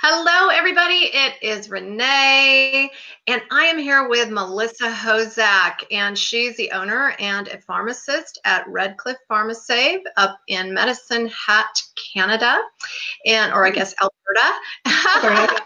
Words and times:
Hello, 0.00 0.48
everybody. 0.50 1.10
It 1.12 1.34
is 1.42 1.70
Renee, 1.70 2.88
and 3.26 3.42
I 3.50 3.64
am 3.64 3.78
here 3.78 4.08
with 4.08 4.30
Melissa 4.30 4.88
Hozak, 4.88 5.82
and 5.90 6.16
she's 6.16 6.56
the 6.56 6.70
owner 6.70 7.16
and 7.18 7.48
a 7.48 7.58
pharmacist 7.58 8.40
at 8.44 8.64
Redcliff 8.68 9.16
Pharmasave 9.28 10.02
up 10.16 10.38
in 10.46 10.72
Medicine 10.72 11.26
Hat, 11.26 11.82
Canada, 12.14 12.60
and 13.26 13.52
or 13.52 13.66
I 13.66 13.70
guess 13.70 13.92
Alberta. 14.00 14.54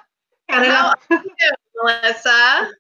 Canada. 0.49 0.77
How 0.79 0.95
are 1.11 1.23
you, 1.23 1.53
Melissa? 1.83 2.71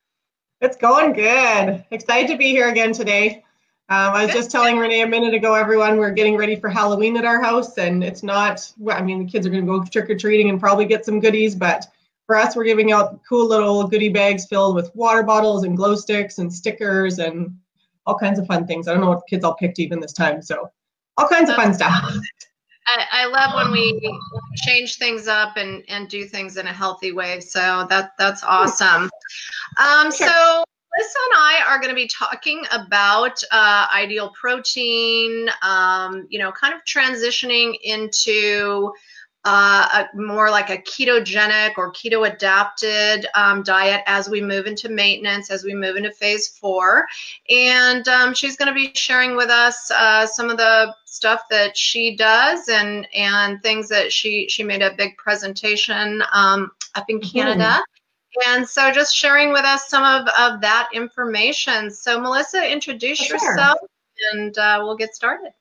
It's 0.62 0.79
going 0.79 1.12
good. 1.12 1.84
Excited 1.91 2.29
to 2.29 2.39
be 2.39 2.46
here 2.46 2.71
again 2.71 2.95
today. 2.95 3.45
Um, 3.93 4.14
I 4.14 4.24
was 4.24 4.32
just 4.32 4.50
telling 4.50 4.79
Renee 4.79 5.02
a 5.02 5.06
minute 5.06 5.34
ago, 5.34 5.52
everyone, 5.52 5.98
we're 5.98 6.12
getting 6.12 6.34
ready 6.34 6.56
for 6.56 6.70
Halloween 6.70 7.14
at 7.18 7.27
our 7.27 7.42
house, 7.42 7.77
and 7.77 8.02
it's 8.02 8.22
not, 8.22 8.72
I 8.91 9.02
mean, 9.02 9.18
the 9.18 9.30
kids 9.30 9.46
are 9.46 9.50
going 9.50 9.66
to 9.66 9.70
go 9.70 9.84
trick 9.84 10.09
or 10.09 10.16
treating 10.16 10.48
and 10.48 10.59
probably 10.59 10.86
get 10.86 11.04
some 11.04 11.20
goodies, 11.20 11.54
but 11.54 11.84
for 12.27 12.36
us, 12.36 12.56
we're 12.56 12.64
giving 12.64 12.91
out 12.91 13.20
cool 13.28 13.47
little 13.47 13.86
goodie 13.86 14.09
bags 14.09 14.47
filled 14.47 14.77
with 14.77 14.91
water 14.97 15.23
bottles 15.23 15.64
and 15.64 15.77
glow 15.77 15.95
sticks 15.95 16.38
and 16.38 16.50
stickers 16.50 17.19
and 17.19 17.55
all 18.06 18.16
kinds 18.16 18.38
of 18.38 18.47
fun 18.47 18.66
things. 18.66 18.88
I 18.88 18.92
don't 18.92 19.02
know 19.02 19.10
what 19.10 19.27
kids 19.28 19.45
all 19.45 19.56
picked 19.56 19.78
even 19.78 20.00
this 20.00 20.14
time, 20.14 20.41
so 20.41 20.70
all 21.19 21.28
kinds 21.28 21.50
of 21.50 21.56
fun 21.56 21.74
stuff. 21.74 21.92
I, 22.86 23.05
I, 23.12 23.27
love 23.27 23.55
when 23.55 23.72
we 23.72 24.19
change 24.64 24.97
things 24.97 25.28
up 25.28 25.59
and, 25.59 25.84
and 25.88 26.09
do 26.09 26.24
things 26.24 26.56
in 26.56 26.66
a 26.66 26.72
healthy 26.72 27.12
way. 27.12 27.41
So 27.41 27.86
that 27.91 28.12
that's 28.19 28.42
awesome. 28.42 29.11
Um, 29.78 30.11
so 30.11 30.64
Melissa 30.96 31.19
and 31.32 31.42
I 31.42 31.62
are 31.69 31.78
going 31.78 31.88
to 31.88 31.95
be 31.95 32.09
talking 32.09 32.64
about 32.70 33.42
uh, 33.50 33.87
ideal 33.95 34.30
protein, 34.38 35.48
um, 35.62 36.27
you 36.28 36.38
know, 36.38 36.52
kind 36.52 36.74
of 36.74 36.80
transitioning 36.84 37.74
into 37.83 38.92
uh, 39.45 40.05
a, 40.05 40.16
more 40.16 40.50
like 40.50 40.70
a 40.70 40.78
ketogenic 40.78 41.73
or 41.77 41.92
keto 41.92 42.30
adapted 42.30 43.27
um, 43.34 43.62
diet 43.62 44.02
as 44.06 44.28
we 44.28 44.41
move 44.41 44.66
into 44.66 44.88
maintenance, 44.88 45.50
as 45.50 45.64
we 45.64 45.75
move 45.75 45.97
into 45.97 46.12
phase 46.12 46.48
four. 46.48 47.06
And 47.48 48.06
um, 48.08 48.34
she's 48.34 48.56
going 48.56 48.69
to 48.69 48.74
be 48.74 48.92
sharing 48.95 49.34
with 49.34 49.48
us 49.48 49.91
uh, 49.91 50.27
some 50.27 50.48
of 50.48 50.58
the 50.58 50.95
stuff 51.06 51.42
that 51.50 51.77
she 51.77 52.17
does 52.17 52.69
and 52.69 53.06
and 53.14 53.61
things 53.62 53.89
that 53.89 54.12
she 54.12 54.48
she 54.48 54.62
made 54.62 54.83
a 54.83 54.95
big 54.97 55.17
presentation 55.17 56.22
um, 56.33 56.70
up 56.95 57.06
in 57.08 57.19
mm-hmm. 57.19 57.39
Canada. 57.39 57.83
And 58.47 58.69
so 58.69 58.91
just 58.91 59.14
sharing 59.14 59.52
with 59.52 59.64
us 59.64 59.88
some 59.88 60.05
of, 60.05 60.27
of 60.38 60.61
that 60.61 60.88
information. 60.92 61.91
So 61.91 62.20
Melissa, 62.20 62.70
introduce 62.70 63.27
For 63.27 63.34
yourself 63.34 63.78
sure. 63.80 63.89
and 64.33 64.56
uh, 64.56 64.80
we'll 64.83 64.97
get 64.97 65.14
started. 65.14 65.52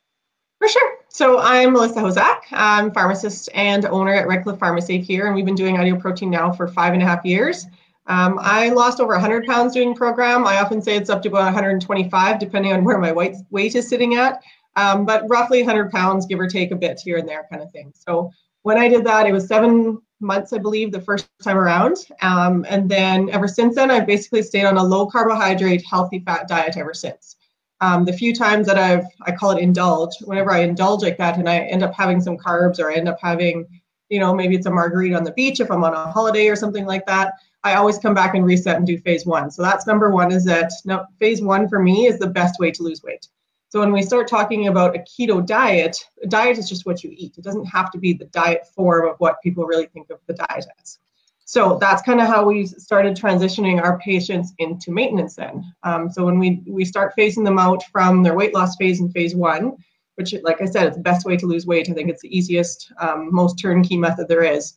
For 0.59 0.67
sure. 0.67 0.97
So 1.09 1.39
I'm 1.39 1.73
Melissa 1.73 2.01
Hozak. 2.01 2.41
I'm 2.51 2.91
pharmacist 2.91 3.49
and 3.55 3.85
owner 3.85 4.13
at 4.13 4.27
Redcliff 4.27 4.59
Pharmacy 4.59 4.99
here, 4.99 5.25
and 5.25 5.35
we've 5.35 5.45
been 5.45 5.55
doing 5.55 5.79
Ideal 5.79 5.97
Protein 5.97 6.29
now 6.29 6.51
for 6.51 6.67
five 6.67 6.93
and 6.93 7.01
a 7.01 7.05
half 7.05 7.25
years. 7.25 7.65
Um, 8.05 8.39
I 8.41 8.69
lost 8.69 8.99
over 8.99 9.13
100 9.13 9.45
pounds 9.47 9.73
doing 9.73 9.95
program. 9.95 10.45
I 10.45 10.59
often 10.59 10.81
say 10.81 10.95
it's 10.95 11.09
up 11.09 11.23
to 11.23 11.29
about 11.29 11.45
125, 11.45 12.39
depending 12.39 12.73
on 12.73 12.83
where 12.83 12.99
my 12.99 13.11
weight, 13.11 13.35
weight 13.49 13.75
is 13.75 13.87
sitting 13.87 14.15
at, 14.15 14.41
um, 14.75 15.05
but 15.05 15.27
roughly 15.27 15.63
100 15.63 15.91
pounds, 15.91 16.27
give 16.27 16.39
or 16.39 16.47
take 16.47 16.71
a 16.71 16.75
bit 16.75 16.99
here 17.03 17.17
and 17.17 17.27
there, 17.27 17.47
kind 17.49 17.63
of 17.63 17.71
thing. 17.71 17.91
So 17.95 18.31
when 18.63 18.77
I 18.77 18.87
did 18.87 19.03
that, 19.05 19.25
it 19.25 19.31
was 19.31 19.47
seven 19.47 20.01
months, 20.19 20.53
I 20.53 20.57
believe, 20.59 20.91
the 20.91 21.01
first 21.01 21.27
time 21.41 21.57
around. 21.57 21.97
Um, 22.21 22.65
and 22.69 22.89
then 22.89 23.29
ever 23.31 23.47
since 23.47 23.75
then, 23.75 23.89
I've 23.91 24.07
basically 24.07 24.43
stayed 24.43 24.65
on 24.65 24.77
a 24.77 24.83
low 24.83 25.07
carbohydrate, 25.07 25.83
healthy 25.85 26.19
fat 26.19 26.47
diet 26.47 26.77
ever 26.77 26.93
since. 26.93 27.37
Um, 27.81 28.05
the 28.05 28.13
few 28.13 28.33
times 28.33 28.67
that 28.67 28.77
I've, 28.77 29.05
I 29.23 29.31
call 29.31 29.51
it 29.51 29.61
indulge, 29.61 30.15
whenever 30.25 30.51
I 30.51 30.59
indulge 30.59 31.01
like 31.01 31.17
that 31.17 31.39
and 31.39 31.49
I 31.49 31.59
end 31.59 31.81
up 31.81 31.95
having 31.95 32.21
some 32.21 32.37
carbs 32.37 32.79
or 32.79 32.91
I 32.91 32.95
end 32.95 33.09
up 33.09 33.17
having, 33.19 33.67
you 34.09 34.19
know, 34.19 34.35
maybe 34.35 34.55
it's 34.55 34.67
a 34.67 34.71
margarita 34.71 35.15
on 35.15 35.23
the 35.23 35.31
beach 35.31 35.59
if 35.59 35.71
I'm 35.71 35.83
on 35.83 35.93
a 35.93 36.11
holiday 36.11 36.47
or 36.47 36.55
something 36.55 36.85
like 36.85 37.07
that, 37.07 37.33
I 37.63 37.73
always 37.75 37.97
come 37.97 38.13
back 38.13 38.35
and 38.35 38.45
reset 38.45 38.77
and 38.77 38.85
do 38.85 38.99
phase 38.99 39.25
one. 39.25 39.49
So 39.49 39.63
that's 39.63 39.87
number 39.87 40.11
one 40.11 40.31
is 40.31 40.45
that 40.45 40.71
no, 40.85 41.05
phase 41.17 41.41
one 41.41 41.67
for 41.67 41.79
me 41.79 42.05
is 42.05 42.19
the 42.19 42.27
best 42.27 42.59
way 42.59 42.69
to 42.69 42.83
lose 42.83 43.01
weight. 43.01 43.27
So 43.71 43.79
when 43.79 43.93
we 43.93 44.01
start 44.01 44.27
talking 44.27 44.67
about 44.67 44.97
a 44.97 44.99
keto 44.99 45.45
diet, 45.45 45.97
a 46.21 46.27
diet 46.27 46.57
is 46.57 46.67
just 46.67 46.85
what 46.85 47.05
you 47.05 47.13
eat. 47.15 47.37
It 47.37 47.43
doesn't 47.45 47.63
have 47.63 47.89
to 47.91 47.97
be 47.97 48.11
the 48.11 48.25
diet 48.25 48.67
form 48.75 49.07
of 49.07 49.15
what 49.19 49.41
people 49.41 49.63
really 49.63 49.85
think 49.85 50.09
of 50.09 50.19
the 50.27 50.33
diet 50.33 50.65
as. 50.81 50.99
So 51.45 51.77
that's 51.79 52.01
kind 52.01 52.19
of 52.19 52.27
how 52.27 52.43
we 52.43 52.65
started 52.65 53.15
transitioning 53.15 53.81
our 53.81 53.97
patients 53.99 54.51
into 54.57 54.91
maintenance 54.91 55.35
then. 55.35 55.73
Um, 55.83 56.11
so 56.11 56.25
when 56.25 56.37
we, 56.37 56.61
we 56.67 56.83
start 56.83 57.13
phasing 57.17 57.45
them 57.45 57.57
out 57.57 57.81
from 57.93 58.23
their 58.23 58.35
weight 58.35 58.53
loss 58.53 58.75
phase 58.75 58.99
in 58.99 59.09
phase 59.09 59.35
one, 59.35 59.77
which 60.15 60.35
like 60.43 60.61
I 60.61 60.65
said, 60.65 60.87
it's 60.87 60.97
the 60.97 61.03
best 61.03 61.25
way 61.25 61.37
to 61.37 61.45
lose 61.45 61.65
weight. 61.65 61.89
I 61.89 61.93
think 61.93 62.09
it's 62.09 62.21
the 62.21 62.37
easiest, 62.37 62.91
um, 62.99 63.33
most 63.33 63.57
turnkey 63.57 63.95
method 63.95 64.27
there 64.27 64.43
is. 64.43 64.73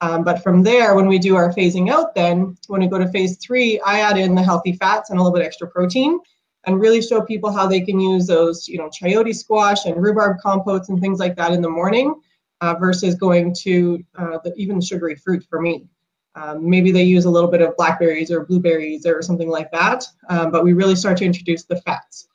Um, 0.00 0.24
but 0.24 0.42
from 0.42 0.62
there, 0.62 0.94
when 0.94 1.06
we 1.06 1.18
do 1.18 1.36
our 1.36 1.52
phasing 1.52 1.90
out 1.90 2.14
then, 2.14 2.56
when 2.68 2.80
we 2.80 2.86
go 2.86 2.96
to 2.96 3.08
phase 3.08 3.36
three, 3.36 3.78
I 3.80 4.00
add 4.00 4.16
in 4.16 4.34
the 4.34 4.42
healthy 4.42 4.72
fats 4.72 5.10
and 5.10 5.18
a 5.18 5.22
little 5.22 5.36
bit 5.36 5.44
extra 5.44 5.68
protein 5.68 6.18
and 6.66 6.80
really 6.80 7.00
show 7.00 7.20
people 7.20 7.50
how 7.52 7.66
they 7.66 7.80
can 7.80 8.00
use 8.00 8.26
those, 8.26 8.68
you 8.68 8.78
know, 8.78 8.90
chayote 8.90 9.34
squash 9.34 9.86
and 9.86 10.02
rhubarb 10.02 10.38
compotes 10.40 10.88
and 10.88 11.00
things 11.00 11.18
like 11.18 11.36
that 11.36 11.52
in 11.52 11.62
the 11.62 11.70
morning 11.70 12.14
uh, 12.60 12.74
versus 12.74 13.14
going 13.14 13.54
to 13.54 14.04
uh, 14.18 14.38
the, 14.44 14.52
even 14.56 14.80
sugary 14.80 15.14
fruit 15.14 15.44
for 15.48 15.60
me. 15.60 15.86
Um, 16.34 16.68
maybe 16.68 16.92
they 16.92 17.02
use 17.02 17.24
a 17.24 17.30
little 17.30 17.50
bit 17.50 17.62
of 17.62 17.76
blackberries 17.76 18.30
or 18.30 18.44
blueberries 18.44 19.06
or 19.06 19.22
something 19.22 19.48
like 19.48 19.70
that, 19.72 20.04
um, 20.28 20.50
but 20.50 20.62
we 20.62 20.72
really 20.72 20.94
start 20.96 21.16
to 21.18 21.24
introduce 21.24 21.64
the 21.64 21.80
fats. 21.80 22.28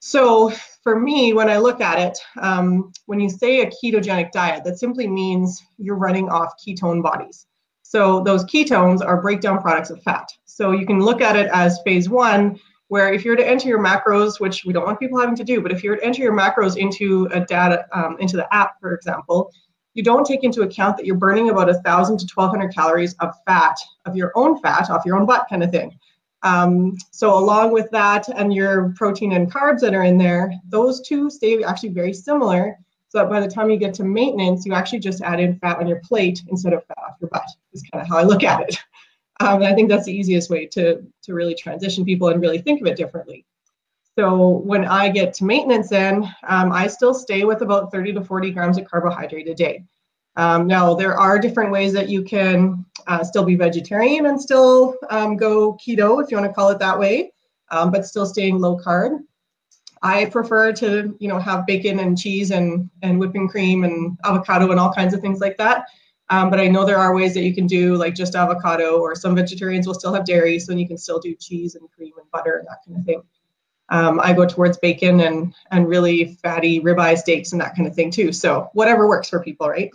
So 0.00 0.50
for 0.82 0.98
me, 0.98 1.32
when 1.32 1.50
I 1.50 1.58
look 1.58 1.80
at 1.80 1.98
it, 1.98 2.18
um, 2.40 2.92
when 3.06 3.20
you 3.20 3.28
say 3.28 3.60
a 3.60 3.70
ketogenic 3.70 4.32
diet, 4.32 4.64
that 4.64 4.78
simply 4.78 5.06
means 5.06 5.62
you're 5.76 5.96
running 5.96 6.28
off 6.28 6.54
ketone 6.64 7.02
bodies. 7.02 7.46
So 7.82 8.22
those 8.22 8.44
ketones 8.44 9.04
are 9.04 9.20
breakdown 9.20 9.60
products 9.60 9.90
of 9.90 10.02
fat. 10.02 10.28
So 10.44 10.72
you 10.72 10.86
can 10.86 11.00
look 11.00 11.20
at 11.20 11.36
it 11.36 11.48
as 11.52 11.80
phase 11.84 12.08
one, 12.08 12.60
where 12.88 13.12
if 13.12 13.24
you're 13.24 13.36
to 13.36 13.46
enter 13.46 13.68
your 13.68 13.82
macros, 13.82 14.40
which 14.40 14.64
we 14.64 14.72
don't 14.72 14.84
want 14.84 14.98
people 14.98 15.18
having 15.18 15.36
to 15.36 15.44
do, 15.44 15.60
but 15.60 15.70
if 15.70 15.84
you're 15.84 15.96
to 15.96 16.04
enter 16.04 16.22
your 16.22 16.36
macros 16.36 16.76
into 16.76 17.28
a 17.32 17.40
data 17.40 17.86
um, 17.92 18.16
into 18.18 18.36
the 18.36 18.52
app, 18.54 18.80
for 18.80 18.94
example, 18.94 19.52
you 19.94 20.02
don't 20.02 20.24
take 20.24 20.44
into 20.44 20.62
account 20.62 20.96
that 20.96 21.06
you're 21.06 21.16
burning 21.16 21.50
about 21.50 21.68
a 21.68 21.74
thousand 21.82 22.18
to 22.18 22.26
1,200 22.34 22.74
calories 22.74 23.14
of 23.20 23.34
fat 23.46 23.76
of 24.06 24.16
your 24.16 24.32
own 24.34 24.60
fat 24.60 24.90
off 24.90 25.04
your 25.04 25.16
own 25.16 25.26
butt, 25.26 25.46
kind 25.48 25.62
of 25.62 25.70
thing. 25.70 25.98
Um, 26.42 26.96
so 27.10 27.36
along 27.36 27.72
with 27.72 27.90
that 27.90 28.28
and 28.28 28.54
your 28.54 28.92
protein 28.96 29.32
and 29.32 29.52
carbs 29.52 29.80
that 29.80 29.94
are 29.94 30.04
in 30.04 30.16
there, 30.16 30.52
those 30.68 31.00
two 31.00 31.30
stay 31.30 31.62
actually 31.64 31.90
very 31.90 32.12
similar. 32.12 32.78
So 33.08 33.18
that 33.18 33.30
by 33.30 33.40
the 33.40 33.48
time 33.48 33.70
you 33.70 33.78
get 33.78 33.94
to 33.94 34.04
maintenance, 34.04 34.66
you 34.66 34.74
actually 34.74 34.98
just 34.98 35.22
add 35.22 35.40
in 35.40 35.58
fat 35.60 35.78
on 35.78 35.88
your 35.88 36.00
plate 36.00 36.42
instead 36.48 36.74
of 36.74 36.84
fat 36.86 36.98
off 36.98 37.16
your 37.20 37.30
butt. 37.30 37.46
Is 37.72 37.82
kind 37.90 38.02
of 38.02 38.08
how 38.08 38.18
I 38.18 38.22
look 38.22 38.44
at 38.44 38.60
it. 38.60 38.78
Um, 39.40 39.62
I 39.62 39.72
think 39.72 39.88
that's 39.88 40.06
the 40.06 40.16
easiest 40.16 40.50
way 40.50 40.66
to, 40.66 41.02
to 41.22 41.34
really 41.34 41.54
transition 41.54 42.04
people 42.04 42.28
and 42.28 42.40
really 42.40 42.58
think 42.58 42.80
of 42.80 42.86
it 42.86 42.96
differently. 42.96 43.44
So 44.18 44.46
when 44.46 44.84
I 44.84 45.10
get 45.10 45.32
to 45.34 45.44
maintenance 45.44 45.88
then, 45.88 46.24
um, 46.48 46.72
I 46.72 46.88
still 46.88 47.14
stay 47.14 47.44
with 47.44 47.62
about 47.62 47.92
30 47.92 48.14
to 48.14 48.24
40 48.24 48.50
grams 48.50 48.76
of 48.76 48.84
carbohydrate 48.84 49.48
a 49.48 49.54
day. 49.54 49.84
Um, 50.34 50.66
now, 50.66 50.94
there 50.94 51.16
are 51.16 51.38
different 51.38 51.70
ways 51.70 51.92
that 51.92 52.08
you 52.08 52.22
can 52.22 52.84
uh, 53.06 53.22
still 53.22 53.44
be 53.44 53.54
vegetarian 53.54 54.26
and 54.26 54.40
still 54.40 54.96
um, 55.10 55.36
go 55.36 55.74
keto, 55.74 56.22
if 56.22 56.30
you 56.30 56.36
want 56.36 56.50
to 56.50 56.54
call 56.54 56.70
it 56.70 56.80
that 56.80 56.98
way, 56.98 57.32
um, 57.70 57.92
but 57.92 58.06
still 58.06 58.26
staying 58.26 58.58
low 58.58 58.76
carb. 58.76 59.18
I 60.02 60.26
prefer 60.26 60.72
to, 60.74 61.16
you 61.18 61.28
know, 61.28 61.38
have 61.38 61.66
bacon 61.66 61.98
and 62.00 62.18
cheese 62.18 62.50
and, 62.50 62.88
and 63.02 63.18
whipping 63.18 63.48
cream 63.48 63.84
and 63.84 64.16
avocado 64.24 64.70
and 64.70 64.78
all 64.78 64.92
kinds 64.92 65.14
of 65.14 65.20
things 65.20 65.40
like 65.40 65.56
that. 65.58 65.86
Um, 66.30 66.50
but 66.50 66.60
I 66.60 66.68
know 66.68 66.84
there 66.84 66.98
are 66.98 67.14
ways 67.14 67.34
that 67.34 67.42
you 67.42 67.54
can 67.54 67.66
do 67.66 67.96
like 67.96 68.14
just 68.14 68.34
avocado, 68.34 68.98
or 68.98 69.14
some 69.14 69.34
vegetarians 69.34 69.86
will 69.86 69.94
still 69.94 70.12
have 70.12 70.24
dairy, 70.24 70.58
so 70.58 70.72
then 70.72 70.78
you 70.78 70.86
can 70.86 70.98
still 70.98 71.18
do 71.18 71.34
cheese 71.34 71.74
and 71.74 71.90
cream 71.90 72.12
and 72.18 72.30
butter 72.30 72.56
and 72.56 72.66
that 72.66 72.78
kind 72.86 72.98
of 72.98 73.04
thing. 73.04 73.22
Um, 73.90 74.20
I 74.22 74.34
go 74.34 74.44
towards 74.44 74.76
bacon 74.78 75.20
and 75.20 75.54
and 75.70 75.88
really 75.88 76.34
fatty 76.42 76.80
ribeye 76.80 77.16
steaks 77.16 77.52
and 77.52 77.60
that 77.60 77.74
kind 77.74 77.88
of 77.88 77.94
thing 77.94 78.10
too. 78.10 78.32
So 78.32 78.68
whatever 78.74 79.08
works 79.08 79.30
for 79.30 79.42
people, 79.42 79.68
right? 79.68 79.90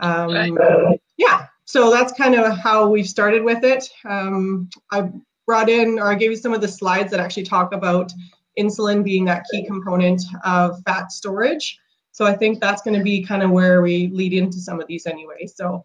Um, 0.00 0.54
right. 0.56 1.00
Yeah. 1.16 1.46
So 1.64 1.90
that's 1.90 2.12
kind 2.12 2.34
of 2.34 2.56
how 2.58 2.88
we've 2.88 3.08
started 3.08 3.42
with 3.42 3.64
it. 3.64 3.88
Um, 4.04 4.68
I 4.90 5.10
brought 5.46 5.68
in, 5.68 5.98
or 5.98 6.10
I 6.10 6.14
gave 6.14 6.30
you 6.30 6.36
some 6.36 6.54
of 6.54 6.60
the 6.60 6.68
slides 6.68 7.10
that 7.10 7.20
actually 7.20 7.44
talk 7.44 7.72
about 7.72 8.12
insulin 8.58 9.02
being 9.02 9.24
that 9.24 9.44
key 9.50 9.66
component 9.66 10.22
of 10.44 10.82
fat 10.84 11.10
storage. 11.12 11.78
So 12.18 12.24
I 12.24 12.36
think 12.36 12.58
that's 12.58 12.82
going 12.82 12.98
to 12.98 13.04
be 13.04 13.22
kind 13.22 13.44
of 13.44 13.52
where 13.52 13.80
we 13.80 14.08
lead 14.08 14.32
into 14.32 14.58
some 14.58 14.80
of 14.80 14.88
these 14.88 15.06
anyway. 15.06 15.46
So 15.46 15.84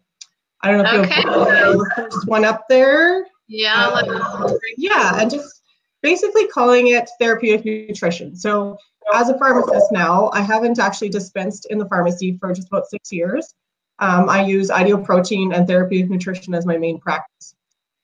I 0.62 0.72
don't 0.72 0.82
know 0.82 1.02
if 1.02 1.08
okay. 1.08 1.22
you'll 1.22 1.78
the 1.78 1.92
first 1.94 2.26
one 2.26 2.44
up 2.44 2.64
there. 2.68 3.24
Yeah. 3.46 3.86
Um, 3.86 4.58
yeah, 4.76 5.20
and 5.20 5.30
just 5.30 5.62
basically 6.02 6.48
calling 6.48 6.88
it 6.88 7.08
therapeutic 7.20 7.64
nutrition. 7.88 8.34
So 8.34 8.76
as 9.14 9.28
a 9.28 9.38
pharmacist 9.38 9.92
now, 9.92 10.28
I 10.32 10.40
haven't 10.40 10.80
actually 10.80 11.10
dispensed 11.10 11.68
in 11.70 11.78
the 11.78 11.86
pharmacy 11.86 12.36
for 12.40 12.52
just 12.52 12.66
about 12.66 12.88
six 12.88 13.12
years. 13.12 13.54
Um, 14.00 14.28
I 14.28 14.44
use 14.44 14.72
ideal 14.72 14.98
protein 14.98 15.52
and 15.52 15.68
therapeutic 15.68 16.10
nutrition 16.10 16.52
as 16.52 16.66
my 16.66 16.76
main 16.76 16.98
practice. 16.98 17.54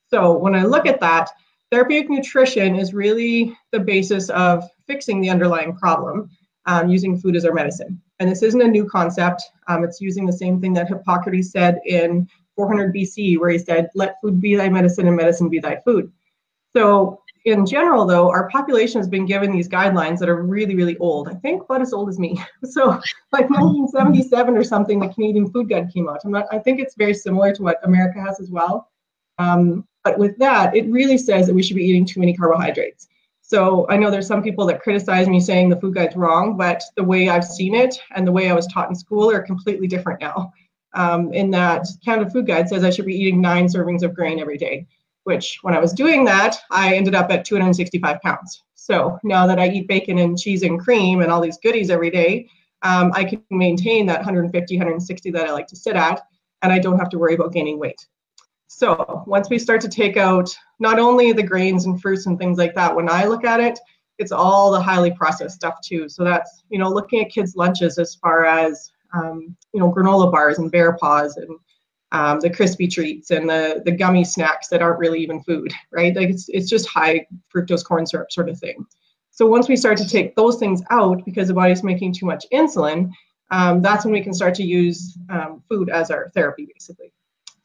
So 0.07 0.39
when 0.39 0.55
I 0.55 0.63
look 0.63 0.87
at 0.87 1.01
that, 1.01 1.31
therapeutic 1.73 2.09
nutrition 2.09 2.77
is 2.77 2.95
really 2.95 3.59
the 3.73 3.81
basis 3.81 4.31
of 4.31 4.63
fixing 4.87 5.21
the 5.21 5.31
underlying 5.31 5.75
problem 5.75 6.31
um, 6.67 6.89
using 6.89 7.19
food 7.19 7.35
as 7.35 7.45
our 7.45 7.53
medicine. 7.53 8.01
And 8.21 8.31
this 8.31 8.43
isn't 8.43 8.61
a 8.61 8.69
new 8.69 8.85
concept. 8.85 9.43
Um, 9.67 9.83
it's 9.83 10.01
using 10.01 10.27
the 10.27 10.33
same 10.33 10.61
thing 10.61 10.73
that 10.75 10.89
Hippocrates 10.89 11.51
said 11.51 11.81
in 11.87 12.29
400 12.55 12.95
BC, 12.95 13.39
where 13.39 13.51
he 13.51 13.59
said, 13.59 13.89
"Let 13.95 14.21
food 14.21 14.41
be 14.41 14.55
thy 14.55 14.69
medicine, 14.69 15.09
and 15.09 15.17
medicine 15.17 15.49
be 15.49 15.59
thy 15.59 15.81
food." 15.85 16.13
So 16.73 17.23
in 17.47 17.65
general, 17.65 18.07
though, 18.07 18.31
our 18.31 18.49
population 18.51 19.01
has 19.01 19.09
been 19.09 19.25
given 19.25 19.51
these 19.51 19.69
guidelines 19.69 20.19
that 20.19 20.29
are 20.29 20.43
really, 20.43 20.75
really 20.75 20.99
old. 20.99 21.29
I 21.29 21.35
think 21.35 21.63
about 21.63 21.81
as 21.81 21.93
old 21.93 22.09
as 22.09 22.19
me. 22.19 22.41
So, 22.65 23.01
like 23.33 23.49
1977 23.49 24.57
or 24.57 24.65
something, 24.65 25.01
the 25.01 25.09
Canadian 25.09 25.51
Food 25.51 25.71
Guide 25.71 25.91
came 25.93 26.09
out. 26.09 26.25
Not, 26.25 26.47
i 26.53 26.59
think 26.59 26.79
it's 26.79 26.95
very 26.95 27.15
similar 27.15 27.53
to 27.55 27.63
what 27.63 27.79
America 27.85 28.21
has 28.21 28.39
as 28.39 28.51
well. 28.51 28.91
Um, 29.39 29.87
but 30.05 30.19
with 30.19 30.37
that, 30.39 30.77
it 30.77 30.87
really 30.91 31.17
says 31.17 31.47
that 31.47 31.55
we 31.55 31.63
should 31.63 31.77
be 31.77 31.85
eating 31.85 32.05
too 32.05 32.21
many 32.21 32.37
carbohydrates. 32.37 33.09
So 33.51 33.85
I 33.89 33.97
know 33.97 34.11
there's 34.13 34.29
some 34.29 34.45
people 34.45 34.65
that 34.67 34.81
criticize 34.81 35.29
me 35.29 35.41
saying 35.41 35.71
the 35.71 35.81
food 35.81 35.95
guide's 35.97 36.15
wrong, 36.15 36.57
but 36.57 36.83
the 36.95 37.03
way 37.03 37.29
I've 37.29 37.45
seen 37.45 37.75
it 37.75 38.01
and 38.15 38.25
the 38.25 38.31
way 38.31 38.49
I 38.49 38.55
was 38.55 38.69
taught 38.69 38.89
in 38.89 38.95
school 38.95 39.29
are 39.29 39.43
completely 39.43 39.89
different 39.89 40.21
now. 40.21 40.53
Um, 40.95 41.33
in 41.33 41.51
that 41.51 41.87
Canada 42.05 42.31
Food 42.31 42.47
Guide 42.47 42.69
says 42.69 42.85
I 42.85 42.91
should 42.91 43.07
be 43.07 43.21
eating 43.21 43.41
nine 43.41 43.67
servings 43.67 44.03
of 44.05 44.15
grain 44.15 44.39
every 44.39 44.57
day 44.57 44.87
which 45.25 45.59
when 45.63 45.75
I 45.75 45.79
was 45.79 45.93
doing 45.93 46.25
that, 46.25 46.57
I 46.71 46.95
ended 46.95 47.15
up 47.15 47.31
at 47.31 47.45
265 47.45 48.21
pounds. 48.21 48.63
So 48.75 49.19
now 49.23 49.47
that 49.47 49.59
I 49.59 49.69
eat 49.69 49.89
bacon 49.89 50.19
and 50.19 50.39
cheese 50.39 50.63
and 50.63 50.81
cream 50.81 51.21
and 51.21 51.31
all 51.31 51.41
these 51.41 51.59
goodies 51.59 51.91
every 51.91 52.11
day, 52.11 52.49
um, 52.83 53.13
I 53.15 53.25
can 53.25 53.43
maintain 53.51 54.07
that 54.07 54.19
150, 54.19 54.77
160 54.77 55.31
that 55.31 55.47
I 55.47 55.53
like 55.53 55.67
to 55.69 55.77
sit 55.77 55.97
at, 55.97 56.23
and 56.63 56.73
I 56.73 56.79
don't 56.79 56.99
have 56.99 57.11
to 57.11 57.19
worry 57.19 57.35
about 57.35 57.53
gaining 57.53 57.79
weight. 57.79 58.07
So 58.73 59.25
once 59.27 59.51
we 59.51 59.59
start 59.59 59.81
to 59.81 59.89
take 59.89 60.17
out 60.17 60.57
not 60.79 61.01
only 61.01 61.33
the 61.33 61.43
grains 61.43 61.87
and 61.87 62.01
fruits 62.01 62.27
and 62.27 62.39
things 62.39 62.57
like 62.57 62.73
that, 62.77 62.95
when 62.95 63.11
I 63.11 63.25
look 63.25 63.45
at 63.45 63.59
it, 63.59 63.81
it's 64.19 64.31
all 64.31 64.71
the 64.71 64.81
highly 64.81 65.11
processed 65.11 65.57
stuff 65.57 65.81
too. 65.83 66.09
So 66.09 66.23
that's, 66.23 66.63
you 66.71 66.79
know, 66.79 66.89
looking 66.89 67.21
at 67.21 67.33
kids' 67.33 67.57
lunches 67.57 67.99
as 67.99 68.15
far 68.15 68.45
as, 68.45 68.93
um, 69.13 69.57
you 69.75 69.81
know, 69.81 69.93
granola 69.93 70.31
bars 70.31 70.59
and 70.59 70.71
bear 70.71 70.97
paws 70.97 71.37
and 71.37 71.59
um, 72.13 72.39
the 72.39 72.49
crispy 72.49 72.87
treats 72.87 73.33
and 73.33 73.51
the 73.51 73.83
the 73.85 73.91
gummy 73.91 74.23
snacks 74.25 74.69
that 74.69 74.83
aren't 74.83 75.01
really 75.01 75.19
even 75.19 75.43
food, 75.43 75.73
right? 75.91 76.15
Like 76.15 76.31
it's 76.31 76.49
it's 76.49 76.71
just 76.71 76.89
high 76.89 77.27
fructose 77.53 77.85
corn 77.85 78.07
syrup 78.07 78.31
sort 78.31 78.49
of 78.49 78.59
thing. 78.59 78.87
So 79.33 79.47
once 79.47 79.69
we 79.69 79.77
start 79.77 79.99
to 79.99 80.09
take 80.09 80.37
those 80.37 80.59
things 80.59 80.81
out 80.91 81.25
because 81.25 81.49
the 81.49 81.55
body's 81.55 81.83
making 81.83 82.15
too 82.15 82.27
much 82.27 82.47
insulin, 82.53 83.11
um, 83.51 83.83
that's 83.83 84.05
when 84.05 84.15
we 84.15 84.23
can 84.23 84.33
start 84.33 84.55
to 84.55 84.63
use 84.63 85.19
um, 85.29 85.61
food 85.69 85.91
as 85.91 86.13
our 86.13 86.31
therapy, 86.31 86.69
basically. 86.73 87.13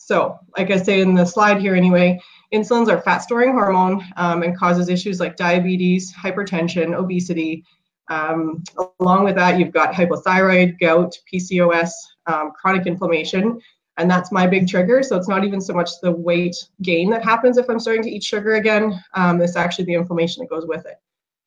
So, 0.05 0.37
like 0.55 0.69
I 0.69 0.77
say 0.77 1.01
in 1.01 1.15
the 1.15 1.25
slide 1.25 1.59
here, 1.59 1.73
anyway, 1.73 2.19
insulin's 2.53 2.89
our 2.89 3.01
fat 3.01 3.23
storing 3.23 3.53
hormone 3.53 4.05
um, 4.17 4.43
and 4.43 4.55
causes 4.55 4.87
issues 4.87 5.19
like 5.19 5.35
diabetes, 5.35 6.13
hypertension, 6.13 6.93
obesity. 6.93 7.63
Um, 8.11 8.63
along 8.99 9.23
with 9.23 9.33
that, 9.33 9.57
you've 9.57 9.71
got 9.73 9.95
hypothyroid, 9.95 10.79
gout, 10.79 11.17
PCOS, 11.33 11.89
um, 12.27 12.51
chronic 12.51 12.85
inflammation, 12.85 13.59
and 13.97 14.07
that's 14.07 14.31
my 14.31 14.45
big 14.45 14.67
trigger. 14.67 15.01
So 15.01 15.17
it's 15.17 15.27
not 15.27 15.43
even 15.43 15.59
so 15.59 15.73
much 15.73 15.89
the 16.03 16.11
weight 16.11 16.55
gain 16.83 17.09
that 17.09 17.23
happens 17.23 17.57
if 17.57 17.67
I'm 17.67 17.79
starting 17.79 18.03
to 18.03 18.11
eat 18.11 18.23
sugar 18.23 18.57
again. 18.57 19.03
Um, 19.15 19.41
it's 19.41 19.55
actually 19.55 19.85
the 19.85 19.95
inflammation 19.95 20.43
that 20.43 20.51
goes 20.51 20.67
with 20.67 20.85
it. 20.85 20.97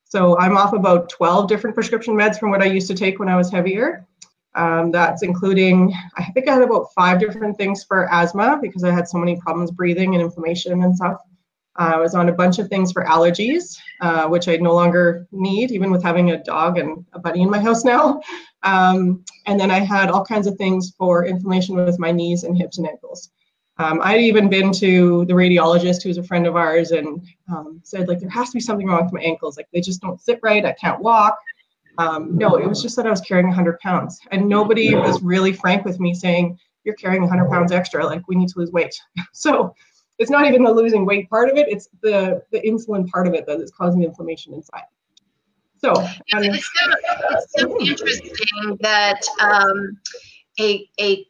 So 0.03 0.37
I'm 0.37 0.57
off 0.57 0.73
about 0.73 1.07
12 1.07 1.47
different 1.47 1.75
prescription 1.75 2.13
meds 2.13 2.37
from 2.37 2.51
what 2.51 2.61
I 2.61 2.65
used 2.65 2.87
to 2.87 2.93
take 2.93 3.19
when 3.19 3.29
I 3.29 3.37
was 3.37 3.49
heavier. 3.49 4.05
Um, 4.59 4.91
that's 4.91 5.23
including, 5.23 5.93
I 6.17 6.25
think 6.31 6.49
I 6.49 6.53
had 6.53 6.63
about 6.63 6.93
five 6.93 7.17
different 7.17 7.57
things 7.57 7.85
for 7.85 8.11
asthma 8.11 8.59
because 8.61 8.83
I 8.83 8.91
had 8.91 9.07
so 9.07 9.17
many 9.17 9.37
problems 9.39 9.71
breathing 9.71 10.15
and 10.15 10.21
inflammation 10.21 10.83
and 10.83 10.93
stuff. 10.93 11.21
Uh, 11.79 11.93
I 11.95 11.97
was 11.97 12.13
on 12.13 12.27
a 12.27 12.33
bunch 12.33 12.59
of 12.59 12.67
things 12.67 12.91
for 12.91 13.05
allergies, 13.05 13.79
uh, 14.01 14.27
which 14.27 14.49
I 14.49 14.57
no 14.57 14.73
longer 14.73 15.25
need, 15.31 15.71
even 15.71 15.91
with 15.91 16.03
having 16.03 16.31
a 16.31 16.43
dog 16.43 16.77
and 16.77 17.05
a 17.13 17.19
bunny 17.19 17.41
in 17.41 17.49
my 17.49 17.59
house 17.67 17.85
now. 17.85 18.19
Um, 18.63 19.23
and 19.45 19.57
then 19.57 19.71
I 19.71 19.79
had 19.79 20.09
all 20.09 20.25
kinds 20.25 20.45
of 20.45 20.57
things 20.57 20.93
for 20.97 21.25
inflammation 21.25 21.77
with 21.77 21.97
my 21.97 22.11
knees 22.11 22.43
and 22.43 22.57
hips 22.57 22.79
and 22.79 22.87
ankles. 22.87 23.31
Um, 23.77 24.01
I'd 24.03 24.19
even 24.19 24.49
been 24.49 24.73
to 24.73 25.23
the 25.23 25.33
radiologist, 25.33 26.03
who's 26.03 26.17
a 26.17 26.23
friend 26.23 26.45
of 26.45 26.57
ours, 26.57 26.91
and 26.91 27.25
um, 27.49 27.79
said 27.85 28.09
like 28.09 28.19
there 28.19 28.29
has 28.29 28.49
to 28.49 28.55
be 28.55 28.59
something 28.59 28.85
wrong 28.85 29.05
with 29.05 29.13
my 29.13 29.21
ankles. 29.21 29.55
Like 29.55 29.69
they 29.71 29.79
just 29.79 30.01
don't 30.01 30.19
sit 30.19 30.41
right. 30.43 30.65
I 30.65 30.73
can't 30.73 30.99
walk. 30.99 31.37
Um, 31.97 32.37
no, 32.37 32.55
it 32.55 32.67
was 32.67 32.81
just 32.81 32.95
that 32.95 33.05
I 33.05 33.09
was 33.09 33.21
carrying 33.21 33.47
100 33.47 33.79
pounds, 33.79 34.19
and 34.31 34.47
nobody 34.47 34.95
was 34.95 35.21
really 35.21 35.53
frank 35.53 35.85
with 35.85 35.99
me 35.99 36.13
saying 36.13 36.57
you're 36.83 36.95
carrying 36.95 37.21
100 37.21 37.49
pounds 37.49 37.71
extra. 37.71 38.05
Like 38.05 38.27
we 38.27 38.35
need 38.35 38.49
to 38.49 38.59
lose 38.59 38.71
weight. 38.71 38.95
so 39.33 39.73
it's 40.17 40.29
not 40.29 40.45
even 40.45 40.63
the 40.63 40.71
losing 40.71 41.05
weight 41.05 41.29
part 41.29 41.49
of 41.49 41.57
it. 41.57 41.67
It's 41.69 41.89
the 42.01 42.43
the 42.51 42.59
insulin 42.61 43.07
part 43.09 43.27
of 43.27 43.33
it 43.33 43.45
that 43.47 43.59
is 43.59 43.71
causing 43.71 44.01
the 44.01 44.07
inflammation 44.07 44.53
inside. 44.53 44.83
So 45.81 45.93
it's, 45.95 46.65
so, 46.65 46.91
it's 47.31 47.53
so 47.57 47.81
interesting 47.81 48.77
that 48.81 49.21
um, 49.39 49.97
a 50.59 50.89
a 50.99 51.25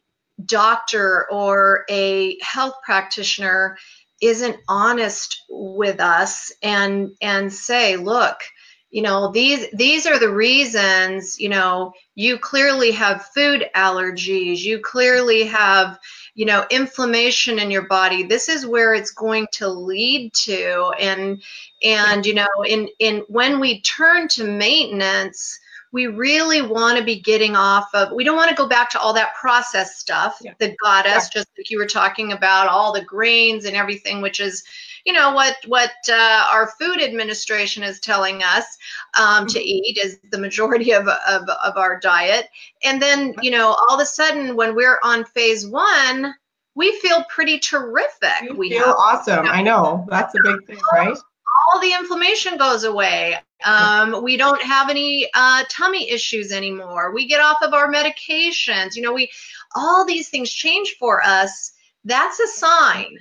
doctor 0.46 1.28
or 1.32 1.86
a 1.90 2.38
health 2.42 2.76
practitioner 2.84 3.78
isn't 4.22 4.58
honest 4.68 5.44
with 5.50 6.00
us 6.00 6.52
and 6.64 7.12
and 7.22 7.54
say, 7.54 7.96
look, 7.96 8.38
you 8.92 9.02
know 9.02 9.32
these 9.32 9.68
these 9.72 10.06
are 10.06 10.20
the 10.20 10.32
reasons 10.32 11.40
you 11.40 11.50
know 11.50 11.94
you 12.16 12.38
clearly 12.40 12.92
have 12.92 13.26
food 13.28 13.66
allergies 13.76 14.60
you 14.60 14.80
clearly 14.80 15.44
have 15.44 16.00
you 16.34 16.46
know 16.46 16.66
inflammation 16.72 17.60
in 17.60 17.70
your 17.70 17.88
body 17.88 18.24
this 18.24 18.50
is 18.50 18.66
where 18.66 18.94
it's 18.94 19.12
going 19.12 19.48
to 19.52 19.68
lead 19.68 20.34
to 20.34 20.92
and 21.00 21.42
and 21.84 22.26
you 22.26 22.34
know 22.34 22.48
in 22.68 22.88
in 23.00 23.24
when 23.28 23.60
we 23.60 23.82
turn 23.82 24.28
to 24.28 24.44
maintenance 24.44 25.60
we 25.92 26.06
really 26.06 26.62
want 26.62 26.98
to 26.98 27.04
be 27.04 27.20
getting 27.20 27.56
off 27.56 27.90
of 27.94 28.12
we 28.12 28.24
don't 28.24 28.38
want 28.38 28.50
to 28.50 28.56
go 28.56 28.68
back 28.68 28.90
to 28.90 29.00
all 29.00 29.14
that 29.14 29.36
processed 29.36 30.00
stuff 30.00 30.38
yeah. 30.42 30.54
that 30.60 30.76
got 30.84 31.06
us 31.06 31.26
yeah. 31.26 31.40
just 31.40 31.48
like 31.58 31.70
you 31.70 31.78
were 31.78 31.86
talking 31.86 32.32
about 32.32 32.68
all 32.68 32.92
the 32.92 33.04
grains 33.04 33.66
and 33.66 33.76
everything 33.76 34.22
which 34.22 34.40
is 34.40 34.64
you 35.10 35.14
know 35.14 35.34
what 35.34 35.56
what 35.66 35.90
uh, 36.08 36.46
our 36.52 36.68
food 36.80 37.02
administration 37.02 37.82
is 37.82 38.00
telling 38.00 38.44
us 38.44 38.78
um, 39.20 39.48
to 39.48 39.58
mm-hmm. 39.58 39.68
eat 39.68 39.98
is 39.98 40.20
the 40.30 40.38
majority 40.38 40.92
of, 40.92 41.08
of, 41.08 41.50
of 41.50 41.78
our 41.78 42.00
diet. 42.00 42.46
And 42.84 43.02
then 43.02 43.34
you 43.42 43.50
know 43.50 43.70
all 43.70 43.96
of 43.96 44.00
a 44.00 44.06
sudden 44.06 44.56
when 44.56 44.76
we're 44.76 45.00
on 45.04 45.26
phase 45.26 45.66
one 45.68 46.36
we 46.76 46.96
feel 47.00 47.24
pretty 47.24 47.58
terrific. 47.58 48.44
You 48.44 48.56
we 48.56 48.70
feel 48.70 48.86
have, 48.86 48.96
awesome. 48.96 49.38
you 49.38 49.44
know, 49.46 49.58
i 49.58 49.62
know. 49.64 50.06
That's 50.10 50.36
a 50.36 50.44
big 50.44 50.68
thing 50.68 50.80
right? 50.94 51.18
all 51.74 51.82
the 51.82 51.94
inflammation 51.94 52.58
goes 52.58 52.84
away. 52.84 53.36
Um, 53.66 54.24
we 54.24 54.38
don't 54.38 54.62
have 54.62 54.92
any 54.92 55.28
uh, 55.34 55.64
tummy 55.72 56.12
issues 56.12 56.52
anymore. 56.52 57.12
We 57.16 57.28
get 57.28 57.42
off 57.42 57.58
of 57.64 57.74
our 57.74 57.92
medications. 57.92 58.96
You 58.96 59.02
know 59.02 59.14
we 59.14 59.32
all 59.76 60.06
these 60.06 60.30
things 60.30 60.52
change 60.52 60.98
for 61.00 61.24
us. 61.26 61.72
That's 62.06 62.40
a 62.40 62.48
sign 62.48 63.18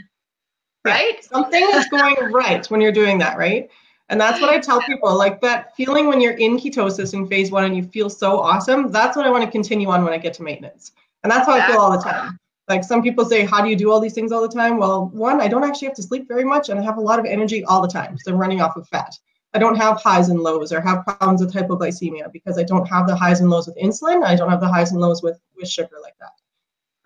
right? 0.85 1.15
Yeah. 1.15 1.29
Something 1.29 1.67
is 1.75 1.87
going 1.87 2.17
right 2.33 2.69
when 2.71 2.81
you're 2.81 2.93
doing 2.93 3.19
that, 3.19 3.39
right? 3.39 3.69
And 4.11 4.21
that's 4.21 4.41
what 4.41 4.51
I 4.51 4.59
tell 4.59 4.81
people 4.83 5.15
like 5.17 5.41
that 5.43 5.77
feeling 5.77 6.07
when 6.07 6.21
you're 6.21 6.33
in 6.33 6.57
ketosis 6.57 7.13
in 7.13 7.27
phase 7.27 7.51
one 7.51 7.65
and 7.65 7.77
you 7.77 7.83
feel 7.83 8.09
so 8.09 8.41
awesome. 8.41 8.91
That's 8.91 9.17
what 9.17 9.27
I 9.27 9.31
want 9.31 9.45
to 9.45 9.51
continue 9.51 9.91
on 9.91 10.03
when 10.03 10.15
I 10.15 10.19
get 10.19 10.33
to 10.35 10.43
maintenance. 10.43 10.93
And 11.23 11.31
that's 11.31 11.47
how 11.47 11.55
I 11.55 11.67
feel 11.67 11.79
all 11.79 11.93
the 11.93 12.03
time. 12.03 12.39
Like 12.69 12.85
some 12.85 13.03
people 13.03 13.25
say, 13.25 13.45
How 13.45 13.63
do 13.63 13.69
you 13.69 13.77
do 13.77 13.91
all 13.91 14.01
these 14.01 14.15
things 14.15 14.33
all 14.33 14.41
the 14.41 14.49
time? 14.49 14.79
Well, 14.79 15.09
one, 15.09 15.41
I 15.41 15.49
don't 15.49 15.65
actually 15.65 15.89
have 15.89 15.97
to 15.97 16.03
sleep 16.03 16.27
very 16.27 16.45
much 16.45 16.69
and 16.69 16.79
I 16.79 16.83
have 16.83 16.97
a 16.97 17.03
lot 17.03 17.19
of 17.19 17.27
energy 17.27 17.65
all 17.65 17.83
the 17.83 17.89
time. 17.89 18.17
So 18.19 18.33
I'm 18.33 18.39
running 18.39 18.61
off 18.61 18.77
of 18.77 18.89
fat. 18.89 19.15
I 19.55 19.59
don't 19.59 19.77
have 19.77 20.01
highs 20.01 20.29
and 20.29 20.41
lows 20.41 20.73
or 20.73 20.81
have 20.81 21.05
problems 21.05 21.41
with 21.41 21.53
hypoglycemia 21.53 22.33
because 22.33 22.59
I 22.59 22.65
don't 22.65 22.87
have 22.87 23.07
the 23.07 23.17
highs 23.17 23.41
and 23.41 23.51
lows 23.51 23.67
with 23.67 23.77
insulin. 23.77 24.23
I 24.25 24.37
don't 24.37 24.51
have 24.51 24.61
the 24.61 24.69
highs 24.69 24.93
and 24.93 25.01
lows 25.01 25.23
with, 25.23 25.39
with 25.57 25.69
sugar 25.69 25.97
like 26.03 26.15
that. 26.21 26.33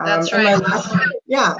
That's 0.04 0.32
um, 0.32 0.44
right. 0.44 0.58
Last, 0.58 0.96
yeah. 1.26 1.54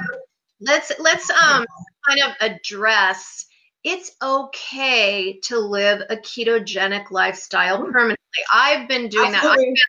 Let's 0.59 0.91
let's 0.99 1.29
um 1.29 1.65
kind 2.07 2.21
of 2.21 2.35
address 2.41 3.45
it's 3.83 4.15
okay 4.21 5.39
to 5.43 5.59
live 5.59 6.01
a 6.09 6.15
ketogenic 6.15 7.11
lifestyle 7.11 7.79
mm. 7.79 7.91
permanently. 7.91 8.17
I've 8.51 8.87
been 8.87 9.09
doing 9.09 9.33
Absolutely. 9.33 9.65
that. 9.65 9.87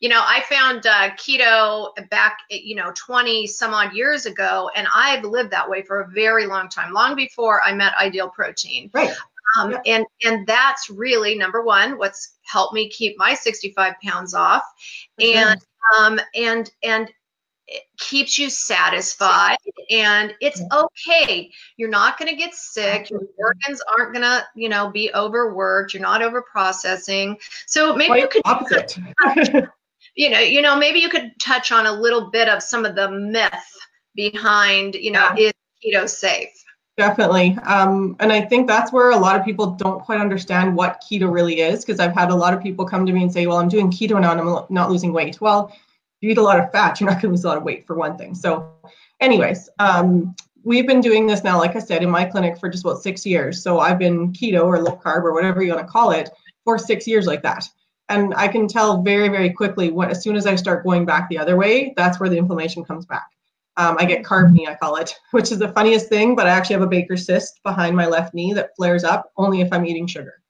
you 0.00 0.08
know, 0.08 0.20
I 0.22 0.42
found 0.48 0.86
uh, 0.86 1.10
keto 1.16 1.90
back, 2.10 2.38
you 2.48 2.76
know, 2.76 2.92
20 2.94 3.46
some 3.46 3.74
odd 3.74 3.92
years 3.94 4.26
ago, 4.26 4.70
and 4.74 4.86
I've 4.94 5.24
lived 5.24 5.50
that 5.50 5.68
way 5.68 5.82
for 5.82 6.00
a 6.00 6.08
very 6.08 6.46
long 6.46 6.68
time, 6.68 6.92
long 6.92 7.16
before 7.16 7.60
I 7.62 7.74
met 7.74 7.94
Ideal 7.96 8.28
Protein. 8.28 8.90
Right. 8.94 9.14
Um, 9.58 9.72
yeah. 9.72 9.80
And 9.86 10.06
and 10.24 10.46
that's 10.46 10.90
really 10.90 11.36
number 11.36 11.62
one, 11.62 11.96
what's 11.96 12.36
helped 12.42 12.74
me 12.74 12.88
keep 12.88 13.16
my 13.18 13.34
65 13.34 13.94
pounds 14.02 14.34
off, 14.34 14.64
and 15.20 15.60
um, 15.98 16.20
and 16.34 16.70
and 16.82 17.08
it 17.66 17.84
keeps 17.98 18.38
you 18.38 18.50
satisfied 18.50 19.56
and 19.90 20.34
it's 20.40 20.60
okay. 20.72 21.50
You're 21.76 21.88
not 21.88 22.18
going 22.18 22.30
to 22.30 22.36
get 22.36 22.54
sick. 22.54 23.10
Your 23.10 23.22
organs 23.38 23.82
aren't 23.96 24.12
going 24.12 24.22
to 24.22 24.44
you 24.54 24.68
know 24.68 24.90
be 24.90 25.10
overworked. 25.14 25.94
You're 25.94 26.02
not 26.02 26.22
over 26.22 26.42
processing 26.42 27.38
so 27.66 27.94
maybe 27.94 28.20
you 28.20 28.28
could 28.28 28.42
opposite. 28.44 28.98
you 30.16 30.30
know 30.30 30.40
you 30.40 30.62
know 30.62 30.76
maybe 30.76 31.00
you 31.00 31.08
could 31.08 31.32
touch 31.40 31.72
on 31.72 31.86
a 31.86 31.92
little 31.92 32.30
bit 32.30 32.48
of 32.48 32.62
some 32.62 32.84
of 32.84 32.94
the 32.94 33.10
myth 33.10 33.52
behind 34.14 34.94
you 34.94 35.10
know 35.10 35.30
yeah. 35.36 35.48
is 35.48 35.52
keto 35.84 36.08
safe? 36.08 36.50
Definitely. 36.96 37.58
Um, 37.64 38.14
and 38.20 38.32
I 38.32 38.40
think 38.42 38.68
that's 38.68 38.92
where 38.92 39.10
a 39.10 39.16
lot 39.16 39.38
of 39.38 39.44
people 39.44 39.72
don't 39.72 40.00
quite 40.00 40.20
understand 40.20 40.76
what 40.76 41.02
keto 41.02 41.32
really 41.32 41.60
is 41.60 41.84
because 41.84 41.98
I've 41.98 42.14
had 42.14 42.30
a 42.30 42.34
lot 42.34 42.54
of 42.54 42.62
people 42.62 42.84
come 42.84 43.04
to 43.04 43.12
me 43.12 43.22
and 43.22 43.32
say, 43.32 43.48
well, 43.48 43.56
I'm 43.56 43.68
doing 43.68 43.90
keto 43.90 44.20
now 44.20 44.30
and 44.30 44.40
I'm 44.40 44.64
not 44.70 44.90
losing 44.90 45.12
weight. 45.12 45.40
Well, 45.40 45.72
you 46.24 46.30
eat 46.30 46.38
a 46.38 46.42
lot 46.42 46.58
of 46.58 46.72
fat, 46.72 47.00
you're 47.00 47.08
not 47.08 47.20
going 47.20 47.30
to 47.32 47.36
lose 47.36 47.44
a 47.44 47.48
lot 47.48 47.58
of 47.58 47.62
weight 47.62 47.86
for 47.86 47.96
one 47.96 48.16
thing. 48.16 48.34
So 48.34 48.72
anyways, 49.20 49.68
um, 49.78 50.34
we've 50.64 50.86
been 50.86 51.00
doing 51.00 51.26
this 51.26 51.44
now, 51.44 51.58
like 51.58 51.76
I 51.76 51.80
said, 51.80 52.02
in 52.02 52.10
my 52.10 52.24
clinic 52.24 52.58
for 52.58 52.68
just 52.68 52.84
about 52.84 53.02
six 53.02 53.26
years. 53.26 53.62
So 53.62 53.78
I've 53.78 53.98
been 53.98 54.32
keto 54.32 54.64
or 54.64 54.80
low 54.80 54.96
carb 54.96 55.22
or 55.22 55.34
whatever 55.34 55.62
you 55.62 55.74
want 55.74 55.86
to 55.86 55.92
call 55.92 56.12
it 56.12 56.30
for 56.64 56.78
six 56.78 57.06
years 57.06 57.26
like 57.26 57.42
that. 57.42 57.68
And 58.08 58.34
I 58.34 58.48
can 58.48 58.66
tell 58.66 59.02
very, 59.02 59.28
very 59.28 59.50
quickly 59.50 59.90
when 59.90 60.10
as 60.10 60.22
soon 60.22 60.36
as 60.36 60.46
I 60.46 60.56
start 60.56 60.84
going 60.84 61.04
back 61.04 61.28
the 61.28 61.38
other 61.38 61.56
way, 61.56 61.92
that's 61.96 62.18
where 62.18 62.28
the 62.28 62.38
inflammation 62.38 62.84
comes 62.84 63.04
back. 63.06 63.26
Um, 63.76 63.96
I 63.98 64.04
get 64.04 64.22
carb 64.22 64.52
knee, 64.52 64.66
I 64.66 64.74
call 64.74 64.96
it, 64.96 65.14
which 65.32 65.52
is 65.52 65.58
the 65.58 65.68
funniest 65.68 66.08
thing, 66.08 66.34
but 66.34 66.46
I 66.46 66.50
actually 66.50 66.74
have 66.74 66.82
a 66.82 66.86
Baker 66.86 67.16
cyst 67.16 67.62
behind 67.62 67.94
my 67.94 68.06
left 68.06 68.32
knee 68.32 68.54
that 68.54 68.74
flares 68.76 69.04
up 69.04 69.30
only 69.36 69.60
if 69.60 69.72
I'm 69.72 69.84
eating 69.84 70.06
sugar. 70.06 70.42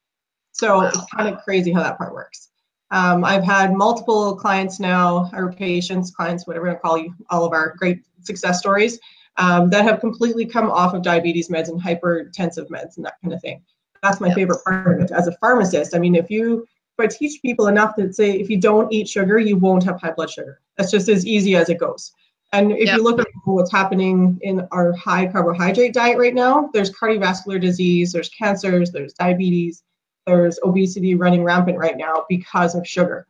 So 0.52 0.78
wow. 0.78 0.86
it's 0.86 1.04
kind 1.12 1.28
of 1.28 1.42
crazy 1.42 1.72
how 1.72 1.82
that 1.82 1.98
part 1.98 2.12
works. 2.12 2.50
Um, 2.94 3.24
I've 3.24 3.42
had 3.42 3.74
multiple 3.74 4.36
clients 4.36 4.78
now, 4.78 5.28
or 5.34 5.52
patients, 5.52 6.12
clients, 6.12 6.46
whatever 6.46 6.70
I 6.70 6.76
call 6.76 6.96
you, 6.96 7.12
all 7.28 7.44
of 7.44 7.52
our 7.52 7.74
great 7.76 8.04
success 8.22 8.60
stories 8.60 9.00
um, 9.36 9.68
that 9.70 9.84
have 9.84 9.98
completely 9.98 10.46
come 10.46 10.70
off 10.70 10.94
of 10.94 11.02
diabetes 11.02 11.48
meds 11.48 11.68
and 11.68 11.82
hypertensive 11.82 12.68
meds 12.68 12.96
and 12.96 13.04
that 13.04 13.14
kind 13.20 13.34
of 13.34 13.40
thing. 13.40 13.62
That's 14.00 14.20
my 14.20 14.28
yep. 14.28 14.36
favorite 14.36 14.62
part 14.64 14.94
of 14.94 15.04
it. 15.04 15.10
As 15.10 15.26
a 15.26 15.36
pharmacist, 15.38 15.96
I 15.96 15.98
mean, 15.98 16.14
if 16.14 16.30
you 16.30 16.68
if 16.96 17.04
I 17.04 17.08
teach 17.08 17.42
people 17.42 17.66
enough 17.66 17.96
to 17.96 18.12
say 18.12 18.30
if 18.30 18.48
you 18.48 18.60
don't 18.60 18.92
eat 18.92 19.08
sugar, 19.08 19.38
you 19.40 19.56
won't 19.56 19.82
have 19.82 20.00
high 20.00 20.12
blood 20.12 20.30
sugar. 20.30 20.60
That's 20.76 20.92
just 20.92 21.08
as 21.08 21.26
easy 21.26 21.56
as 21.56 21.68
it 21.70 21.80
goes. 21.80 22.12
And 22.52 22.70
if 22.70 22.86
yep. 22.86 22.98
you 22.98 23.02
look 23.02 23.18
at 23.18 23.26
what's 23.44 23.72
happening 23.72 24.38
in 24.42 24.68
our 24.70 24.92
high 24.92 25.26
carbohydrate 25.26 25.94
diet 25.94 26.16
right 26.16 26.34
now, 26.34 26.70
there's 26.72 26.92
cardiovascular 26.92 27.60
disease, 27.60 28.12
there's 28.12 28.28
cancers, 28.28 28.92
there's 28.92 29.14
diabetes, 29.14 29.82
there's 30.26 30.58
obesity 30.62 31.14
running 31.14 31.44
rampant 31.44 31.78
right 31.78 31.96
now 31.96 32.24
because 32.28 32.74
of 32.74 32.86
sugar. 32.86 33.26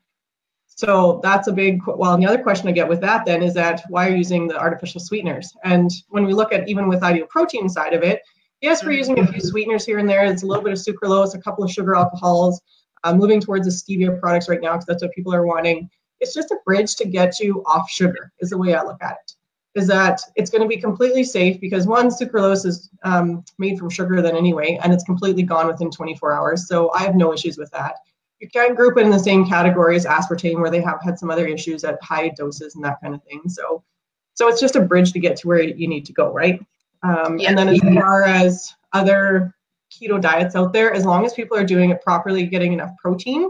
So 0.66 1.20
that's 1.22 1.46
a 1.46 1.52
big, 1.52 1.82
well, 1.86 2.14
and 2.14 2.22
the 2.22 2.26
other 2.26 2.42
question 2.42 2.68
I 2.68 2.72
get 2.72 2.88
with 2.88 3.00
that 3.00 3.24
then 3.24 3.42
is 3.42 3.54
that 3.54 3.82
why 3.88 4.06
are 4.06 4.10
you 4.10 4.16
using 4.16 4.48
the 4.48 4.58
artificial 4.58 5.00
sweeteners? 5.00 5.52
And 5.62 5.90
when 6.08 6.24
we 6.24 6.32
look 6.32 6.52
at 6.52 6.68
even 6.68 6.88
with 6.88 7.04
ideal 7.04 7.26
protein 7.26 7.68
side 7.68 7.92
of 7.92 8.02
it, 8.02 8.22
yes, 8.60 8.84
we're 8.84 8.92
using 8.92 9.18
a 9.20 9.26
few 9.26 9.40
sweeteners 9.40 9.86
here 9.86 9.98
and 9.98 10.08
there. 10.08 10.24
It's 10.24 10.42
a 10.42 10.46
little 10.46 10.64
bit 10.64 10.72
of 10.72 10.78
sucralose, 10.78 11.34
a 11.34 11.40
couple 11.40 11.62
of 11.62 11.70
sugar 11.70 11.94
alcohols, 11.94 12.60
uh, 13.04 13.14
moving 13.14 13.40
towards 13.40 13.66
the 13.66 13.70
stevia 13.70 14.18
products 14.18 14.48
right 14.48 14.60
now 14.60 14.72
because 14.72 14.86
that's 14.86 15.02
what 15.02 15.12
people 15.12 15.32
are 15.32 15.46
wanting. 15.46 15.88
It's 16.20 16.34
just 16.34 16.50
a 16.50 16.56
bridge 16.64 16.96
to 16.96 17.06
get 17.06 17.38
you 17.38 17.62
off 17.66 17.88
sugar 17.88 18.32
is 18.40 18.50
the 18.50 18.58
way 18.58 18.74
I 18.74 18.82
look 18.82 19.00
at 19.00 19.12
it. 19.12 19.32
Is 19.75 19.87
that 19.88 20.21
it's 20.37 20.50
going 20.50 20.62
to 20.62 20.69
be 20.69 20.81
completely 20.81 21.25
safe 21.25 21.61
because 21.61 21.87
one, 21.87 22.09
sucralose 22.09 22.64
is 22.64 22.90
um, 23.02 23.45
made 23.59 23.78
from 23.78 23.90
sugar 23.90 24.23
then 24.23 24.37
anyway, 24.37 24.78
and 24.83 24.93
it's 24.93 25.02
completely 25.04 25.43
gone 25.43 25.66
within 25.66 25.90
24 25.90 26.33
hours. 26.33 26.69
So 26.69 26.93
I 26.93 27.02
have 27.02 27.16
no 27.16 27.33
issues 27.33 27.59
with 27.59 27.71
that 27.73 27.97
you 28.45 28.50
can't 28.50 28.76
group 28.76 28.99
it 28.99 29.07
in 29.07 29.11
the 29.11 29.19
same 29.19 29.47
category 29.47 29.97
as 29.97 30.04
aspartame 30.04 30.61
where 30.61 30.71
they 30.71 30.83
have 30.83 31.02
had 31.02 31.19
some 31.19 31.31
other 31.31 31.47
issues 31.47 31.83
at 31.83 32.02
high 32.02 32.28
doses 32.28 32.75
and 32.75 32.85
that 32.85 33.00
kind 33.02 33.14
of 33.14 33.23
thing. 33.25 33.40
So, 33.49 33.83
so 34.35 34.49
it's 34.49 34.61
just 34.61 34.76
a 34.76 34.83
bridge 34.83 35.12
to 35.12 35.19
get 35.19 35.37
to 35.38 35.49
where 35.49 35.62
you 35.62 35.88
need 35.88 36.04
to 36.07 36.12
go, 36.12 36.31
right? 36.31 36.61
Um, 37.02 37.38
yeah. 37.38 37.49
And 37.49 37.59
then 37.59 37.69
as 37.69 37.81
far 37.81 38.25
as 38.25 38.75
other 38.93 39.54
keto 39.90 40.21
diets 40.21 40.57
out 40.57 40.75
there, 40.75 40.93
as 40.93 41.07
long 41.07 41.25
as 41.25 41.33
people 41.33 41.57
are 41.57 41.64
doing 41.64 41.88
it 41.88 42.02
properly, 42.02 42.45
getting 42.47 42.75
enough 42.75 42.90
protein, 43.00 43.49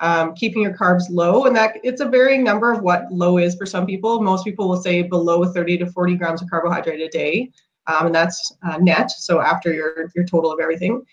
um, 0.00 0.34
keeping 0.34 0.62
your 0.62 0.74
carbs 0.74 1.04
low, 1.10 1.44
and 1.44 1.54
that 1.56 1.76
it's 1.82 2.00
a 2.00 2.08
varying 2.08 2.42
number 2.42 2.72
of 2.72 2.82
what 2.82 3.10
low 3.12 3.38
is 3.38 3.54
for 3.54 3.66
some 3.66 3.86
people. 3.86 4.20
Most 4.22 4.44
people 4.44 4.68
will 4.68 4.80
say 4.80 5.02
below 5.02 5.44
30 5.44 5.78
to 5.78 5.86
40 5.86 6.16
grams 6.16 6.42
of 6.42 6.50
carbohydrate 6.50 7.00
a 7.00 7.08
day, 7.08 7.50
um, 7.86 8.06
and 8.06 8.14
that's 8.14 8.52
uh, 8.62 8.78
net. 8.78 9.10
So 9.10 9.40
after 9.40 9.72
your 9.72 10.10
your 10.14 10.24
total 10.24 10.52
of 10.52 10.60
everything. 10.60 11.04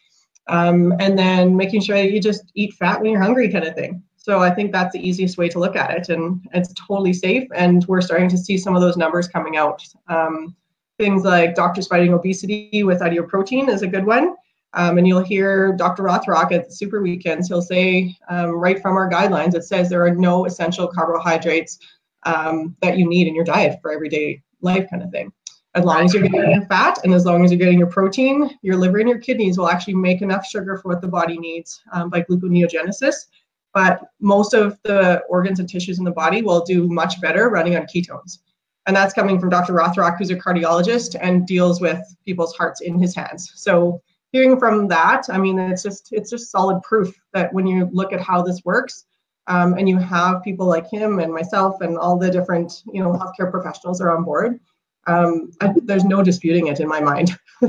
Um, 0.50 0.94
and 1.00 1.20
then 1.20 1.58
making 1.58 1.82
sure 1.82 1.98
that 1.98 2.12
you 2.12 2.22
just 2.22 2.52
eat 2.56 2.74
fat 2.74 3.02
when 3.02 3.12
you're 3.12 3.22
hungry 3.22 3.52
kind 3.52 3.66
of 3.66 3.76
thing. 3.76 4.02
So 4.16 4.40
i 4.40 4.50
think 4.50 4.72
that's 4.72 4.94
the 4.94 5.08
easiest 5.08 5.38
way 5.38 5.48
to 5.50 5.60
look 5.60 5.76
at 5.76 5.92
it. 5.92 6.10
And 6.10 6.46
it's 6.54 6.74
totally 6.74 7.14
safe. 7.14 7.48
And 7.56 7.86
we're 7.86 8.02
starting 8.02 8.30
to 8.30 8.38
see 8.38 8.58
some 8.58 8.76
of 8.76 8.82
those 8.82 8.98
numbers 8.98 9.28
coming 9.28 9.58
out. 9.58 9.84
Um, 10.08 10.56
things 10.98 11.24
like 11.24 11.56
doctors 11.56 11.88
fighting 11.88 12.14
obesity 12.14 12.84
with 12.84 13.02
ideal 13.02 13.24
protein 13.24 13.70
is 13.70 13.84
a 13.84 13.88
good 13.88 14.06
one 14.06 14.36
um, 14.74 14.98
and 14.98 15.08
you'll 15.08 15.24
hear 15.24 15.74
dr 15.74 16.02
rothrock 16.02 16.52
at 16.52 16.66
the 16.66 16.72
super 16.72 17.02
weekends 17.02 17.48
he'll 17.48 17.62
say 17.62 18.16
um, 18.30 18.52
right 18.52 18.82
from 18.82 18.96
our 18.96 19.10
guidelines 19.10 19.56
it 19.56 19.64
says 19.64 19.90
there 19.90 20.06
are 20.06 20.16
no 20.16 20.46
essential 20.46 20.88
carbohydrates 20.88 21.80
um, 22.24 22.76
that 22.82 22.98
you 22.98 23.08
need 23.08 23.28
in 23.28 23.36
your 23.36 23.46
diet 23.46 23.80
for 23.82 23.92
everyday 23.92 24.42
life 24.62 24.90
kind 24.90 25.04
of 25.04 25.12
thing 25.12 25.32
as 25.78 25.86
long 25.86 26.06
as 26.06 26.14
you're 26.14 26.24
getting 26.24 26.52
your 26.52 26.66
fat 26.66 26.98
and 27.04 27.14
as 27.14 27.26
long 27.26 27.46
as 27.46 27.52
you're 27.52 27.60
getting 27.60 27.78
your 27.78 27.88
protein, 27.88 28.50
your 28.64 28.76
liver 28.76 28.98
and 28.98 29.08
your 29.08 29.20
kidneys 29.20 29.58
will 29.58 29.70
actually 29.70 29.94
make 29.94 30.24
enough 30.24 30.46
sugar 30.46 30.78
for 30.78 30.90
what 30.90 31.02
the 31.02 31.08
body 31.08 31.38
needs 31.38 31.82
um, 31.94 32.10
by 32.10 32.22
gluconeogenesis. 32.24 33.28
But 33.74 34.02
most 34.20 34.56
of 34.56 34.80
the 34.84 35.22
organs 35.30 35.60
and 35.60 35.70
tissues 35.70 36.00
in 36.00 36.06
the 36.06 36.12
body 36.12 36.42
will 36.42 36.66
do 36.66 36.88
much 36.88 37.22
better 37.22 37.50
running 37.50 37.76
on 37.76 37.84
ketones. 37.84 38.40
And 38.88 38.96
that's 38.96 39.14
coming 39.14 39.40
from 39.40 39.50
Dr. 39.50 39.74
Rothrock, 39.74 40.18
who's 40.18 40.32
a 40.32 40.36
cardiologist 40.36 41.16
and 41.22 41.46
deals 41.46 41.80
with 41.80 42.00
people's 42.26 42.56
hearts 42.56 42.82
in 42.82 42.98
his 42.98 43.16
hands. 43.16 43.52
So 43.54 44.02
hearing 44.32 44.60
from 44.60 44.88
that, 44.90 45.28
I 45.30 45.38
mean, 45.38 45.60
it's 45.60 45.84
just 45.84 46.10
it's 46.12 46.30
just 46.30 46.52
solid 46.52 46.82
proof 46.84 47.16
that 47.34 47.54
when 47.54 47.68
you 47.68 47.90
look 47.92 48.14
at 48.14 48.22
how 48.22 48.42
this 48.42 48.62
works, 48.66 49.06
um, 49.48 49.76
and 49.78 49.88
you 49.88 49.98
have 49.98 50.44
people 50.44 50.66
like 50.66 50.90
him 50.90 51.20
and 51.20 51.34
myself 51.34 51.82
and 51.82 51.98
all 51.98 52.18
the 52.18 52.30
different 52.30 52.84
you 52.92 53.02
know 53.02 53.12
healthcare 53.14 53.50
professionals 53.50 54.02
are 54.02 54.16
on 54.16 54.24
board, 54.24 54.60
um, 55.08 55.52
I, 55.62 55.74
there's 55.84 56.06
no 56.06 56.22
disputing 56.22 56.68
it 56.68 56.80
in 56.80 56.88
my 56.88 57.00
mind. 57.00 57.38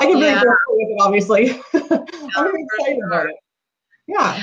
I 0.00 0.06
very 0.06 0.20
yeah. 0.20 0.42
with 0.68 0.88
it, 0.88 0.96
obviously. 1.00 1.50
I'm 1.74 2.44
very 2.44 2.62
excited 2.62 3.00
about 3.06 3.26
it. 3.26 3.36
Yeah. 4.06 4.42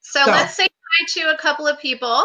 So, 0.00 0.24
so, 0.24 0.30
let's 0.30 0.54
say 0.54 0.68
hi 0.68 1.06
to 1.20 1.34
a 1.34 1.38
couple 1.38 1.66
of 1.66 1.78
people. 1.80 2.24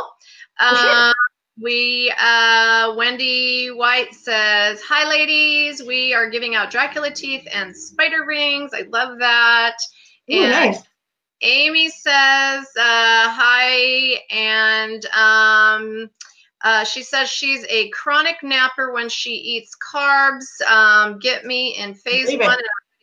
Uh, 0.59 1.11
we 1.59 2.13
uh, 2.19 2.93
Wendy 2.97 3.69
White 3.69 4.13
says, 4.13 4.81
"Hi, 4.81 5.09
ladies. 5.09 5.81
We 5.81 6.13
are 6.13 6.29
giving 6.29 6.55
out 6.55 6.71
Dracula 6.71 7.11
teeth 7.11 7.47
and 7.51 7.75
spider 7.75 8.25
rings. 8.25 8.71
I 8.73 8.81
love 8.89 9.19
that." 9.19 9.77
Ooh, 10.31 10.41
and 10.41 10.51
nice. 10.51 10.81
Amy 11.41 11.89
says, 11.89 12.65
uh, 12.77 13.29
"Hi," 13.29 14.19
and 14.29 15.05
um, 15.07 16.09
uh, 16.63 16.83
she 16.83 17.03
says 17.03 17.29
she's 17.29 17.65
a 17.69 17.89
chronic 17.89 18.43
napper 18.43 18.91
when 18.91 19.09
she 19.09 19.31
eats 19.31 19.75
carbs. 19.75 20.61
Um, 20.69 21.19
get 21.19 21.45
me 21.45 21.75
in 21.77 21.93
phase 21.93 22.27
one 22.27 22.41
and 22.41 22.43
I'm 22.43 22.53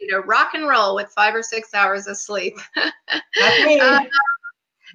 ready 0.01 0.11
to 0.11 0.21
rock 0.21 0.55
and 0.55 0.67
roll 0.67 0.95
with 0.95 1.09
five 1.09 1.35
or 1.35 1.43
six 1.43 1.73
hours 1.73 2.07
of 2.07 2.17
sleep. 2.17 2.59
uh, 2.77 4.05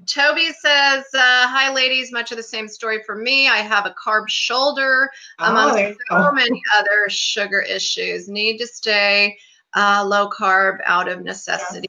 Toby 0.06 0.52
says, 0.60 1.06
uh, 1.14 1.48
"Hi, 1.48 1.74
ladies. 1.74 2.12
Much 2.12 2.32
of 2.32 2.38
the 2.38 2.44
same 2.44 2.68
story 2.68 3.04
for 3.04 3.16
me. 3.16 3.48
I 3.48 3.58
have 3.58 3.86
a 3.86 3.92
carb 3.92 4.30
shoulder, 4.30 5.10
among 5.40 5.78
oh, 5.78 5.96
so 6.10 6.32
many 6.32 6.62
other 6.78 7.10
sugar 7.10 7.62
issues. 7.62 8.28
Need 8.28 8.58
to 8.60 8.68
stay 8.68 9.38
uh, 9.76 10.04
low 10.06 10.30
carb 10.30 10.80
out 10.86 11.08
of 11.08 11.24
necessity." 11.24 11.88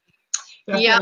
Yeah, 0.67 0.99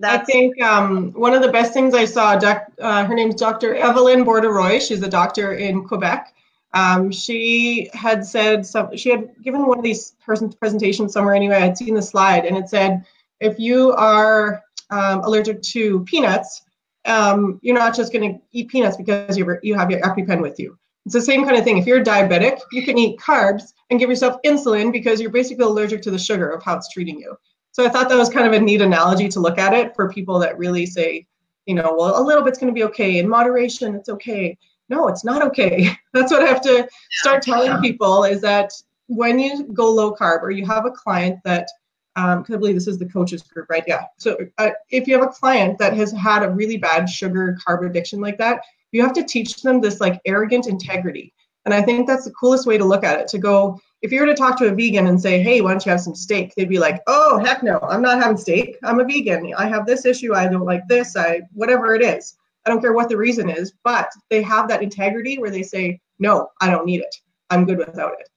that's 0.00 0.28
I 0.28 0.32
think 0.32 0.60
um, 0.62 1.12
one 1.12 1.34
of 1.34 1.42
the 1.42 1.52
best 1.52 1.74
things 1.74 1.94
I 1.94 2.06
saw, 2.06 2.36
doc, 2.36 2.66
uh, 2.80 3.04
her 3.04 3.14
name's 3.14 3.34
Dr. 3.34 3.74
Evelyne 3.74 4.24
Bourdua-Roy. 4.24 4.78
She's 4.78 5.02
a 5.02 5.08
doctor 5.08 5.52
in 5.52 5.86
Quebec. 5.86 6.34
Um, 6.72 7.10
she 7.10 7.90
had 7.92 8.24
said 8.24 8.64
some, 8.64 8.96
she 8.96 9.10
had 9.10 9.30
given 9.42 9.66
one 9.66 9.78
of 9.78 9.84
these 9.84 10.14
presentations 10.24 11.12
somewhere 11.12 11.34
anyway. 11.34 11.56
I'd 11.56 11.76
seen 11.76 11.94
the 11.94 12.02
slide 12.02 12.46
and 12.46 12.56
it 12.56 12.68
said, 12.68 13.04
if 13.40 13.58
you 13.58 13.92
are 13.92 14.62
um, 14.90 15.20
allergic 15.20 15.62
to 15.62 16.04
peanuts, 16.04 16.62
um, 17.06 17.58
you're 17.62 17.76
not 17.76 17.94
just 17.94 18.12
going 18.12 18.34
to 18.34 18.40
eat 18.52 18.68
peanuts 18.68 18.96
because 18.96 19.36
you 19.36 19.58
you 19.62 19.74
have 19.74 19.90
your 19.90 20.00
EpiPen 20.00 20.42
with 20.42 20.58
you. 20.58 20.78
It's 21.06 21.14
the 21.14 21.22
same 21.22 21.44
kind 21.44 21.56
of 21.56 21.64
thing. 21.64 21.78
If 21.78 21.86
you're 21.86 22.04
diabetic, 22.04 22.60
you 22.72 22.82
can 22.82 22.98
eat 22.98 23.18
carbs 23.18 23.72
and 23.88 23.98
give 23.98 24.10
yourself 24.10 24.36
insulin 24.44 24.92
because 24.92 25.20
you're 25.20 25.30
basically 25.30 25.64
allergic 25.64 26.02
to 26.02 26.10
the 26.10 26.18
sugar 26.18 26.50
of 26.50 26.62
how 26.62 26.76
it's 26.76 26.90
treating 26.90 27.18
you. 27.18 27.36
So 27.72 27.84
I 27.84 27.88
thought 27.88 28.08
that 28.08 28.18
was 28.18 28.28
kind 28.28 28.46
of 28.46 28.52
a 28.52 28.60
neat 28.60 28.80
analogy 28.80 29.28
to 29.28 29.40
look 29.40 29.58
at 29.58 29.72
it 29.72 29.94
for 29.94 30.12
people 30.12 30.38
that 30.40 30.58
really 30.58 30.86
say, 30.86 31.26
you 31.66 31.74
know, 31.74 31.94
well, 31.96 32.20
a 32.20 32.22
little 32.22 32.42
bit's 32.42 32.58
going 32.58 32.72
to 32.72 32.78
be 32.78 32.84
okay. 32.84 33.18
In 33.18 33.28
moderation, 33.28 33.94
it's 33.94 34.08
okay. 34.08 34.58
No, 34.88 35.08
it's 35.08 35.24
not 35.24 35.42
okay. 35.42 35.90
That's 36.12 36.32
what 36.32 36.42
I 36.42 36.46
have 36.46 36.60
to 36.62 36.88
start 37.10 37.42
telling 37.42 37.80
people 37.80 38.24
is 38.24 38.40
that 38.42 38.72
when 39.06 39.38
you 39.38 39.64
go 39.72 39.90
low 39.90 40.14
carb 40.14 40.42
or 40.42 40.50
you 40.50 40.66
have 40.66 40.84
a 40.84 40.90
client 40.90 41.38
that, 41.44 41.68
um, 42.16 42.44
I 42.48 42.56
believe 42.56 42.74
this 42.74 42.88
is 42.88 42.98
the 42.98 43.08
coaches 43.08 43.42
group, 43.42 43.68
right? 43.70 43.84
Yeah. 43.86 44.04
So 44.18 44.36
uh, 44.58 44.70
if 44.90 45.06
you 45.06 45.14
have 45.14 45.26
a 45.26 45.32
client 45.32 45.78
that 45.78 45.94
has 45.94 46.12
had 46.12 46.42
a 46.42 46.50
really 46.50 46.76
bad 46.76 47.08
sugar 47.08 47.56
carb 47.66 47.86
addiction 47.86 48.20
like 48.20 48.38
that, 48.38 48.62
you 48.92 49.02
have 49.02 49.12
to 49.14 49.22
teach 49.22 49.62
them 49.62 49.80
this 49.80 50.00
like 50.00 50.20
arrogant 50.26 50.66
integrity. 50.66 51.32
And 51.64 51.74
I 51.74 51.82
think 51.82 52.06
that's 52.06 52.24
the 52.24 52.32
coolest 52.32 52.66
way 52.66 52.78
to 52.78 52.84
look 52.84 53.04
at 53.04 53.20
it 53.20 53.28
to 53.28 53.38
go, 53.38 53.78
if 54.02 54.10
you 54.10 54.20
were 54.20 54.26
to 54.26 54.34
talk 54.34 54.58
to 54.58 54.68
a 54.68 54.74
vegan 54.74 55.06
and 55.06 55.20
say, 55.20 55.42
hey, 55.42 55.60
why 55.60 55.70
don't 55.70 55.84
you 55.84 55.90
have 55.90 56.00
some 56.00 56.14
steak? 56.14 56.54
They'd 56.54 56.68
be 56.68 56.78
like, 56.78 57.00
oh, 57.06 57.38
heck 57.38 57.62
no, 57.62 57.78
I'm 57.82 58.02
not 58.02 58.18
having 58.18 58.38
steak. 58.38 58.78
I'm 58.82 58.98
a 58.98 59.04
vegan. 59.04 59.52
I 59.56 59.68
have 59.68 59.86
this 59.86 60.06
issue. 60.06 60.34
I 60.34 60.48
don't 60.48 60.64
like 60.64 60.88
this. 60.88 61.16
I, 61.16 61.42
whatever 61.52 61.94
it 61.94 62.02
is. 62.02 62.36
I 62.66 62.70
don't 62.70 62.80
care 62.80 62.92
what 62.92 63.08
the 63.08 63.16
reason 63.16 63.48
is, 63.48 63.72
but 63.84 64.08
they 64.30 64.42
have 64.42 64.68
that 64.68 64.82
integrity 64.82 65.38
where 65.38 65.50
they 65.50 65.62
say, 65.62 66.00
no, 66.18 66.48
I 66.60 66.70
don't 66.70 66.86
need 66.86 67.02
it. 67.02 67.14
I'm 67.50 67.66
good 67.66 67.78
without 67.78 68.14
it. 68.18 68.28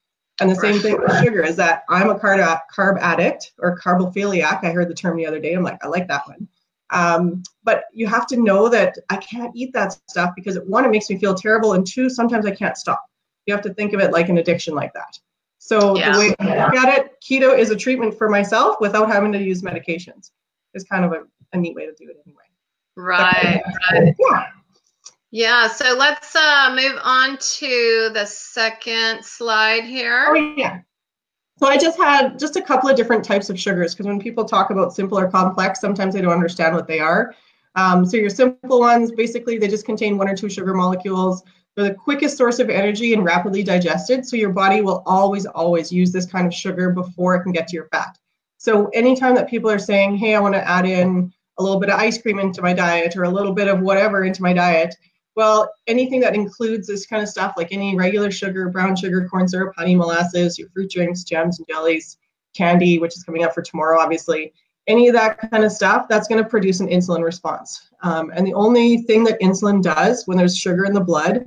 And 0.43 0.51
the 0.51 0.55
same 0.55 0.79
thing 0.79 0.99
with 0.99 1.17
sugar 1.23 1.43
is 1.43 1.55
that 1.55 1.83
I'm 1.89 2.09
a 2.09 2.15
carb, 2.19 2.59
carb 2.73 2.99
addict 2.99 3.53
or 3.59 3.77
carbophiliac. 3.77 4.63
I 4.63 4.71
heard 4.71 4.89
the 4.89 4.93
term 4.93 5.17
the 5.17 5.25
other 5.25 5.39
day. 5.39 5.53
I'm 5.53 5.63
like, 5.63 5.83
I 5.83 5.87
like 5.87 6.07
that 6.09 6.27
one. 6.27 6.47
Um, 6.89 7.43
but 7.63 7.85
you 7.93 8.05
have 8.07 8.27
to 8.27 8.37
know 8.37 8.69
that 8.69 8.95
I 9.09 9.17
can't 9.17 9.51
eat 9.55 9.73
that 9.73 9.97
stuff 10.07 10.31
because 10.35 10.59
one, 10.59 10.85
it 10.85 10.91
makes 10.91 11.09
me 11.09 11.17
feel 11.17 11.33
terrible, 11.33 11.73
and 11.73 11.87
two, 11.87 12.09
sometimes 12.09 12.45
I 12.45 12.51
can't 12.51 12.77
stop. 12.77 13.03
You 13.45 13.53
have 13.53 13.63
to 13.63 13.73
think 13.73 13.93
of 13.93 13.99
it 13.99 14.11
like 14.11 14.29
an 14.29 14.37
addiction 14.37 14.75
like 14.75 14.93
that. 14.93 15.17
So 15.57 15.97
Yeah. 15.97 16.11
the 16.11 16.19
way 16.19 16.35
I 16.39 16.65
look 16.65 16.75
at 16.75 16.99
it, 16.99 17.15
keto 17.21 17.57
is 17.57 17.71
a 17.71 17.75
treatment 17.75 18.17
for 18.17 18.29
myself 18.29 18.77
without 18.79 19.09
having 19.09 19.31
to 19.31 19.41
use 19.41 19.61
medications. 19.61 20.31
It's 20.73 20.83
kind 20.83 21.05
of 21.05 21.13
a, 21.13 21.23
a 21.53 21.57
neat 21.57 21.73
way 21.73 21.85
to 21.85 21.93
do 21.93 22.09
it 22.09 22.17
anyway. 22.25 22.43
Right. 22.95 23.61
Yeah. 24.19 24.47
Yeah. 25.33 25.67
So 25.67 25.95
let's 25.97 26.35
uh, 26.35 26.75
move 26.75 26.99
on 27.01 27.39
to 27.39 28.11
the 28.13 28.23
second 28.23 29.25
slide 29.25 29.83
here. 29.83 30.27
Oh 30.27 30.53
yeah. 30.55 30.81
So 31.57 31.65
I 31.65 31.75
just 31.75 31.97
had 31.97 32.37
just 32.37 32.55
a 32.55 32.61
couple 32.61 32.87
of 32.87 32.95
different 32.95 33.25
types 33.25 33.49
of 33.49 33.59
sugars 33.59 33.95
because 33.95 34.05
when 34.05 34.19
people 34.19 34.45
talk 34.45 34.69
about 34.69 34.93
simple 34.93 35.17
or 35.17 35.31
complex, 35.31 35.81
sometimes 35.81 36.13
they 36.13 36.21
don't 36.21 36.33
understand 36.33 36.75
what 36.75 36.85
they 36.85 36.99
are. 36.99 37.33
Um, 37.73 38.05
so 38.05 38.15
your 38.15 38.29
simple 38.29 38.79
ones, 38.79 39.11
basically, 39.11 39.57
they 39.57 39.67
just 39.67 39.87
contain 39.87 40.19
one 40.19 40.29
or 40.29 40.35
two 40.35 40.51
sugar 40.51 40.75
molecules. 40.75 41.41
They're 41.75 41.89
the 41.89 41.95
quickest 41.95 42.37
source 42.37 42.59
of 42.59 42.69
energy 42.69 43.15
and 43.15 43.25
rapidly 43.25 43.63
digested. 43.63 44.27
So 44.27 44.35
your 44.35 44.51
body 44.51 44.81
will 44.81 45.01
always, 45.07 45.47
always 45.47 45.91
use 45.91 46.11
this 46.11 46.27
kind 46.27 46.45
of 46.45 46.53
sugar 46.53 46.91
before 46.91 47.33
it 47.33 47.41
can 47.41 47.53
get 47.53 47.67
to 47.69 47.75
your 47.75 47.87
fat. 47.87 48.19
So 48.59 48.89
anytime 48.89 49.33
that 49.33 49.49
people 49.49 49.71
are 49.71 49.79
saying, 49.79 50.15
hey, 50.17 50.35
I 50.35 50.39
want 50.39 50.53
to 50.53 50.69
add 50.69 50.85
in 50.85 51.33
a 51.57 51.63
little 51.63 51.79
bit 51.79 51.89
of 51.89 51.99
ice 51.99 52.21
cream 52.21 52.37
into 52.37 52.61
my 52.61 52.73
diet 52.73 53.17
or 53.17 53.23
a 53.23 53.29
little 53.29 53.53
bit 53.53 53.67
of 53.67 53.79
whatever 53.79 54.25
into 54.25 54.43
my 54.43 54.53
diet, 54.53 54.95
well, 55.35 55.69
anything 55.87 56.19
that 56.21 56.35
includes 56.35 56.87
this 56.87 57.05
kind 57.05 57.23
of 57.23 57.29
stuff, 57.29 57.53
like 57.57 57.69
any 57.71 57.95
regular 57.95 58.29
sugar, 58.29 58.69
brown 58.69 58.95
sugar, 58.95 59.27
corn 59.27 59.47
syrup, 59.47 59.73
honey, 59.75 59.95
molasses, 59.95 60.59
your 60.59 60.69
fruit 60.69 60.91
drinks, 60.91 61.23
jams 61.23 61.59
and 61.59 61.67
jellies, 61.67 62.17
candy, 62.55 62.99
which 62.99 63.15
is 63.15 63.23
coming 63.23 63.43
up 63.43 63.53
for 63.53 63.61
tomorrow, 63.61 63.99
obviously, 63.99 64.53
any 64.87 65.07
of 65.07 65.13
that 65.13 65.49
kind 65.49 65.63
of 65.63 65.71
stuff, 65.71 66.07
that's 66.09 66.27
going 66.27 66.43
to 66.43 66.49
produce 66.49 66.79
an 66.81 66.87
insulin 66.87 67.23
response. 67.23 67.89
Um, 68.01 68.31
and 68.35 68.45
the 68.45 68.53
only 68.53 68.99
thing 68.99 69.23
that 69.23 69.39
insulin 69.39 69.81
does 69.81 70.27
when 70.27 70.37
there's 70.37 70.57
sugar 70.57 70.85
in 70.85 70.93
the 70.93 71.01
blood, 71.01 71.45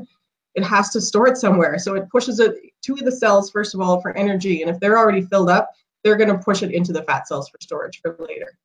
it 0.54 0.64
has 0.64 0.88
to 0.90 1.00
store 1.00 1.28
it 1.28 1.36
somewhere. 1.36 1.78
So 1.78 1.94
it 1.94 2.08
pushes 2.08 2.40
it 2.40 2.56
to 2.82 2.94
the 2.94 3.12
cells, 3.12 3.50
first 3.50 3.74
of 3.74 3.80
all, 3.80 4.00
for 4.00 4.16
energy. 4.16 4.62
And 4.62 4.70
if 4.70 4.80
they're 4.80 4.98
already 4.98 5.20
filled 5.20 5.50
up, 5.50 5.70
they're 6.02 6.16
going 6.16 6.30
to 6.30 6.42
push 6.42 6.62
it 6.62 6.72
into 6.72 6.92
the 6.92 7.02
fat 7.02 7.28
cells 7.28 7.48
for 7.48 7.58
storage 7.60 8.00
for 8.00 8.16
later. 8.18 8.58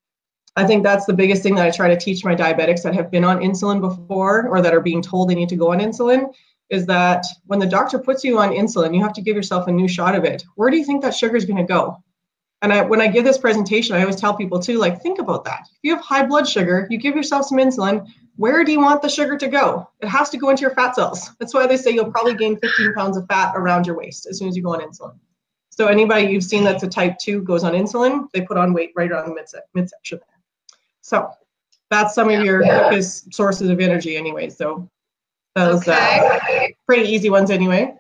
I 0.56 0.66
think 0.66 0.84
that's 0.84 1.06
the 1.06 1.14
biggest 1.14 1.44
thing 1.44 1.56
that 1.56 1.66
I 1.66 1.72
try 1.72 1.88
to 1.88 1.98
teach 1.98 2.26
my 2.26 2.36
diabetics 2.36 2.84
that 2.84 2.94
have 2.94 3.10
been 3.10 3.24
on 3.24 3.40
insulin 3.40 3.80
before 3.80 4.48
or 4.50 4.62
that 4.62 4.74
are 4.74 4.82
being 4.82 5.02
told 5.02 5.30
they 5.30 5.36
need 5.36 5.50
to 5.50 5.56
go 5.56 5.72
on 5.72 5.80
insulin 5.80 6.34
is 6.70 6.86
that 6.86 7.26
when 7.46 7.60
the 7.60 7.66
doctor 7.66 8.00
puts 8.00 8.24
you 8.24 8.40
on 8.40 8.50
insulin, 8.50 8.96
you 8.96 9.02
have 9.02 9.14
to 9.14 9.22
give 9.22 9.36
yourself 9.36 9.68
a 9.68 9.72
new 9.72 9.88
shot 9.88 10.16
of 10.16 10.24
it. 10.24 10.44
Where 10.56 10.70
do 10.70 10.78
you 10.78 10.86
think 10.86 11.02
that 11.02 11.14
sugar 11.14 11.36
is 11.36 11.46
going 11.46 11.58
to 11.58 11.64
go? 11.64 12.02
And 12.62 12.72
I, 12.72 12.82
when 12.84 13.02
I 13.02 13.08
give 13.08 13.24
this 13.24 13.38
presentation, 13.38 13.96
I 13.96 14.02
always 14.02 14.16
tell 14.16 14.36
people 14.36 14.60
too, 14.60 14.78
like, 14.78 15.02
think 15.02 15.20
about 15.20 15.44
that. 15.46 15.68
If 15.70 15.80
you 15.84 15.96
have 15.96 16.04
high 16.04 16.26
blood 16.26 16.48
sugar, 16.48 16.88
you 16.90 16.98
give 16.98 17.16
yourself 17.16 17.46
some 17.46 17.58
insulin, 17.58 18.08
where 18.36 18.64
do 18.64 18.72
you 18.72 18.80
want 18.80 19.02
the 19.02 19.10
sugar 19.10 19.38
to 19.38 19.48
go? 19.48 19.90
It 20.00 20.08
has 20.08 20.30
to 20.30 20.38
go 20.38 20.50
into 20.50 20.62
your 20.62 20.76
fat 20.76 20.96
cells. 20.96 21.32
That's 21.40 21.54
why 21.54 21.66
they 21.68 21.78
say 21.78 21.92
you'll 21.92 22.12
probably 22.12 22.36
gain 22.36 22.58
15 22.58 22.94
pounds 22.94 23.18
of 23.18 23.26
fat 23.28 23.54
around 23.56 23.88
your 23.88 23.98
waist 23.98 24.28
as 24.28 24.38
soon 24.38 24.48
as 24.48 24.56
you 24.56 24.64
go 24.64 24.74
on 24.74 24.82
insulin. 24.82 25.16
So 25.70 25.88
anybody 25.88 26.28
you've 26.28 26.44
seen 26.44 26.64
that's 26.64 26.84
a 26.84 26.88
type 26.88 27.18
2 27.20 27.42
goes 27.42 27.64
on 27.64 27.74
insulin, 27.74 28.28
they 28.34 28.42
put 28.42 28.58
on 28.58 28.74
weight 28.74 28.92
right 28.96 29.12
around 29.12 29.30
the 29.30 29.66
midsection. 29.74 30.20
So 31.02 31.30
that's 31.90 32.16
some 32.16 32.30
of 32.30 32.44
your 32.44 32.62
quickest 32.64 33.34
sources 33.34 33.70
of 33.70 33.80
energy 33.80 34.16
anyway. 34.16 34.50
So 34.50 34.90
those 35.56 35.88
uh, 35.88 36.40
pretty 36.88 37.10
easy 37.10 37.30
ones 37.30 37.52
anyway. 37.52 37.96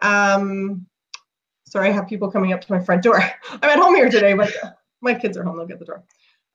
Um, 0.00 0.86
sorry, 1.66 1.88
I 1.88 1.92
have 1.92 2.08
people 2.08 2.30
coming 2.30 2.52
up 2.52 2.60
to 2.62 2.72
my 2.72 2.82
front 2.82 3.02
door. 3.02 3.20
I'm 3.50 3.70
at 3.70 3.78
home 3.78 3.94
here 3.94 4.08
today, 4.08 4.32
but 4.34 4.52
my 5.02 5.14
kids 5.14 5.36
are 5.36 5.44
home. 5.44 5.58
They'll 5.58 5.66
get 5.66 5.78
the 5.78 5.84
door. 5.84 6.02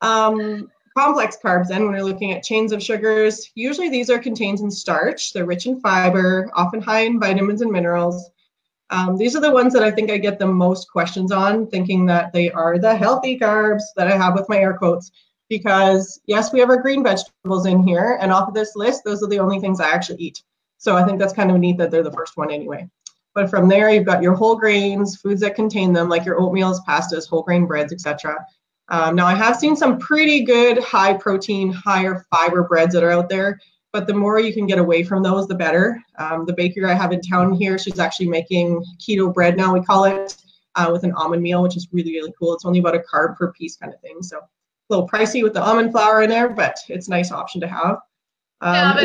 Um, 0.02 0.72
complex 0.98 1.38
carbs, 1.44 1.68
then, 1.68 1.84
when 1.84 1.94
we're 1.94 2.04
looking 2.04 2.32
at 2.32 2.44
chains 2.44 2.72
of 2.72 2.82
sugars, 2.82 3.52
usually 3.56 3.90
these 3.90 4.10
are 4.10 4.20
contained 4.20 4.60
in 4.60 4.72
starch. 4.72 5.34
They're 5.34 5.46
rich 5.46 5.68
in 5.68 5.80
fiber, 5.82 6.50
often 6.54 6.82
high 6.82 7.02
in 7.02 7.20
vitamins 7.20 7.62
and 7.62 7.72
minerals. 7.72 8.30
Um, 8.92 9.18
these 9.18 9.36
are 9.36 9.42
the 9.42 9.52
ones 9.52 9.74
that 9.74 9.84
I 9.84 9.92
think 9.92 10.12
I 10.12 10.18
get 10.18 10.40
the 10.40 10.48
most 10.48 10.90
questions 10.92 11.32
on, 11.32 11.68
thinking 11.68 12.06
that 12.06 12.34
they 12.34 12.52
are 12.52 12.78
the 12.78 12.96
healthy 12.96 13.38
carbs 13.38 13.82
that 13.96 14.08
I 14.08 14.16
have 14.16 14.36
with 14.36 14.48
my 14.48 14.58
air 14.58 14.74
quotes. 14.74 15.12
Because 15.50 16.20
yes, 16.26 16.52
we 16.52 16.60
have 16.60 16.70
our 16.70 16.82
green 16.82 17.04
vegetables 17.04 17.66
in 17.66 17.84
here, 17.84 18.18
and 18.22 18.32
off 18.32 18.48
of 18.48 18.54
this 18.54 18.76
list, 18.76 19.04
those 19.04 19.22
are 19.22 19.28
the 19.28 19.40
only 19.40 19.60
things 19.60 19.80
I 19.80 19.90
actually 19.90 20.22
eat. 20.22 20.44
So 20.78 20.96
I 20.96 21.04
think 21.04 21.20
that's 21.20 21.34
kind 21.34 21.52
of 21.52 21.58
neat 21.58 21.78
that 21.78 21.92
they're 21.92 22.04
the 22.04 22.12
first 22.12 22.38
one 22.38 22.52
anyway. 22.52 22.90
But 23.34 23.50
from 23.50 23.68
there, 23.68 23.90
you've 23.90 24.06
got 24.06 24.24
your 24.24 24.34
whole 24.34 24.56
grains, 24.56 25.18
foods 25.18 25.42
that 25.42 25.56
contain 25.56 25.94
them, 25.94 26.10
like 26.10 26.26
your 26.26 26.40
oatmeals, 26.40 26.84
pastas, 26.88 27.28
whole 27.28 27.44
grain 27.44 27.66
breads, 27.66 27.92
etc. 27.92 28.38
Um, 28.90 29.16
now, 29.16 29.26
I 29.26 29.36
have 29.36 29.58
seen 29.58 29.76
some 29.76 29.98
pretty 30.00 30.44
good 30.44 30.82
high 30.82 31.14
protein, 31.14 31.72
higher 31.72 32.26
fiber 32.30 32.64
breads 32.64 32.94
that 32.94 33.04
are 33.04 33.12
out 33.12 33.30
there, 33.30 33.60
but 33.92 34.08
the 34.08 34.14
more 34.14 34.40
you 34.40 34.54
can 34.54 34.68
get 34.68 34.78
away 34.78 35.04
from 35.04 35.24
those, 35.24 35.48
the 35.48 35.56
better. 35.56 36.02
Um, 36.18 36.46
the 36.46 36.54
bakery 36.54 36.86
I 36.86 36.94
have 36.94 37.12
in 37.12 37.22
town 37.22 37.54
here, 37.54 37.78
she's 37.78 38.00
actually 38.00 38.30
making 38.30 38.84
keto 39.00 39.34
bread 39.34 39.58
now, 39.58 39.74
we 39.74 39.82
call 39.82 40.06
it, 40.06 40.38
uh, 40.76 40.90
with 40.92 41.04
an 41.04 41.14
almond 41.14 41.42
meal, 41.42 41.64
which 41.64 41.76
is 41.76 41.88
really, 41.92 42.12
really 42.12 42.34
cool. 42.38 42.54
It's 42.54 42.66
only 42.66 42.80
about 42.80 42.96
a 42.96 43.00
carb 43.00 43.38
per 43.38 43.52
piece 43.52 43.76
kind 43.76 43.94
of 43.94 44.00
thing. 44.02 44.22
So 44.22 44.40
a 44.90 44.94
little 44.94 45.08
pricey 45.08 45.44
with 45.44 45.54
the 45.54 45.62
almond 45.62 45.92
flour 45.92 46.22
in 46.22 46.30
there, 46.30 46.50
but 46.50 46.78
it's 46.90 47.08
a 47.08 47.12
nice 47.12 47.32
option 47.32 47.62
to 47.62 47.68
have. 47.68 47.98
Yeah, 48.62 48.92
Um, 48.92 48.96
but 48.96 49.04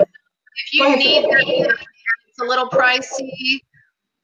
if, 0.00 0.08
if 0.56 0.72
you 0.72 0.96
need 0.96 1.24
that, 1.24 1.76
it's 2.28 2.40
a 2.40 2.44
little 2.44 2.68
pricey. 2.68 3.60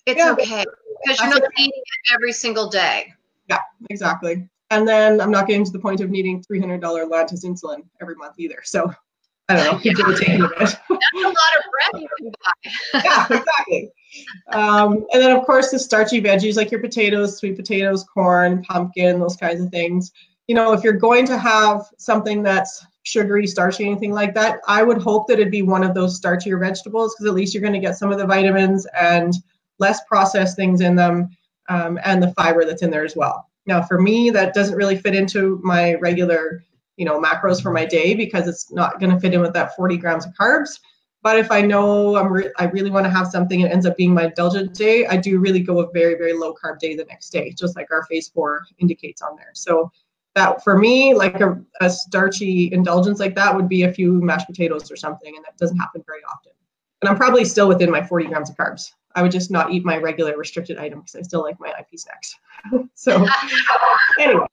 It's 0.06 0.18
Yeah. 0.18 0.32
okay 0.32 0.64
because 1.04 1.20
you're 1.20 1.30
not 1.30 1.42
eating 1.58 1.72
it 1.74 2.12
every 2.14 2.32
single 2.32 2.68
day. 2.68 3.12
Yeah, 3.48 3.58
exactly. 3.90 4.48
And 4.70 4.88
then 4.88 5.20
I'm 5.20 5.30
not 5.30 5.46
getting 5.46 5.64
to 5.64 5.70
the 5.70 5.78
point 5.78 6.00
of 6.00 6.10
needing 6.10 6.42
$300 6.42 6.80
Lantus 6.80 7.44
insulin 7.44 7.84
every 8.00 8.14
month 8.16 8.34
either. 8.38 8.60
So 8.64 8.92
I 9.48 9.56
don't 9.56 9.72
know, 9.72 9.78
keep 9.78 9.98
it 9.98 10.16
taking. 10.18 10.40
That's 10.58 10.74
a 10.88 10.92
lot 10.92 11.34
of 11.58 11.64
bread 11.92 12.02
you 12.02 12.08
can 12.18 12.32
buy. 12.42 12.70
yeah, 13.04 13.26
exactly. 13.38 13.90
Um, 14.52 15.06
and 15.12 15.22
then 15.22 15.36
of 15.36 15.44
course 15.44 15.70
the 15.70 15.78
starchy 15.78 16.20
veggies 16.22 16.56
like 16.56 16.70
your 16.70 16.80
potatoes, 16.80 17.38
sweet 17.38 17.56
potatoes, 17.56 18.04
corn, 18.04 18.62
pumpkin, 18.64 19.20
those 19.20 19.36
kinds 19.36 19.60
of 19.60 19.68
things. 19.70 20.12
You 20.46 20.54
know, 20.54 20.72
if 20.72 20.84
you're 20.84 20.92
going 20.92 21.26
to 21.26 21.38
have 21.38 21.82
something 21.98 22.42
that's 22.42 22.84
sugary, 23.04 23.46
starchy, 23.46 23.86
anything 23.86 24.12
like 24.12 24.34
that, 24.34 24.60
I 24.66 24.82
would 24.82 25.00
hope 25.00 25.26
that 25.28 25.38
it'd 25.38 25.50
be 25.50 25.62
one 25.62 25.84
of 25.84 25.94
those 25.94 26.20
starchier 26.20 26.58
vegetables 26.58 27.14
because 27.14 27.26
at 27.26 27.34
least 27.34 27.54
you're 27.54 27.60
going 27.60 27.74
to 27.74 27.78
get 27.78 27.96
some 27.96 28.10
of 28.10 28.18
the 28.18 28.26
vitamins 28.26 28.86
and 28.98 29.32
less 29.78 30.04
processed 30.04 30.56
things 30.56 30.80
in 30.80 30.96
them 30.96 31.28
um, 31.68 31.98
and 32.04 32.22
the 32.22 32.32
fiber 32.32 32.64
that's 32.64 32.82
in 32.82 32.90
there 32.90 33.04
as 33.04 33.16
well. 33.16 33.48
Now, 33.66 33.82
for 33.82 34.00
me, 34.00 34.30
that 34.30 34.54
doesn't 34.54 34.76
really 34.76 34.96
fit 34.96 35.14
into 35.14 35.60
my 35.62 35.94
regular, 35.94 36.62
you 36.96 37.04
know, 37.04 37.20
macros 37.20 37.62
for 37.62 37.72
my 37.72 37.84
day 37.84 38.14
because 38.14 38.46
it's 38.46 38.70
not 38.70 39.00
going 39.00 39.12
to 39.12 39.20
fit 39.20 39.34
in 39.34 39.40
with 39.40 39.54
that 39.54 39.74
40 39.76 39.96
grams 39.96 40.26
of 40.26 40.32
carbs. 40.32 40.80
But 41.22 41.38
if 41.38 41.50
I 41.50 41.62
know 41.62 42.16
I'm 42.16 42.30
re- 42.30 42.52
I 42.58 42.66
really 42.66 42.90
want 42.90 43.04
to 43.04 43.10
have 43.10 43.28
something 43.28 43.62
and 43.62 43.70
it 43.70 43.74
ends 43.74 43.86
up 43.86 43.96
being 43.96 44.12
my 44.12 44.26
indulgent 44.26 44.74
day, 44.74 45.06
I 45.06 45.16
do 45.16 45.38
really 45.38 45.60
go 45.60 45.80
a 45.80 45.90
very, 45.90 46.16
very 46.16 46.34
low 46.34 46.54
carb 46.54 46.78
day 46.78 46.94
the 46.94 47.06
next 47.06 47.30
day, 47.30 47.54
just 47.58 47.76
like 47.76 47.90
our 47.90 48.04
phase 48.04 48.28
four 48.28 48.66
indicates 48.78 49.22
on 49.22 49.34
there. 49.36 49.50
So 49.54 49.90
that 50.34 50.62
for 50.64 50.78
me, 50.78 51.14
like 51.14 51.40
a, 51.40 51.60
a 51.80 51.88
starchy 51.88 52.72
indulgence 52.72 53.20
like 53.20 53.34
that 53.36 53.54
would 53.54 53.68
be 53.68 53.84
a 53.84 53.92
few 53.92 54.20
mashed 54.22 54.46
potatoes 54.46 54.90
or 54.90 54.96
something, 54.96 55.34
and 55.36 55.44
that 55.44 55.56
doesn't 55.56 55.76
happen 55.76 56.02
very 56.06 56.22
often. 56.30 56.52
And 57.00 57.08
I'm 57.08 57.16
probably 57.16 57.44
still 57.44 57.68
within 57.68 57.90
my 57.90 58.02
40 58.02 58.26
grams 58.26 58.50
of 58.50 58.56
carbs. 58.56 58.92
I 59.14 59.22
would 59.22 59.30
just 59.30 59.50
not 59.50 59.70
eat 59.70 59.84
my 59.84 59.96
regular 59.96 60.36
restricted 60.36 60.78
item 60.78 61.00
because 61.00 61.14
I 61.14 61.22
still 61.22 61.42
like 61.42 61.60
my 61.60 61.72
IP 61.78 61.98
snacks. 61.98 62.34
so 62.94 63.24
anyway, 64.18 64.46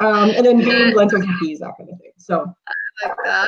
um, 0.00 0.30
and 0.30 0.46
then 0.46 0.58
beans, 0.58 0.94
lentils, 0.96 1.24
and 1.24 1.38
peas, 1.40 1.58
that 1.60 1.72
kind 1.76 1.90
of 1.90 1.98
thing. 1.98 2.12
So 2.16 2.54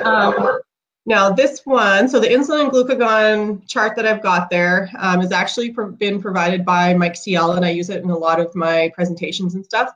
um, 0.05 0.61
now 1.07 1.31
this 1.31 1.61
one, 1.65 2.09
so 2.09 2.19
the 2.19 2.27
insulin 2.27 2.71
glucagon 2.71 3.69
chart 3.69 3.95
that 3.97 4.07
I've 4.07 4.23
got 4.23 4.51
there 4.51 4.91
um, 4.99 5.21
has 5.21 5.31
actually 5.31 5.71
pro- 5.71 5.93
been 5.93 6.21
provided 6.21 6.65
by 6.65 6.95
Mike 6.95 7.15
CL, 7.15 7.53
and 7.53 7.65
I 7.65 7.71
use 7.71 7.91
it 7.91 8.03
in 8.03 8.11
a 8.11 8.19
lot 8.19 8.41
of 8.41 8.55
my 8.57 8.91
presentations 8.95 9.55
and 9.55 9.65
stuff. 9.65 9.93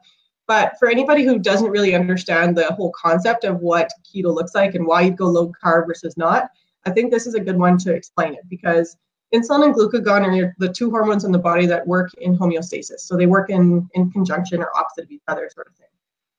But 0.51 0.77
for 0.81 0.91
anybody 0.91 1.23
who 1.25 1.39
doesn't 1.39 1.71
really 1.71 1.95
understand 1.95 2.57
the 2.57 2.73
whole 2.73 2.91
concept 2.91 3.45
of 3.45 3.61
what 3.61 3.89
keto 4.05 4.35
looks 4.35 4.53
like 4.53 4.75
and 4.75 4.85
why 4.85 5.03
you'd 5.03 5.17
go 5.17 5.27
low 5.27 5.53
carb 5.63 5.87
versus 5.87 6.17
not, 6.17 6.49
I 6.85 6.91
think 6.91 7.13
this 7.13 7.29
is 7.29 7.35
a 7.35 7.41
good 7.41 7.57
one 7.57 7.79
to 7.79 7.95
explain 7.95 8.35
it 8.35 8.41
because 8.49 8.97
insulin 9.33 9.67
and 9.67 9.75
glucagon 9.77 10.27
are 10.27 10.53
the 10.59 10.73
two 10.73 10.91
hormones 10.91 11.23
in 11.23 11.31
the 11.31 11.39
body 11.39 11.67
that 11.67 11.87
work 11.87 12.11
in 12.15 12.37
homeostasis. 12.37 12.99
So 12.99 13.17
they 13.17 13.27
work 13.27 13.49
in, 13.49 13.89
in 13.95 14.11
conjunction 14.11 14.61
or 14.61 14.77
opposite 14.77 15.05
of 15.05 15.13
each 15.13 15.23
other, 15.29 15.49
sort 15.55 15.69
of 15.69 15.77
thing. 15.77 15.87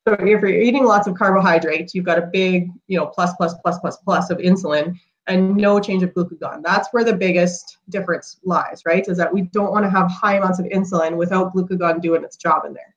So 0.06 0.14
if 0.16 0.42
you're 0.42 0.50
eating 0.50 0.84
lots 0.84 1.08
of 1.08 1.16
carbohydrates, 1.16 1.96
you've 1.96 2.04
got 2.04 2.20
a 2.20 2.28
big, 2.34 2.70
you 2.88 2.98
know, 2.98 3.06
plus, 3.06 3.34
plus, 3.36 3.54
plus, 3.64 3.80
plus, 3.80 3.96
plus 3.96 4.30
of 4.30 4.40
insulin 4.40 5.00
and 5.28 5.56
no 5.56 5.80
change 5.80 6.04
of 6.04 6.10
glucagon. 6.10 6.64
That's 6.64 6.90
where 6.92 7.06
the 7.06 7.16
biggest 7.16 7.78
difference 7.88 8.42
lies, 8.44 8.82
right? 8.86 9.08
Is 9.08 9.16
that 9.20 9.34
we 9.34 9.44
don't 9.44 9.72
want 9.72 9.86
to 9.86 9.90
have 9.90 10.12
high 10.12 10.36
amounts 10.36 10.60
of 10.60 10.66
insulin 10.66 11.16
without 11.16 11.56
glucagon 11.56 12.02
doing 12.02 12.26
its 12.26 12.36
job 12.36 12.66
in 12.66 12.74
there. 12.74 12.94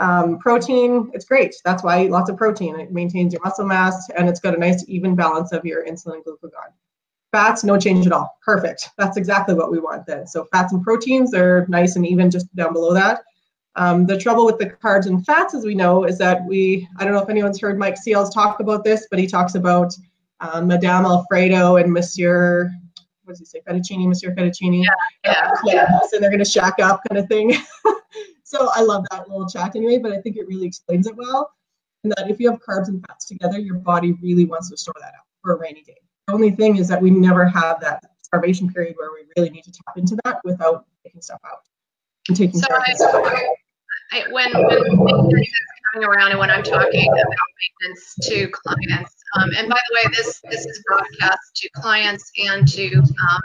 Um, 0.00 0.38
protein, 0.38 1.10
it's 1.12 1.26
great. 1.26 1.54
That's 1.62 1.84
why 1.84 1.98
I 1.98 2.04
eat 2.04 2.10
lots 2.10 2.30
of 2.30 2.36
protein. 2.38 2.80
It 2.80 2.90
maintains 2.90 3.34
your 3.34 3.42
muscle 3.44 3.66
mass 3.66 4.08
and 4.16 4.28
it's 4.28 4.40
got 4.40 4.54
a 4.54 4.58
nice 4.58 4.82
even 4.88 5.14
balance 5.14 5.52
of 5.52 5.64
your 5.64 5.84
insulin 5.84 6.14
and 6.14 6.24
glucagon. 6.24 6.72
Fats, 7.32 7.62
no 7.62 7.78
change 7.78 8.06
at 8.06 8.12
all. 8.12 8.38
Perfect. 8.42 8.88
That's 8.96 9.18
exactly 9.18 9.54
what 9.54 9.70
we 9.70 9.78
want 9.78 10.06
then. 10.06 10.26
So 10.26 10.46
fats 10.50 10.72
and 10.72 10.82
proteins, 10.82 11.30
they're 11.30 11.66
nice 11.68 11.96
and 11.96 12.06
even 12.06 12.30
just 12.30 12.52
down 12.56 12.72
below 12.72 12.94
that. 12.94 13.22
Um, 13.76 14.06
the 14.06 14.18
trouble 14.18 14.46
with 14.46 14.58
the 14.58 14.70
carbs 14.70 15.06
and 15.06 15.24
fats, 15.24 15.54
as 15.54 15.64
we 15.64 15.74
know, 15.74 16.04
is 16.04 16.18
that 16.18 16.44
we, 16.46 16.88
I 16.98 17.04
don't 17.04 17.12
know 17.12 17.22
if 17.22 17.28
anyone's 17.28 17.60
heard 17.60 17.78
Mike 17.78 17.98
Seals 17.98 18.34
talk 18.34 18.58
about 18.58 18.82
this, 18.82 19.06
but 19.10 19.18
he 19.18 19.26
talks 19.26 19.54
about 19.54 19.94
um, 20.40 20.66
Madame 20.66 21.04
Alfredo 21.04 21.76
and 21.76 21.92
Monsieur, 21.92 22.72
what 23.24 23.32
does 23.32 23.38
he 23.38 23.44
say, 23.44 23.60
fettuccine, 23.68 24.08
Monsieur 24.08 24.34
Fettuccine. 24.34 24.82
Yeah, 25.24 25.52
yeah. 25.66 25.98
and 26.12 26.22
they're 26.22 26.30
going 26.30 26.42
to 26.42 26.50
shack 26.50 26.80
up 26.80 27.02
kind 27.08 27.18
of 27.18 27.28
thing. 27.28 27.54
so 28.50 28.68
I 28.74 28.80
love 28.80 29.04
that 29.12 29.28
little 29.28 29.48
chat 29.48 29.76
anyway, 29.76 29.98
but 29.98 30.10
I 30.10 30.20
think 30.20 30.36
it 30.36 30.48
really 30.48 30.66
explains 30.66 31.06
it 31.06 31.14
well. 31.14 31.52
And 32.02 32.12
that 32.16 32.28
if 32.28 32.40
you 32.40 32.50
have 32.50 32.58
carbs 32.60 32.88
and 32.88 33.00
fats 33.06 33.26
together, 33.26 33.60
your 33.60 33.76
body 33.76 34.12
really 34.20 34.44
wants 34.44 34.70
to 34.70 34.76
store 34.76 34.94
that 34.98 35.14
up 35.14 35.24
for 35.40 35.52
a 35.52 35.56
rainy 35.56 35.84
day. 35.84 35.96
The 36.26 36.32
only 36.32 36.50
thing 36.50 36.76
is 36.76 36.88
that 36.88 37.00
we 37.00 37.10
never 37.10 37.46
have 37.46 37.80
that 37.80 38.02
starvation 38.22 38.68
period 38.72 38.96
where 38.98 39.10
we 39.12 39.20
really 39.36 39.50
need 39.50 39.62
to 39.64 39.70
tap 39.70 39.96
into 39.96 40.16
that 40.24 40.40
without 40.42 40.84
taking 41.04 41.22
stuff 41.22 41.38
out 41.46 41.60
and 42.26 42.36
taking 42.36 42.58
So 42.58 42.66
care 42.66 42.78
of 42.78 42.82
I- 42.88 42.94
stuff 42.94 43.14
out. 43.14 43.32
I, 44.12 44.24
when 44.32 44.52
when 44.52 44.66
maintenance 44.98 45.46
is 45.46 45.80
coming 45.94 46.08
around 46.08 46.32
and 46.32 46.40
when 46.40 46.50
I'm 46.50 46.64
talking 46.64 47.06
about 47.12 47.24
maintenance 47.62 48.14
to 48.22 48.48
clients, 48.48 49.14
um, 49.38 49.50
and 49.56 49.68
by 49.68 49.78
the 49.88 49.94
way, 49.94 50.10
this 50.16 50.40
this 50.50 50.66
is 50.66 50.82
broadcast 50.88 51.38
to 51.54 51.70
clients 51.76 52.28
and 52.44 52.66
to 52.66 52.92
um, 52.96 53.40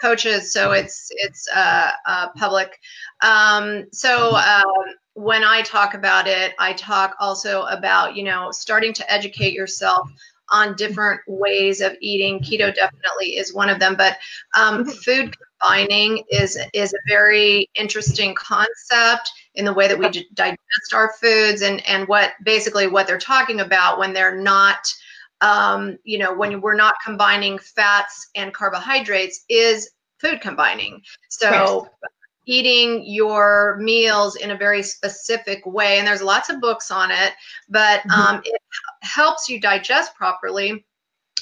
coaches, 0.00 0.52
so 0.52 0.72
it's 0.72 1.08
it's 1.10 1.48
uh, 1.54 1.90
uh, 2.06 2.28
public. 2.36 2.78
Um, 3.22 3.86
so 3.92 4.36
um, 4.36 4.64
when 5.14 5.44
I 5.44 5.62
talk 5.62 5.94
about 5.94 6.26
it, 6.26 6.54
I 6.58 6.72
talk 6.72 7.16
also 7.20 7.62
about 7.62 8.16
you 8.16 8.24
know 8.24 8.50
starting 8.52 8.92
to 8.94 9.12
educate 9.12 9.52
yourself 9.52 10.08
on 10.50 10.76
different 10.76 11.20
ways 11.26 11.80
of 11.80 11.96
eating. 12.00 12.40
Keto 12.40 12.74
definitely 12.74 13.36
is 13.36 13.54
one 13.54 13.68
of 13.68 13.78
them, 13.78 13.96
but 13.96 14.16
um, 14.54 14.84
food 14.84 15.34
combining 15.60 16.22
is 16.30 16.58
is 16.72 16.92
a 16.92 17.08
very 17.08 17.68
interesting 17.74 18.34
concept 18.34 19.32
in 19.54 19.64
the 19.64 19.72
way 19.72 19.88
that 19.88 19.98
we 19.98 20.08
digest 20.34 20.94
our 20.94 21.12
foods 21.20 21.62
and 21.62 21.86
and 21.86 22.06
what 22.08 22.32
basically 22.44 22.86
what 22.86 23.06
they're 23.06 23.18
talking 23.18 23.60
about 23.60 23.98
when 23.98 24.12
they're 24.12 24.40
not 24.40 24.92
um, 25.40 25.98
you 26.04 26.18
know 26.18 26.34
when 26.34 26.60
we're 26.60 26.74
not 26.76 26.94
combining 27.04 27.58
fats 27.58 28.28
and 28.34 28.52
carbohydrates 28.54 29.44
is 29.48 29.90
food 30.18 30.40
combining 30.40 31.00
so 31.28 31.88
eating 32.46 33.02
your 33.04 33.76
meals 33.80 34.36
in 34.36 34.50
a 34.50 34.56
very 34.56 34.82
specific 34.82 35.64
way 35.66 35.98
and 35.98 36.06
there's 36.06 36.22
lots 36.22 36.48
of 36.48 36.60
books 36.60 36.90
on 36.90 37.10
it 37.10 37.32
but 37.68 38.00
Mhm. 38.02 38.12
um, 38.12 38.42
it 38.44 38.60
helps 39.02 39.48
you 39.48 39.60
digest 39.60 40.14
properly 40.14 40.84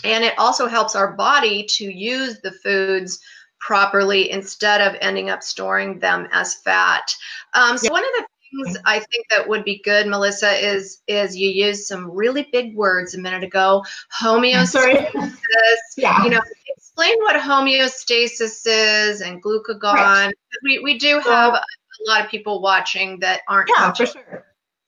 and 0.05 0.25
it 0.25 0.35
also 0.39 0.67
helps 0.67 0.95
our 0.95 1.13
body 1.13 1.65
to 1.65 1.85
use 1.85 2.41
the 2.41 2.53
foods 2.53 3.21
properly 3.59 4.31
instead 4.31 4.81
of 4.81 4.97
ending 5.01 5.31
up 5.31 5.43
storing 5.43 5.99
them 5.99 6.29
as 6.33 6.55
fat. 6.55 7.15
Um, 7.55 7.79
so 7.79 7.91
one 7.91 8.05
of 8.05 8.11
the 8.19 8.27
things 8.51 8.77
I 8.85 8.99
think 8.99 9.27
that 9.31 9.49
would 9.49 9.65
be 9.65 9.81
good, 9.85 10.07
Melissa, 10.07 10.51
is 10.51 11.03
is 11.07 11.37
you 11.37 11.49
used 11.49 11.87
some 11.87 12.11
really 12.11 12.49
big 12.53 12.75
words 12.75 13.15
a 13.15 13.19
minute 13.19 13.45
ago. 13.45 13.85
Homeostasis. 14.21 15.35
Yeah. 15.97 16.25
You 16.25 16.31
know, 16.31 16.41
explain 16.77 17.17
what 17.21 17.37
homeostasis 17.37 18.67
is 18.67 19.21
and 19.23 19.43
glucagon. 19.43 19.95
Right. 19.95 20.35
We 20.63 20.81
we 20.81 20.99
do 20.99 21.21
have 21.21 21.55
a 21.55 21.63
lot 22.07 22.25
of 22.25 22.31
people 22.31 22.61
watching 22.61 23.19
that 23.21 23.41
aren't 23.49 23.71
Yeah, 23.77 23.93
for 23.93 24.07
sure. 24.07 24.45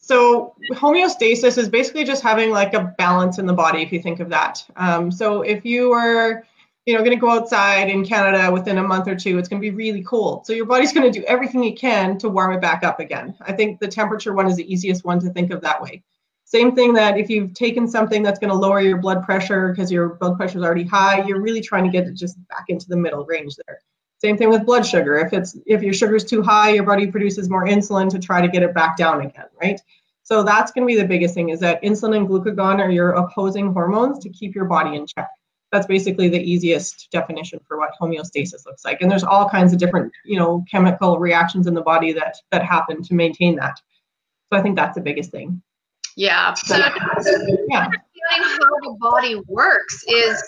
So 0.09 0.55
homeostasis 0.73 1.59
is 1.59 1.69
basically 1.69 2.05
just 2.05 2.23
having 2.23 2.51
like 2.51 2.73
a 2.73 2.95
balance 2.97 3.39
in 3.39 3.45
the 3.45 3.53
body, 3.53 3.83
if 3.83 3.93
you 3.93 4.01
think 4.01 4.21
of 4.21 4.31
that. 4.31 4.65
Um, 4.77 5.11
so 5.11 5.43
if 5.43 5.67
you 5.67 5.91
were, 5.91 6.45
you 6.89 6.95
know, 6.95 7.01
going 7.01 7.15
to 7.15 7.21
go 7.21 7.31
outside 7.31 7.91
in 7.91 8.03
Canada 8.03 8.51
within 8.51 8.79
a 8.79 8.83
month 8.83 9.09
or 9.09 9.15
two, 9.15 9.37
it's 9.37 9.47
going 9.47 9.61
to 9.61 9.71
be 9.71 9.77
really 9.77 10.03
cold. 10.03 10.47
So 10.47 10.55
your 10.55 10.65
body's 10.65 10.91
going 10.91 11.13
to 11.13 11.21
do 11.21 11.23
everything 11.27 11.63
it 11.65 11.79
can 11.79 12.17
to 12.21 12.31
warm 12.31 12.55
it 12.55 12.63
back 12.63 12.83
up 12.83 12.99
again. 12.99 13.37
I 13.43 13.53
think 13.53 13.79
the 13.79 13.89
temperature 13.89 14.33
one 14.33 14.47
is 14.47 14.57
the 14.57 14.73
easiest 14.73 15.05
one 15.05 15.21
to 15.21 15.29
think 15.29 15.51
of 15.51 15.61
that 15.61 15.83
way. 15.83 16.03
Same 16.47 16.75
thing 16.75 16.95
that 16.95 17.19
if 17.19 17.29
you've 17.29 17.53
taken 17.53 17.87
something 17.87 18.23
that's 18.23 18.39
going 18.39 18.49
to 18.49 18.57
lower 18.57 18.81
your 18.81 18.97
blood 18.97 19.23
pressure 19.23 19.69
because 19.69 19.93
your 19.93 20.15
blood 20.15 20.39
pressure 20.39 20.57
is 20.57 20.65
already 20.65 20.85
high, 20.85 21.27
you're 21.27 21.43
really 21.43 21.61
trying 21.61 21.85
to 21.85 21.91
get 21.91 22.07
it 22.07 22.15
just 22.15 22.39
back 22.49 22.65
into 22.69 22.89
the 22.89 22.97
middle 22.97 23.27
range 23.27 23.57
there. 23.67 23.81
Same 24.23 24.39
thing 24.39 24.49
with 24.49 24.65
blood 24.65 24.87
sugar. 24.87 25.19
If 25.19 25.35
it's 25.35 25.59
if 25.67 25.83
your 25.83 25.93
sugar 25.93 26.17
is 26.17 26.25
too 26.25 26.41
high, 26.41 26.71
your 26.71 26.85
body 26.85 27.07
produces 27.09 27.51
more 27.51 27.67
insulin 27.67 28.09
to 28.13 28.19
try 28.19 28.41
to 28.41 28.49
get 28.49 28.63
it 28.63 28.73
back 28.73 28.97
down 28.97 29.21
again, 29.21 29.45
right? 29.61 29.79
So 30.23 30.43
that's 30.43 30.73
going 30.73 30.89
to 30.89 30.91
be 30.91 30.99
the 30.99 31.07
biggest 31.07 31.35
thing 31.35 31.51
is 31.51 31.61
that 31.61 31.83
insulin 31.83 32.17
and 32.17 32.27
glucagon 32.27 32.79
are 32.79 32.91
your 32.91 33.11
opposing 33.11 33.75
hormones 33.75 34.21
to 34.21 34.31
keep 34.31 34.55
your 34.55 34.65
body 34.65 34.97
in 34.97 35.07
check. 35.07 35.29
That's 35.71 35.87
basically 35.87 36.29
the 36.29 36.41
easiest 36.41 37.09
definition 37.13 37.61
for 37.69 37.79
what 37.79 37.91
homeostasis 38.01 38.65
looks 38.65 38.85
like. 38.85 39.03
And 39.03 39.11
there's 39.11 39.25
all 39.25 39.49
kinds 39.49 39.73
of 39.73 39.79
different, 39.79 40.13
you 40.25 40.39
know, 40.39 40.65
chemical 40.71 41.19
reactions 41.19 41.67
in 41.67 41.75
the 41.75 41.83
body 41.83 42.13
that 42.13 42.37
that 42.51 42.65
happen 42.65 43.03
to 43.03 43.15
maintain 43.15 43.57
that. 43.57 43.79
So 44.51 44.59
I 44.59 44.63
think 44.63 44.77
that's 44.77 44.95
the 44.95 45.03
biggest 45.03 45.31
thing. 45.31 45.63
Yeah. 46.17 46.55
So 46.55 46.77
Yeah. 46.77 46.87
understanding 46.87 47.99
how 48.31 48.81
the 48.83 48.97
body 48.99 49.41
works 49.47 50.05
is 50.09 50.43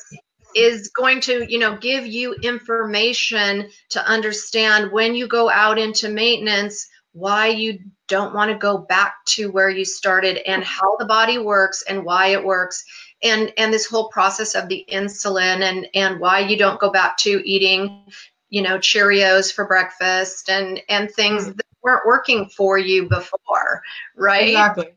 is 0.56 0.88
going 0.88 1.20
to 1.20 1.46
you 1.50 1.58
know 1.58 1.76
give 1.76 2.06
you 2.06 2.34
information 2.42 3.68
to 3.90 4.04
understand 4.04 4.90
when 4.90 5.14
you 5.14 5.28
go 5.28 5.48
out 5.48 5.78
into 5.78 6.08
maintenance 6.08 6.88
why 7.12 7.48
you 7.48 7.78
don't 8.08 8.34
want 8.34 8.50
to 8.50 8.56
go 8.56 8.78
back 8.78 9.14
to 9.26 9.50
where 9.50 9.68
you 9.68 9.84
started 9.84 10.38
and 10.48 10.62
how 10.64 10.96
the 10.96 11.04
body 11.04 11.38
works 11.38 11.82
and 11.88 12.04
why 12.04 12.28
it 12.28 12.44
works 12.44 12.84
and 13.22 13.52
and 13.56 13.72
this 13.72 13.86
whole 13.86 14.08
process 14.08 14.54
of 14.54 14.68
the 14.68 14.84
insulin 14.90 15.62
and 15.62 15.86
and 15.94 16.20
why 16.20 16.38
you 16.38 16.56
don't 16.56 16.80
go 16.80 16.90
back 16.90 17.16
to 17.18 17.42
eating 17.44 18.04
you 18.48 18.62
know 18.62 18.78
cheerios 18.78 19.52
for 19.52 19.66
breakfast 19.66 20.48
and 20.48 20.80
and 20.88 21.10
things 21.10 21.46
that 21.46 21.66
weren't 21.82 22.06
working 22.06 22.48
for 22.48 22.78
you 22.78 23.08
before 23.08 23.82
right 24.16 24.48
Exactly. 24.48 24.88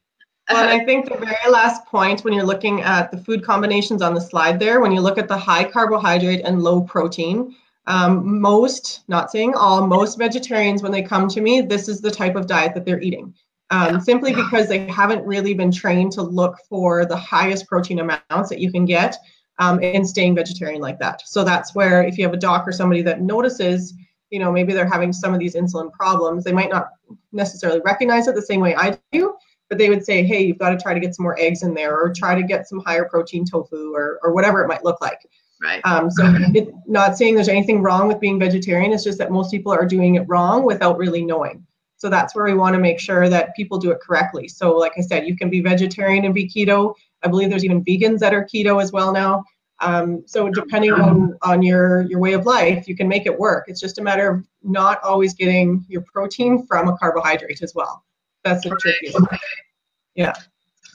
Well, 0.50 0.62
and 0.62 0.82
I 0.82 0.84
think 0.84 1.08
the 1.08 1.18
very 1.18 1.50
last 1.50 1.86
point 1.86 2.26
when 2.26 2.34
you're 2.34 2.44
looking 2.44 2.82
at 2.82 3.12
the 3.12 3.18
food 3.18 3.46
combinations 3.46 4.02
on 4.02 4.14
the 4.14 4.20
slide 4.20 4.60
there, 4.60 4.82
when 4.82 4.92
you 4.92 5.00
look 5.00 5.18
at 5.18 5.30
the 5.30 5.38
high 5.38 5.64
carbohydrate 5.64 6.42
and 6.44 6.62
low 6.62 6.82
protein, 6.82 7.56
um, 7.88 8.42
most, 8.42 9.04
not 9.08 9.32
saying 9.32 9.54
all, 9.56 9.88
most 9.88 10.18
vegetarians, 10.18 10.84
when 10.84 10.92
they 10.92 11.02
come 11.02 11.30
to 11.30 11.40
me, 11.40 11.62
this 11.62 11.88
is 11.88 12.02
the 12.02 12.12
type 12.12 12.36
of 12.36 12.48
diet 12.48 12.74
that 12.74 12.84
they're 12.84 13.02
eating. 13.02 13.34
Um, 13.70 14.00
simply 14.02 14.36
because 14.36 14.68
they 14.68 14.86
haven't 14.86 15.26
really 15.26 15.56
been 15.56 15.72
trained 15.72 16.12
to 16.12 16.22
look 16.22 16.58
for 16.70 17.06
the 17.06 17.16
highest 17.16 17.66
protein 17.66 18.00
amounts 18.00 18.50
that 18.50 18.60
you 18.60 18.72
can 18.72 18.86
get 18.86 19.16
um, 19.60 19.80
and 19.82 20.08
staying 20.08 20.36
vegetarian 20.36 20.82
like 20.82 21.00
that. 21.00 21.22
So 21.26 21.44
that's 21.44 21.74
where 21.76 22.04
if 22.04 22.18
you 22.18 22.24
have 22.24 22.34
a 22.34 22.38
doc 22.38 22.68
or 22.68 22.72
somebody 22.72 23.02
that 23.04 23.22
notices, 23.22 23.94
you 24.30 24.40
know, 24.40 24.52
maybe 24.52 24.74
they're 24.74 24.90
having 24.90 25.14
some 25.14 25.34
of 25.34 25.40
these 25.40 25.56
insulin 25.56 25.92
problems, 25.92 26.44
they 26.44 26.52
might 26.52 26.70
not 26.70 26.90
necessarily 27.32 27.82
recognize 27.86 28.28
it 28.28 28.36
the 28.36 28.42
same 28.42 28.60
way 28.60 28.76
I 28.76 28.98
do, 29.12 29.36
but 29.70 29.78
they 29.78 29.90
would 29.90 30.06
say, 30.06 30.24
hey, 30.24 30.44
you've 30.44 30.58
got 30.58 30.72
to 30.72 30.78
try 30.78 30.94
to 30.94 31.00
get 31.00 31.16
some 31.16 31.24
more 31.24 31.40
eggs 31.40 31.64
in 31.64 31.74
there 31.74 32.00
or 32.00 32.12
try 32.12 32.36
to 32.36 32.44
get 32.44 32.68
some 32.68 32.80
higher 32.80 33.06
protein 33.06 33.46
tofu 33.46 33.94
or, 33.94 34.20
or 34.24 34.34
whatever 34.34 34.64
it 34.64 34.68
might 34.68 34.84
look 34.84 35.02
like. 35.02 35.20
right 35.62 35.82
Um, 35.86 36.10
so 36.10 36.24
it, 36.54 36.74
not 36.88 37.18
saying 37.18 37.36
there's 37.36 37.50
anything 37.50 37.82
wrong 37.82 38.08
with 38.08 38.20
being 38.20 38.40
vegetarian, 38.40 38.92
it's 38.92 39.04
just 39.04 39.20
that 39.20 39.32
most 39.32 39.52
people 39.52 39.72
are 39.72 39.86
doing 39.86 40.16
it 40.16 40.26
wrong 40.28 40.66
without 40.66 40.98
really 40.98 41.24
knowing. 41.24 41.66
So 42.04 42.10
that's 42.10 42.36
where 42.36 42.44
we 42.44 42.54
want 42.54 42.74
to 42.74 42.82
make 42.82 43.00
sure 43.00 43.30
that 43.30 43.56
people 43.56 43.78
do 43.78 43.92
it 43.92 44.02
correctly. 44.02 44.50
So 44.50 44.76
like 44.76 44.92
I 44.98 45.00
said, 45.00 45.26
you 45.26 45.38
can 45.38 45.50
be 45.50 45.62
vegetarian 45.62 46.26
and 46.26 46.34
be 46.34 46.46
keto. 46.46 46.96
I 47.24 47.30
believe 47.30 47.50
there's 47.50 47.64
even 47.64 47.82
vegans 47.82 48.20
that 48.20 48.34
are 48.34 48.44
keto 48.44 48.84
as 48.84 48.92
well 48.92 49.14
now. 49.14 49.46
Um, 49.80 50.22
so 50.26 50.50
depending 50.50 50.92
on, 50.92 51.38
on 51.44 51.64
your, 51.64 52.02
your 52.02 52.20
way 52.20 52.34
of 52.34 52.46
life, 52.46 52.90
you 52.90 52.98
can 52.98 53.08
make 53.08 53.26
it 53.26 53.40
work. 53.40 53.70
It's 53.70 53.80
just 53.80 54.00
a 54.00 54.02
matter 54.02 54.30
of 54.30 54.46
not 54.64 55.02
always 55.02 55.34
getting 55.34 55.86
your 55.88 56.04
protein 56.14 56.68
from 56.68 56.90
a 56.90 56.98
carbohydrate 56.98 57.62
as 57.62 57.74
well. 57.74 58.04
That's 58.44 58.66
the 58.66 58.76
tricky. 58.82 59.14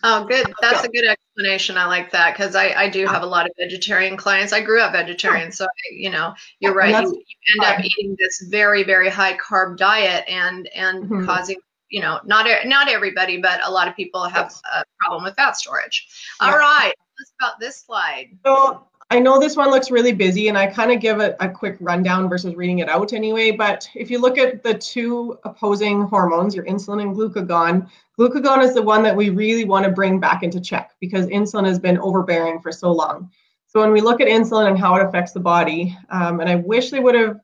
Oh, 0.02 0.24
good. 0.26 0.52
That's 0.60 0.84
a 0.84 0.88
good 0.88 1.04
explanation. 1.06 1.76
I 1.76 1.86
like 1.86 2.10
that 2.12 2.34
because 2.34 2.54
I, 2.54 2.72
I 2.72 2.88
do 2.88 3.06
have 3.06 3.22
a 3.22 3.26
lot 3.26 3.46
of 3.46 3.52
vegetarian 3.58 4.16
clients. 4.16 4.52
I 4.52 4.60
grew 4.60 4.80
up 4.80 4.92
vegetarian, 4.92 5.50
so 5.50 5.64
I, 5.64 5.68
you 5.92 6.10
know 6.10 6.34
you're 6.60 6.74
right. 6.74 6.94
You, 6.94 7.24
you 7.26 7.64
end 7.64 7.78
up 7.78 7.84
eating 7.84 8.16
this 8.18 8.42
very 8.48 8.84
very 8.84 9.08
high 9.08 9.36
carb 9.36 9.76
diet 9.76 10.24
and 10.28 10.68
and 10.68 11.04
Mhm. 11.04 11.26
causing 11.26 11.56
you 11.90 12.00
know 12.00 12.20
not 12.24 12.46
not 12.66 12.88
everybody, 12.88 13.38
but 13.38 13.60
a 13.66 13.70
lot 13.70 13.88
of 13.88 13.96
people 13.96 14.24
have 14.24 14.52
a 14.74 14.84
problem 15.00 15.24
with 15.24 15.34
fat 15.34 15.56
storage. 15.56 16.08
All 16.40 16.48
Yeah. 16.50 16.58
right, 16.58 16.92
let's 17.18 17.32
about 17.40 17.58
this 17.60 17.82
slide. 17.84 18.38
So 18.44 18.87
I 19.10 19.18
know 19.20 19.40
this 19.40 19.56
one 19.56 19.70
looks 19.70 19.90
really 19.90 20.12
busy 20.12 20.48
and 20.48 20.58
I 20.58 20.66
kind 20.66 20.92
of 20.92 21.00
give 21.00 21.18
it 21.20 21.34
a 21.40 21.48
quick 21.48 21.78
rundown 21.80 22.28
versus 22.28 22.54
reading 22.56 22.80
it 22.80 22.90
out 22.90 23.14
anyway. 23.14 23.50
But 23.50 23.88
if 23.94 24.10
you 24.10 24.18
look 24.18 24.36
at 24.36 24.62
the 24.62 24.74
two 24.74 25.38
opposing 25.44 26.02
hormones, 26.02 26.54
your 26.54 26.66
insulin 26.66 27.00
and 27.00 27.16
glucagon, 27.16 27.88
glucagon 28.18 28.62
is 28.62 28.74
the 28.74 28.82
one 28.82 29.02
that 29.04 29.16
we 29.16 29.30
really 29.30 29.64
want 29.64 29.86
to 29.86 29.92
bring 29.92 30.20
back 30.20 30.42
into 30.42 30.60
check 30.60 30.94
because 31.00 31.26
insulin 31.28 31.64
has 31.64 31.78
been 31.78 31.96
overbearing 31.98 32.60
for 32.60 32.70
so 32.70 32.92
long. 32.92 33.30
So 33.66 33.80
when 33.80 33.92
we 33.92 34.02
look 34.02 34.20
at 34.20 34.28
insulin 34.28 34.68
and 34.68 34.78
how 34.78 34.94
it 34.96 35.06
affects 35.06 35.32
the 35.32 35.40
body, 35.40 35.96
um, 36.10 36.40
and 36.40 36.50
I 36.50 36.56
wish 36.56 36.90
they 36.90 37.00
would 37.00 37.14
have 37.14 37.40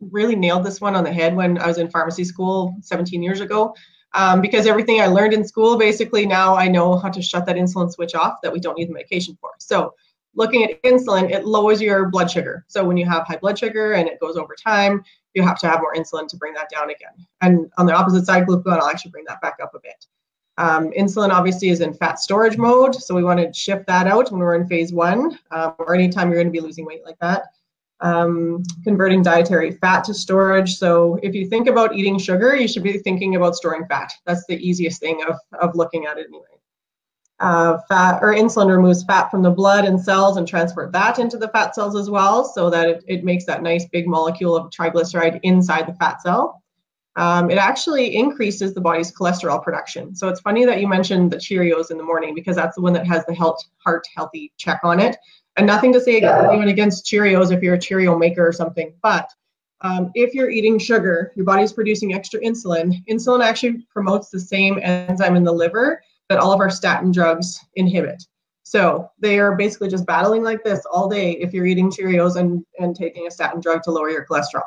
really 0.00 0.36
nailed 0.36 0.64
this 0.64 0.80
one 0.80 0.94
on 0.94 1.02
the 1.02 1.12
head 1.12 1.34
when 1.34 1.58
I 1.58 1.66
was 1.66 1.78
in 1.78 1.90
pharmacy 1.90 2.22
school 2.22 2.76
17 2.80 3.22
years 3.24 3.40
ago. 3.40 3.74
Um, 4.14 4.40
because 4.40 4.66
everything 4.66 5.00
I 5.00 5.06
learned 5.06 5.32
in 5.32 5.44
school, 5.44 5.78
basically 5.78 6.26
now 6.26 6.54
I 6.54 6.68
know 6.68 6.96
how 6.98 7.08
to 7.08 7.22
shut 7.22 7.46
that 7.46 7.56
insulin 7.56 7.90
switch 7.90 8.14
off 8.14 8.34
that 8.42 8.52
we 8.52 8.60
don't 8.60 8.76
need 8.76 8.88
the 8.88 8.92
medication 8.92 9.36
for. 9.40 9.50
So 9.58 9.94
looking 10.34 10.64
at 10.64 10.82
insulin, 10.82 11.30
it 11.30 11.44
lowers 11.44 11.80
your 11.80 12.08
blood 12.08 12.30
sugar. 12.30 12.64
So 12.68 12.84
when 12.84 12.96
you 12.96 13.06
have 13.06 13.26
high 13.26 13.36
blood 13.36 13.58
sugar 13.58 13.92
and 13.92 14.08
it 14.08 14.20
goes 14.20 14.36
over 14.36 14.54
time, 14.54 15.02
you 15.34 15.42
have 15.42 15.58
to 15.60 15.68
have 15.68 15.80
more 15.80 15.94
insulin 15.94 16.28
to 16.28 16.36
bring 16.36 16.54
that 16.54 16.68
down 16.70 16.90
again. 16.90 17.26
And 17.40 17.70
on 17.78 17.86
the 17.86 17.94
opposite 17.94 18.26
side, 18.26 18.46
glucagon 18.46 18.78
will 18.80 18.88
actually 18.88 19.12
bring 19.12 19.24
that 19.28 19.40
back 19.40 19.58
up 19.62 19.74
a 19.74 19.80
bit. 19.80 20.06
Um, 20.58 20.90
insulin 20.90 21.30
obviously 21.30 21.70
is 21.70 21.80
in 21.80 21.94
fat 21.94 22.18
storage 22.18 22.58
mode, 22.58 22.94
so 22.94 23.14
we 23.14 23.24
want 23.24 23.40
to 23.40 23.52
shift 23.52 23.86
that 23.86 24.06
out 24.06 24.30
when 24.30 24.40
we're 24.40 24.54
in 24.54 24.66
phase 24.68 24.92
one, 24.92 25.38
um, 25.50 25.74
or 25.78 25.94
anytime 25.94 26.28
you're 26.28 26.42
going 26.42 26.52
to 26.52 26.60
be 26.60 26.60
losing 26.60 26.84
weight 26.84 27.04
like 27.04 27.18
that. 27.20 27.44
um, 28.02 28.62
converting 28.84 29.22
dietary 29.22 29.70
fat 29.72 30.04
to 30.04 30.14
storage. 30.14 30.74
So 30.74 31.18
if 31.22 31.34
you 31.34 31.48
think 31.48 31.68
about 31.68 31.94
eating 31.94 32.18
sugar, 32.18 32.54
you 32.56 32.68
should 32.68 32.82
be 32.82 32.98
thinking 32.98 33.36
about 33.36 33.56
storing 33.56 33.86
fat. 33.86 34.12
That's 34.26 34.44
the 34.46 34.56
easiest 34.56 35.00
thing 35.00 35.22
of, 35.28 35.36
of 35.60 35.74
looking 35.74 36.06
at 36.06 36.18
it 36.18 36.26
anyway. 36.28 36.44
Uh, 37.42 37.76
fat 37.88 38.20
or 38.22 38.32
insulin 38.32 38.68
removes 38.68 39.02
fat 39.02 39.28
from 39.28 39.42
the 39.42 39.50
blood 39.50 39.84
and 39.84 40.00
cells 40.00 40.36
and 40.36 40.46
transport 40.46 40.92
that 40.92 41.18
into 41.18 41.36
the 41.36 41.48
fat 41.48 41.74
cells 41.74 41.96
as 41.96 42.08
well 42.08 42.44
so 42.44 42.70
that 42.70 42.88
it, 42.88 43.04
it 43.08 43.24
makes 43.24 43.44
that 43.44 43.64
nice 43.64 43.84
big 43.86 44.06
molecule 44.06 44.54
of 44.54 44.70
triglyceride 44.70 45.40
inside 45.42 45.88
the 45.88 45.94
fat 45.94 46.22
cell. 46.22 46.62
Um, 47.16 47.50
it 47.50 47.58
actually 47.58 48.14
increases 48.14 48.74
the 48.74 48.80
body's 48.80 49.10
cholesterol 49.10 49.60
production. 49.60 50.14
So 50.14 50.28
it's 50.28 50.40
funny 50.40 50.64
that 50.66 50.80
you 50.80 50.86
mentioned 50.86 51.32
the 51.32 51.36
Cheerios 51.36 51.90
in 51.90 51.96
the 51.96 52.04
morning 52.04 52.32
because 52.32 52.54
that's 52.54 52.76
the 52.76 52.80
one 52.80 52.92
that 52.92 53.08
has 53.08 53.26
the 53.26 53.34
health, 53.34 53.58
heart 53.84 54.06
healthy 54.14 54.52
check 54.56 54.78
on 54.84 55.00
it. 55.00 55.16
And 55.56 55.66
nothing 55.66 55.92
to 55.94 56.00
say 56.00 56.20
anyone 56.20 56.68
against 56.68 57.06
Cheerios 57.06 57.50
if 57.50 57.60
you're 57.60 57.74
a 57.74 57.80
Cheerio 57.80 58.16
maker 58.16 58.46
or 58.46 58.52
something, 58.52 58.94
but 59.02 59.28
um, 59.80 60.12
if 60.14 60.32
you're 60.32 60.48
eating 60.48 60.78
sugar, 60.78 61.32
your 61.34 61.44
body's 61.44 61.72
producing 61.72 62.14
extra 62.14 62.38
insulin. 62.38 63.04
Insulin 63.08 63.42
actually 63.42 63.84
promotes 63.92 64.30
the 64.30 64.38
same 64.38 64.78
enzyme 64.80 65.34
in 65.34 65.42
the 65.42 65.52
liver 65.52 66.00
that 66.32 66.40
all 66.40 66.52
of 66.52 66.60
our 66.60 66.70
statin 66.70 67.12
drugs 67.12 67.60
inhibit. 67.74 68.24
So 68.62 69.10
they 69.18 69.38
are 69.38 69.54
basically 69.54 69.90
just 69.90 70.06
battling 70.06 70.42
like 70.42 70.64
this 70.64 70.82
all 70.90 71.06
day 71.06 71.32
if 71.32 71.52
you're 71.52 71.66
eating 71.66 71.90
Cheerios 71.90 72.36
and, 72.36 72.64
and 72.78 72.96
taking 72.96 73.26
a 73.26 73.30
statin 73.30 73.60
drug 73.60 73.82
to 73.82 73.90
lower 73.90 74.08
your 74.08 74.24
cholesterol. 74.24 74.64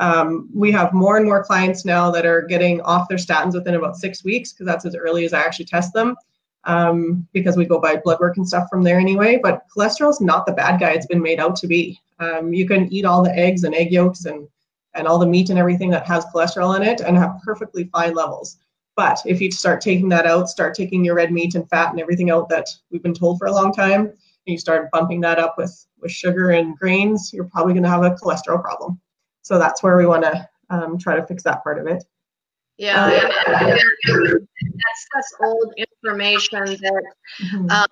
Um, 0.00 0.50
we 0.52 0.72
have 0.72 0.92
more 0.92 1.16
and 1.16 1.24
more 1.24 1.44
clients 1.44 1.84
now 1.84 2.10
that 2.10 2.26
are 2.26 2.42
getting 2.42 2.80
off 2.80 3.08
their 3.08 3.18
statins 3.18 3.54
within 3.54 3.76
about 3.76 3.96
six 3.96 4.24
weeks 4.24 4.52
because 4.52 4.66
that's 4.66 4.84
as 4.84 4.96
early 4.96 5.24
as 5.24 5.32
I 5.32 5.42
actually 5.42 5.66
test 5.66 5.92
them 5.92 6.16
um, 6.64 7.26
because 7.32 7.56
we 7.56 7.66
go 7.66 7.80
by 7.80 7.96
blood 7.96 8.18
work 8.18 8.36
and 8.36 8.46
stuff 8.46 8.66
from 8.68 8.82
there 8.82 8.98
anyway. 8.98 9.38
But 9.40 9.62
cholesterol 9.74 10.10
is 10.10 10.20
not 10.20 10.44
the 10.44 10.52
bad 10.52 10.80
guy 10.80 10.90
it's 10.90 11.06
been 11.06 11.22
made 11.22 11.38
out 11.38 11.54
to 11.56 11.68
be. 11.68 12.00
Um, 12.18 12.52
you 12.52 12.66
can 12.66 12.92
eat 12.92 13.04
all 13.04 13.22
the 13.22 13.38
eggs 13.38 13.62
and 13.62 13.76
egg 13.76 13.92
yolks 13.92 14.24
and, 14.24 14.48
and 14.94 15.06
all 15.06 15.20
the 15.20 15.26
meat 15.26 15.50
and 15.50 15.58
everything 15.58 15.90
that 15.90 16.06
has 16.06 16.26
cholesterol 16.26 16.76
in 16.76 16.82
it 16.82 17.00
and 17.00 17.16
have 17.16 17.38
perfectly 17.44 17.84
fine 17.92 18.12
levels. 18.12 18.58
But 18.96 19.20
if 19.26 19.40
you 19.40 19.52
start 19.52 19.82
taking 19.82 20.08
that 20.08 20.26
out, 20.26 20.48
start 20.48 20.74
taking 20.74 21.04
your 21.04 21.14
red 21.14 21.30
meat 21.30 21.54
and 21.54 21.68
fat 21.68 21.90
and 21.90 22.00
everything 22.00 22.30
out 22.30 22.48
that 22.48 22.66
we've 22.90 23.02
been 23.02 23.14
told 23.14 23.38
for 23.38 23.46
a 23.46 23.52
long 23.52 23.72
time, 23.72 24.06
and 24.06 24.16
you 24.46 24.58
start 24.58 24.90
bumping 24.90 25.20
that 25.20 25.38
up 25.38 25.56
with, 25.58 25.86
with 26.00 26.10
sugar 26.10 26.50
and 26.50 26.78
grains, 26.78 27.30
you're 27.32 27.44
probably 27.44 27.74
going 27.74 27.82
to 27.82 27.90
have 27.90 28.04
a 28.04 28.10
cholesterol 28.10 28.60
problem. 28.60 28.98
So 29.42 29.58
that's 29.58 29.82
where 29.82 29.96
we 29.96 30.06
want 30.06 30.24
to 30.24 30.48
um, 30.70 30.98
try 30.98 31.14
to 31.14 31.26
fix 31.26 31.42
that 31.42 31.62
part 31.62 31.78
of 31.78 31.86
it. 31.86 32.04
Yeah, 32.78 33.06
uh, 33.06 33.56
that's 34.06 35.06
that's 35.14 35.34
old 35.42 35.72
information 35.78 36.64
that 36.64 37.02
mm-hmm. 37.42 37.70
um, 37.70 37.86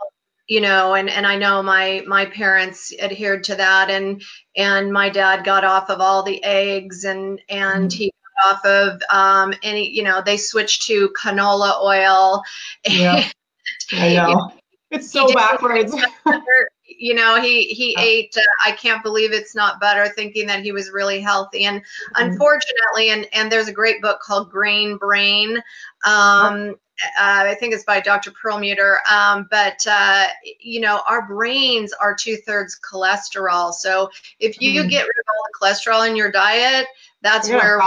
you 0.46 0.60
know, 0.60 0.94
and 0.94 1.08
and 1.08 1.26
I 1.26 1.36
know 1.36 1.62
my 1.62 2.02
my 2.06 2.26
parents 2.26 2.92
adhered 3.00 3.44
to 3.44 3.54
that, 3.54 3.88
and 3.88 4.22
and 4.56 4.92
my 4.92 5.08
dad 5.08 5.42
got 5.42 5.64
off 5.64 5.88
of 5.88 6.00
all 6.00 6.22
the 6.22 6.42
eggs, 6.44 7.04
and 7.04 7.40
and 7.48 7.90
mm-hmm. 7.90 7.96
he 7.96 8.13
off 8.44 8.64
of 8.64 9.00
um, 9.10 9.54
any, 9.62 9.90
you 9.90 10.02
know, 10.02 10.22
they 10.24 10.36
switched 10.36 10.86
to 10.86 11.10
canola 11.10 11.80
oil. 11.82 12.42
Yeah, 12.88 13.28
I 13.92 14.14
know. 14.14 14.52
It's 14.90 15.10
so 15.10 15.32
backwards. 15.32 15.94
you 16.98 17.14
know, 17.14 17.40
he 17.40 17.64
he 17.64 17.96
ate. 17.98 18.36
Uh, 18.36 18.42
I 18.64 18.72
can't 18.72 19.02
believe 19.02 19.32
it's 19.32 19.54
not 19.54 19.80
butter, 19.80 20.08
thinking 20.08 20.46
that 20.46 20.62
he 20.62 20.72
was 20.72 20.90
really 20.90 21.20
healthy. 21.20 21.64
And 21.64 21.80
mm-hmm. 21.80 22.30
unfortunately, 22.30 23.10
and 23.10 23.26
and 23.32 23.50
there's 23.50 23.68
a 23.68 23.72
great 23.72 24.00
book 24.02 24.20
called 24.20 24.50
Grain 24.50 24.96
Brain. 24.96 25.62
Um, 26.04 26.76
uh, 27.18 27.44
I 27.46 27.56
think 27.58 27.74
it's 27.74 27.84
by 27.84 28.00
Dr. 28.00 28.30
Perlmutter. 28.30 29.00
Um, 29.10 29.48
but 29.50 29.84
uh, 29.88 30.26
you 30.60 30.80
know, 30.80 31.02
our 31.08 31.26
brains 31.26 31.92
are 31.92 32.14
two 32.14 32.36
thirds 32.36 32.78
cholesterol. 32.80 33.72
So 33.72 34.10
if 34.38 34.60
you 34.60 34.82
mm. 34.82 34.88
get 34.88 35.02
rid 35.02 35.18
of 35.18 35.24
all 35.28 35.44
the 35.52 35.58
cholesterol 35.58 36.08
in 36.08 36.16
your 36.16 36.30
diet, 36.30 36.86
that's 37.22 37.48
yeah, 37.48 37.56
where 37.56 37.80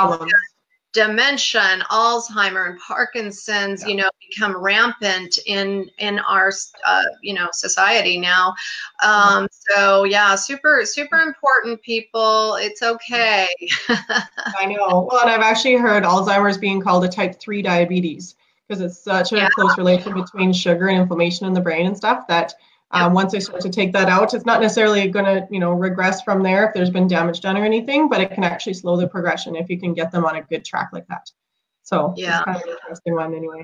dementia 0.98 1.62
and 1.62 1.84
Alzheimer 1.84 2.72
and 2.72 2.80
Parkinson's, 2.80 3.84
yeah. 3.84 3.88
you 3.88 3.96
know, 3.96 4.10
become 4.30 4.58
rampant 4.58 5.38
in 5.46 5.90
in 6.00 6.18
our 6.20 6.52
uh, 6.86 7.04
you 7.22 7.36
know 7.36 7.50
society 7.52 8.20
now. 8.20 8.56
Um, 9.04 9.48
so 9.52 10.06
yeah, 10.06 10.34
super 10.34 10.82
super 10.86 11.18
important 11.18 11.82
people. 11.84 12.56
It's 12.56 12.82
okay. 12.82 13.48
I 13.90 14.66
know. 14.66 15.08
Well, 15.12 15.22
and 15.22 15.30
I've 15.30 15.42
actually 15.42 15.76
heard 15.76 16.04
Alzheimer's 16.04 16.58
being 16.58 16.82
called 16.82 17.06
a 17.06 17.10
type 17.10 17.40
three 17.40 17.62
diabetes 17.62 18.36
because 18.68 18.82
it's 18.82 18.98
such 18.98 19.32
a 19.34 19.38
yeah. 19.38 19.50
close 19.50 19.78
relation 19.78 20.16
between 20.16 20.52
sugar 20.52 20.88
and 20.88 21.00
inflammation 21.00 21.46
in 21.46 21.54
the 21.54 21.62
brain 21.62 21.86
and 21.86 21.96
stuff 21.96 22.28
that 22.28 22.56
um, 22.92 23.14
once 23.14 23.34
they 23.34 23.40
start 23.40 23.62
to 23.62 23.70
take 23.70 23.92
that 23.94 24.08
out, 24.08 24.34
it's 24.34 24.46
not 24.46 24.62
necessarily 24.62 25.08
going 25.10 25.26
to, 25.26 25.46
you 25.52 25.60
know, 25.60 25.72
regress 25.72 26.22
from 26.22 26.42
there 26.42 26.68
if 26.68 26.74
there's 26.74 26.90
been 26.90 27.08
damage 27.08 27.42
done 27.42 27.58
or 27.58 27.66
anything, 27.66 28.08
but 28.08 28.22
it 28.22 28.32
can 28.32 28.44
actually 28.44 28.76
slow 28.76 28.96
the 28.96 29.08
progression 29.08 29.56
if 29.56 29.70
you 29.70 29.80
can 29.80 29.94
get 29.94 30.12
them 30.12 30.26
on 30.26 30.38
a 30.38 30.42
good 30.44 30.64
track 30.64 30.90
like 30.94 31.06
that. 31.08 31.30
So 31.84 32.14
yeah, 32.18 32.44
kind 32.44 32.58
of 32.58 32.64
an 32.64 32.70
interesting 32.70 33.16
one 33.16 33.34
anyway. 33.34 33.64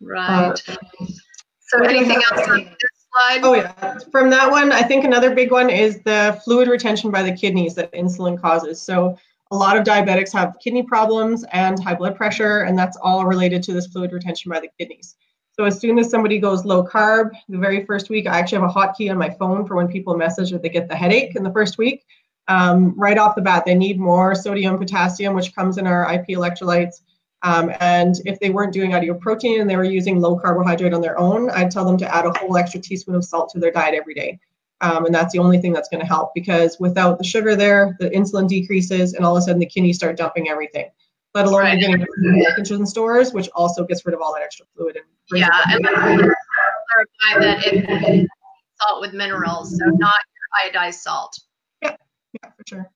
Right. 0.00 0.52
Uh, 0.60 1.06
so 1.60 1.82
anything 1.84 2.20
else 2.30 2.48
on 2.48 2.64
this 2.64 3.06
slide? 3.12 3.40
Oh 3.42 3.54
yeah, 3.54 3.98
from 4.10 4.30
that 4.30 4.50
one, 4.50 4.72
I 4.72 4.82
think 4.82 5.04
another 5.04 5.34
big 5.34 5.50
one 5.50 5.70
is 5.70 6.00
the 6.02 6.40
fluid 6.44 6.68
retention 6.68 7.10
by 7.10 7.22
the 7.22 7.32
kidneys 7.32 7.74
that 7.74 7.92
insulin 7.92 8.40
causes. 8.40 8.80
So 8.80 9.16
a 9.50 9.56
lot 9.56 9.76
of 9.76 9.84
diabetics 9.84 10.32
have 10.32 10.56
kidney 10.62 10.84
problems 10.84 11.44
and 11.52 11.82
high 11.82 11.94
blood 11.94 12.16
pressure, 12.16 12.62
and 12.62 12.78
that's 12.78 12.96
all 13.02 13.24
related 13.24 13.62
to 13.64 13.72
this 13.72 13.88
fluid 13.88 14.12
retention 14.12 14.50
by 14.50 14.60
the 14.60 14.68
kidneys. 14.78 15.16
So 15.60 15.66
as 15.66 15.78
soon 15.78 15.98
as 15.98 16.08
somebody 16.08 16.38
goes 16.38 16.64
low 16.64 16.82
carb, 16.82 17.32
the 17.50 17.58
very 17.58 17.84
first 17.84 18.08
week, 18.08 18.26
I 18.26 18.38
actually 18.38 18.62
have 18.62 18.70
a 18.70 18.72
hotkey 18.72 19.10
on 19.10 19.18
my 19.18 19.28
phone 19.28 19.66
for 19.66 19.76
when 19.76 19.88
people 19.88 20.16
message 20.16 20.50
that 20.52 20.62
they 20.62 20.70
get 20.70 20.88
the 20.88 20.96
headache 20.96 21.36
in 21.36 21.42
the 21.42 21.52
first 21.52 21.76
week. 21.76 22.06
Um, 22.48 22.98
right 22.98 23.18
off 23.18 23.34
the 23.34 23.42
bat, 23.42 23.66
they 23.66 23.74
need 23.74 24.00
more 24.00 24.34
sodium, 24.34 24.78
potassium, 24.78 25.34
which 25.34 25.54
comes 25.54 25.76
in 25.76 25.86
our 25.86 26.10
IP 26.14 26.28
electrolytes. 26.28 27.02
Um, 27.42 27.74
and 27.78 28.14
if 28.24 28.40
they 28.40 28.48
weren't 28.48 28.72
doing 28.72 28.90
protein 29.20 29.60
and 29.60 29.68
they 29.68 29.76
were 29.76 29.84
using 29.84 30.18
low 30.18 30.38
carbohydrate 30.38 30.94
on 30.94 31.02
their 31.02 31.18
own, 31.18 31.50
I'd 31.50 31.70
tell 31.70 31.84
them 31.84 31.98
to 31.98 32.14
add 32.14 32.24
a 32.24 32.38
whole 32.38 32.56
extra 32.56 32.80
teaspoon 32.80 33.16
of 33.16 33.22
salt 33.26 33.50
to 33.50 33.58
their 33.58 33.70
diet 33.70 33.94
every 33.94 34.14
day. 34.14 34.40
Um, 34.80 35.04
and 35.04 35.14
that's 35.14 35.34
the 35.34 35.40
only 35.40 35.58
thing 35.58 35.74
that's 35.74 35.90
going 35.90 36.00
to 36.00 36.06
help 36.06 36.32
because 36.34 36.80
without 36.80 37.18
the 37.18 37.24
sugar 37.24 37.54
there, 37.54 37.98
the 38.00 38.08
insulin 38.08 38.48
decreases, 38.48 39.12
and 39.12 39.26
all 39.26 39.36
of 39.36 39.42
a 39.42 39.44
sudden 39.44 39.60
the 39.60 39.66
kidneys 39.66 39.96
start 39.96 40.16
dumping 40.16 40.48
everything 40.48 40.88
let 41.34 41.46
alone 41.46 41.62
right. 41.62 41.80
getting 41.80 42.04
nutrition 42.20 42.86
stores, 42.86 43.32
which 43.32 43.48
also 43.54 43.84
gets 43.84 44.04
rid 44.04 44.14
of 44.14 44.20
all 44.20 44.34
that 44.34 44.42
extra 44.42 44.66
fluid. 44.74 44.96
And 44.96 45.38
yeah, 45.38 45.48
and 45.68 45.84
clarify 45.84 47.40
that 47.40 47.66
it's 47.66 48.28
salt 48.80 49.00
with 49.00 49.12
minerals, 49.12 49.76
so 49.76 49.84
not 49.86 50.14
your 50.34 50.72
iodized 50.72 50.94
salt. 50.94 51.38
Yeah, 51.82 51.96
yeah, 52.42 52.50
for 52.50 52.64
sure. 52.66 52.90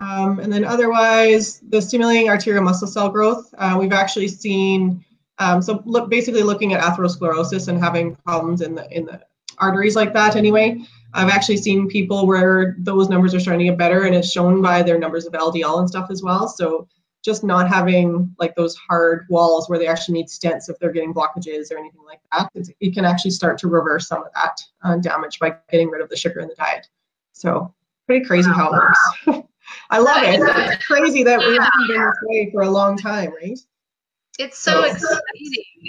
Um, 0.00 0.40
and 0.40 0.52
then 0.52 0.64
otherwise, 0.64 1.60
the 1.68 1.80
stimulating 1.80 2.28
arterial 2.28 2.62
muscle 2.62 2.86
cell 2.86 3.08
growth, 3.08 3.52
uh, 3.58 3.76
we've 3.78 3.92
actually 3.92 4.28
seen. 4.28 5.04
Um, 5.38 5.60
so 5.60 5.82
look, 5.84 6.08
basically 6.08 6.42
looking 6.42 6.72
at 6.72 6.82
atherosclerosis 6.82 7.68
and 7.68 7.78
having 7.78 8.16
problems 8.16 8.60
in 8.60 8.74
the 8.74 8.90
in 8.96 9.06
the 9.06 9.20
arteries 9.58 9.96
like 9.96 10.12
that. 10.12 10.36
Anyway, 10.36 10.80
I've 11.14 11.30
actually 11.30 11.56
seen 11.56 11.88
people 11.88 12.26
where 12.26 12.76
those 12.78 13.08
numbers 13.08 13.34
are 13.34 13.40
starting 13.40 13.66
to 13.66 13.72
get 13.72 13.78
better, 13.78 14.04
and 14.04 14.14
it's 14.14 14.30
shown 14.30 14.62
by 14.62 14.82
their 14.82 14.98
numbers 14.98 15.26
of 15.26 15.32
LDL 15.32 15.80
and 15.80 15.88
stuff 15.88 16.10
as 16.10 16.22
well. 16.22 16.46
So 16.46 16.86
just 17.26 17.42
not 17.42 17.68
having 17.68 18.32
like 18.38 18.54
those 18.54 18.76
hard 18.76 19.26
walls 19.28 19.68
where 19.68 19.80
they 19.80 19.88
actually 19.88 20.14
need 20.14 20.28
stents 20.28 20.70
if 20.70 20.78
they're 20.78 20.92
getting 20.92 21.12
blockages 21.12 21.72
or 21.72 21.76
anything 21.76 22.04
like 22.06 22.20
that. 22.32 22.48
It's, 22.54 22.70
it 22.80 22.94
can 22.94 23.04
actually 23.04 23.32
start 23.32 23.58
to 23.58 23.68
reverse 23.68 24.06
some 24.06 24.22
of 24.22 24.28
that 24.34 24.56
uh, 24.84 24.96
damage 24.98 25.40
by 25.40 25.56
getting 25.68 25.90
rid 25.90 26.00
of 26.00 26.08
the 26.08 26.16
sugar 26.16 26.38
in 26.38 26.46
the 26.46 26.54
diet. 26.54 26.86
So 27.32 27.74
pretty 28.06 28.24
crazy 28.24 28.48
how 28.48 28.68
it 28.68 28.72
works. 28.72 29.46
I 29.90 29.98
love 29.98 30.22
it. 30.22 30.40
It's 30.40 30.86
crazy 30.86 31.24
that 31.24 31.40
we've 31.40 31.58
been 31.58 32.00
this 32.00 32.16
way 32.22 32.50
for 32.52 32.62
a 32.62 32.70
long 32.70 32.96
time, 32.96 33.34
right? 33.42 33.58
It's 34.38 34.58
so 34.58 34.84
exciting 34.84 35.20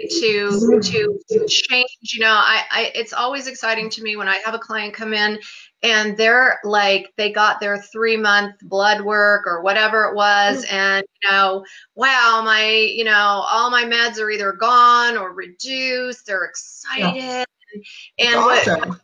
to 0.10 0.80
to 0.82 1.46
change 1.48 1.90
you 2.02 2.22
know 2.22 2.34
I, 2.34 2.64
I 2.72 2.92
it's 2.96 3.14
always 3.14 3.48
exciting 3.48 3.90
to 3.92 4.02
me 4.02 4.16
when 4.16 4.28
i 4.28 4.38
have 4.46 4.54
a 4.54 4.60
client 4.60 4.94
come 4.94 5.14
in 5.14 5.40
and 5.84 6.18
they're 6.18 6.60
like 6.64 7.14
they 7.18 7.32
got 7.32 7.60
their 7.60 7.78
three 7.78 8.18
month 8.18 8.56
blood 8.62 9.02
work 9.02 9.46
or 9.48 9.62
whatever 9.62 10.06
it 10.06 10.16
was 10.16 10.66
mm. 10.66 10.72
and 10.72 11.06
you 11.22 11.30
know 11.30 11.66
wow 11.96 12.42
my 12.44 12.70
you 12.70 13.04
know 13.04 13.12
all 13.50 13.70
my 13.70 13.84
meds 13.84 14.20
are 14.20 14.30
either 14.30 14.54
gone 14.54 15.18
or 15.18 15.34
reduced 15.34 16.26
they're 16.26 16.46
excited 16.46 17.16
yeah. 17.16 17.44
and, 17.74 17.86
and 18.20 18.36
awesome. 18.36 18.90
what, 18.90 19.02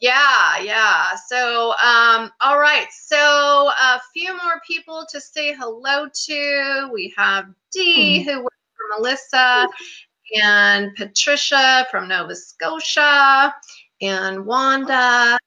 yeah, 0.00 0.60
yeah. 0.62 1.14
So, 1.26 1.72
um, 1.72 2.30
all 2.40 2.58
right. 2.58 2.86
So, 2.90 3.18
a 3.18 4.00
few 4.14 4.32
more 4.32 4.58
people 4.66 5.06
to 5.10 5.20
say 5.20 5.54
hello 5.54 6.08
to. 6.08 6.90
We 6.90 7.12
have 7.18 7.44
Dee, 7.70 8.24
hmm. 8.24 8.30
who 8.30 8.48
Melissa 8.96 9.68
and 10.40 10.94
Patricia 10.96 11.86
from 11.90 12.08
Nova 12.08 12.34
Scotia 12.34 13.54
and 14.00 14.46
Wanda. 14.46 15.38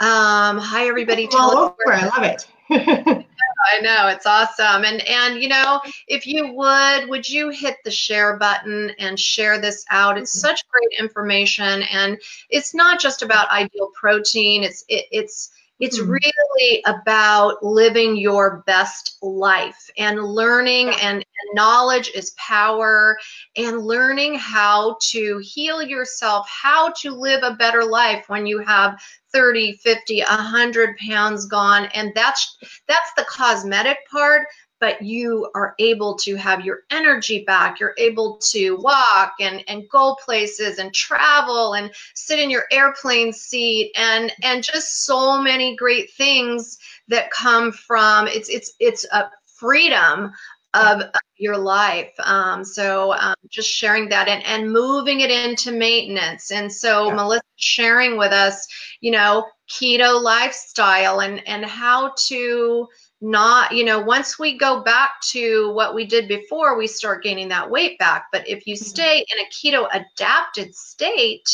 Um, 0.00 0.58
hi, 0.58 0.86
everybody. 0.86 1.26
Tell 1.26 1.56
all 1.56 1.56
over. 1.56 1.92
I 1.92 2.06
love 2.06 2.22
it. 2.22 2.46
I 3.70 3.80
know 3.80 4.08
it's 4.08 4.26
awesome, 4.26 4.84
and 4.84 5.00
and 5.08 5.42
you 5.42 5.48
know, 5.48 5.80
if 6.06 6.26
you 6.26 6.52
would, 6.52 7.08
would 7.08 7.28
you 7.28 7.50
hit 7.50 7.76
the 7.84 7.90
share 7.90 8.36
button 8.36 8.90
and 8.98 9.18
share 9.18 9.60
this 9.60 9.84
out? 9.90 10.16
It's 10.18 10.36
mm-hmm. 10.36 10.48
such 10.48 10.68
great 10.68 10.98
information, 10.98 11.82
and 11.82 12.18
it's 12.50 12.74
not 12.74 13.00
just 13.00 13.22
about 13.22 13.50
ideal 13.50 13.90
protein. 13.94 14.64
It's 14.64 14.84
it, 14.88 15.06
it's 15.10 15.50
It's 15.80 16.00
mm-hmm. 16.00 16.10
really 16.10 16.82
about 16.86 17.62
living 17.62 18.16
your 18.16 18.62
best 18.66 19.18
life 19.22 19.90
and 19.96 20.22
learning 20.22 20.88
and, 20.88 21.16
and 21.16 21.54
knowledge 21.54 22.10
is 22.14 22.34
power 22.36 23.18
and 23.56 23.82
learning 23.82 24.34
how 24.34 24.96
to 25.10 25.38
heal 25.38 25.82
yourself, 25.82 26.48
how 26.48 26.90
to 26.98 27.10
live 27.12 27.42
a 27.42 27.54
better 27.54 27.84
life 27.84 28.24
when 28.28 28.46
you 28.46 28.58
have 28.60 29.00
30, 29.32 29.74
50, 29.76 30.20
100 30.20 30.96
pounds 31.06 31.46
gone 31.46 31.86
and 31.94 32.12
that's 32.14 32.56
that's 32.86 33.12
the 33.16 33.24
cosmetic 33.24 33.98
part 34.10 34.46
but 34.80 35.02
you 35.02 35.50
are 35.54 35.74
able 35.78 36.16
to 36.18 36.36
have 36.36 36.64
your 36.64 36.80
energy 36.90 37.44
back. 37.44 37.80
You're 37.80 37.94
able 37.98 38.38
to 38.50 38.76
walk 38.76 39.34
and, 39.40 39.62
and 39.68 39.88
go 39.88 40.16
places 40.24 40.78
and 40.78 40.92
travel 40.94 41.74
and 41.74 41.90
sit 42.14 42.38
in 42.38 42.50
your 42.50 42.64
airplane 42.70 43.32
seat 43.32 43.92
and 43.96 44.32
and 44.42 44.62
just 44.62 45.04
so 45.04 45.40
many 45.40 45.76
great 45.76 46.10
things 46.12 46.78
that 47.08 47.30
come 47.30 47.72
from 47.72 48.26
it's 48.28 48.48
it's 48.48 48.74
it's 48.78 49.04
a 49.12 49.30
freedom 49.46 50.32
of 50.74 51.02
your 51.38 51.56
life. 51.56 52.12
Um, 52.18 52.64
so 52.64 53.14
um, 53.14 53.34
just 53.48 53.70
sharing 53.70 54.08
that 54.10 54.28
and, 54.28 54.44
and 54.44 54.70
moving 54.70 55.20
it 55.20 55.30
into 55.30 55.72
maintenance. 55.72 56.52
And 56.52 56.70
so 56.70 57.08
yeah. 57.08 57.14
Melissa 57.14 57.42
sharing 57.56 58.18
with 58.18 58.32
us, 58.32 58.66
you 59.00 59.10
know, 59.10 59.46
keto 59.68 60.20
lifestyle 60.22 61.20
and 61.20 61.46
and 61.46 61.64
how 61.64 62.12
to 62.28 62.88
not 63.20 63.72
you 63.72 63.84
know 63.84 63.98
once 63.98 64.38
we 64.38 64.56
go 64.56 64.82
back 64.82 65.20
to 65.20 65.72
what 65.72 65.94
we 65.94 66.06
did 66.06 66.28
before 66.28 66.78
we 66.78 66.86
start 66.86 67.22
gaining 67.22 67.48
that 67.48 67.68
weight 67.68 67.98
back 67.98 68.26
but 68.30 68.48
if 68.48 68.66
you 68.66 68.74
mm-hmm. 68.74 68.84
stay 68.84 69.18
in 69.18 69.44
a 69.44 69.50
keto 69.50 69.88
adapted 69.92 70.74
state 70.74 71.48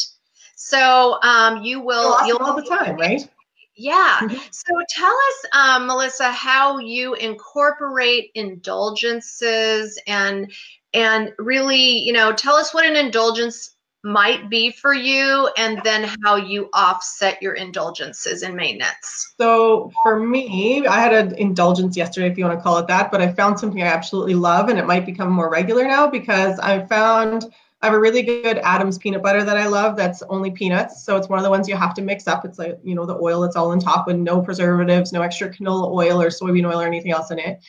so 0.57 1.19
um, 1.23 1.63
you 1.63 1.81
will 1.81 2.27
you'll 2.27 2.39
all 2.39 2.55
the 2.55 2.63
time 2.63 2.97
right 2.97 3.29
yeah 3.77 4.19
mm-hmm. 4.21 4.37
so 4.51 4.75
tell 4.91 5.11
us 5.11 5.47
um, 5.53 5.87
melissa 5.87 6.31
how 6.31 6.79
you 6.79 7.15
incorporate 7.15 8.31
indulgences 8.35 10.01
and 10.07 10.53
and 10.93 11.33
really 11.39 11.99
you 11.99 12.13
know 12.13 12.31
tell 12.33 12.57
us 12.57 12.75
what 12.75 12.85
an 12.85 12.95
indulgence 12.95 13.74
might 14.05 14.51
be 14.51 14.71
for 14.71 14.93
you 14.93 15.49
and 15.57 15.81
then 15.83 16.09
how 16.23 16.37
you 16.37 16.69
offset 16.75 17.41
your 17.43 17.55
indulgences 17.55 18.43
and 18.43 18.55
maintenance. 18.55 19.35
So 19.41 19.91
for 20.03 20.21
me, 20.21 20.87
I 20.87 21.01
had 21.01 21.15
an 21.15 21.35
indulgence 21.37 21.97
yesterday, 21.97 22.31
if 22.31 22.37
you 22.37 22.45
want 22.45 22.59
to 22.59 22.63
call 22.63 22.77
it 22.77 22.87
that, 22.89 23.11
but 23.11 23.23
I 23.23 23.33
found 23.33 23.59
something 23.59 23.83
I 23.83 23.87
absolutely 23.87 24.35
love 24.35 24.69
and 24.69 24.79
it 24.79 24.87
might 24.87 25.07
become 25.07 25.31
more 25.31 25.51
regular 25.51 25.85
now 25.85 26.07
because 26.07 26.59
I 26.61 26.85
found 26.85 27.47
I 27.81 27.87
have 27.87 27.95
a 27.95 28.01
really 28.01 28.23
good 28.23 28.59
Adams 28.59 28.99
peanut 28.99 29.23
butter 29.23 29.43
that 29.43 29.57
I 29.57 29.67
love 29.67 29.97
that's 29.97 30.23
only 30.29 30.51
peanuts. 30.51 31.05
So 31.05 31.17
it's 31.17 31.29
one 31.29 31.39
of 31.39 31.43
the 31.43 31.51
ones 31.51 31.69
you 31.69 31.77
have 31.77 31.95
to 31.95 32.03
mix 32.03 32.29
up. 32.29 32.45
It's 32.45 32.59
like, 32.59 32.79
you 32.83 32.95
know, 32.95 33.07
the 33.07 33.17
oil 33.17 33.41
that's 33.41 33.57
all 33.57 33.73
on 33.73 33.79
top 33.79 34.07
with 34.07 34.17
no 34.17 34.41
preservatives, 34.41 35.13
no 35.13 35.23
extra 35.23 35.51
canola 35.51 35.91
oil 35.91 36.21
or 36.21 36.29
soybean 36.29 36.71
oil 36.71 36.81
or 36.81 36.87
anything 36.87 37.13
else 37.13 37.31
in 37.31 37.39
it. 37.39 37.61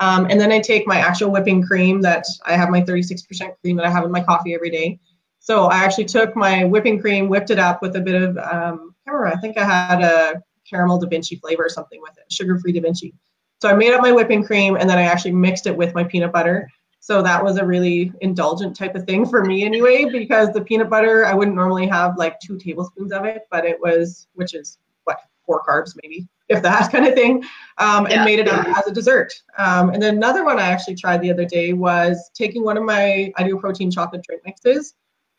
Um, 0.00 0.26
and 0.30 0.40
then 0.40 0.50
I 0.50 0.60
take 0.60 0.86
my 0.86 0.98
actual 0.98 1.30
whipping 1.30 1.62
cream 1.62 2.00
that 2.02 2.24
I 2.46 2.56
have 2.56 2.70
my 2.70 2.80
36% 2.80 3.54
cream 3.62 3.76
that 3.76 3.84
I 3.84 3.90
have 3.90 4.04
in 4.04 4.10
my 4.10 4.22
coffee 4.22 4.54
every 4.54 4.70
day 4.70 4.98
so 5.40 5.64
I 5.64 5.78
actually 5.78 6.04
took 6.04 6.36
my 6.36 6.64
whipping 6.64 7.00
cream, 7.00 7.28
whipped 7.28 7.50
it 7.50 7.58
up 7.58 7.82
with 7.82 7.96
a 7.96 8.00
bit 8.00 8.22
of, 8.22 8.36
um, 8.38 8.94
I 9.06 9.10
remember, 9.10 9.26
I 9.26 9.40
think 9.40 9.58
I 9.58 9.64
had 9.64 10.02
a 10.02 10.42
caramel 10.68 10.98
Da 10.98 11.08
Vinci 11.08 11.36
flavor 11.36 11.64
or 11.64 11.68
something 11.68 12.00
with 12.00 12.16
it, 12.18 12.30
sugar-free 12.30 12.72
Da 12.72 12.80
Vinci. 12.80 13.14
So 13.60 13.68
I 13.68 13.74
made 13.74 13.92
up 13.92 14.00
my 14.00 14.12
whipping 14.12 14.44
cream 14.44 14.76
and 14.76 14.88
then 14.88 14.98
I 14.98 15.02
actually 15.02 15.32
mixed 15.32 15.66
it 15.66 15.76
with 15.76 15.94
my 15.94 16.04
peanut 16.04 16.32
butter. 16.32 16.68
So 17.00 17.22
that 17.22 17.42
was 17.42 17.56
a 17.56 17.64
really 17.64 18.12
indulgent 18.20 18.76
type 18.76 18.94
of 18.94 19.04
thing 19.06 19.24
for 19.24 19.42
me 19.44 19.64
anyway, 19.64 20.04
because 20.04 20.52
the 20.52 20.60
peanut 20.60 20.90
butter, 20.90 21.24
I 21.24 21.34
wouldn't 21.34 21.56
normally 21.56 21.86
have 21.88 22.18
like 22.18 22.38
two 22.40 22.58
tablespoons 22.58 23.10
of 23.10 23.24
it, 23.24 23.42
but 23.50 23.64
it 23.64 23.80
was, 23.80 24.28
which 24.34 24.54
is 24.54 24.78
what, 25.04 25.18
four 25.46 25.62
carbs 25.66 25.94
maybe, 26.02 26.28
if 26.48 26.62
that 26.62 26.92
kind 26.92 27.06
of 27.06 27.14
thing, 27.14 27.42
um, 27.78 28.04
and 28.04 28.14
yeah. 28.14 28.24
made 28.24 28.38
it 28.38 28.46
up 28.46 28.66
as 28.68 28.86
a 28.86 28.92
dessert. 28.92 29.32
Um, 29.58 29.90
and 29.90 30.00
then 30.02 30.16
another 30.16 30.44
one 30.44 30.60
I 30.60 30.66
actually 30.66 30.94
tried 30.94 31.22
the 31.22 31.32
other 31.32 31.46
day 31.46 31.72
was 31.72 32.30
taking 32.34 32.62
one 32.62 32.76
of 32.76 32.84
my 32.84 33.32
Ideal 33.38 33.58
Protein 33.58 33.90
chocolate 33.90 34.22
drink 34.22 34.42
mixes 34.44 34.94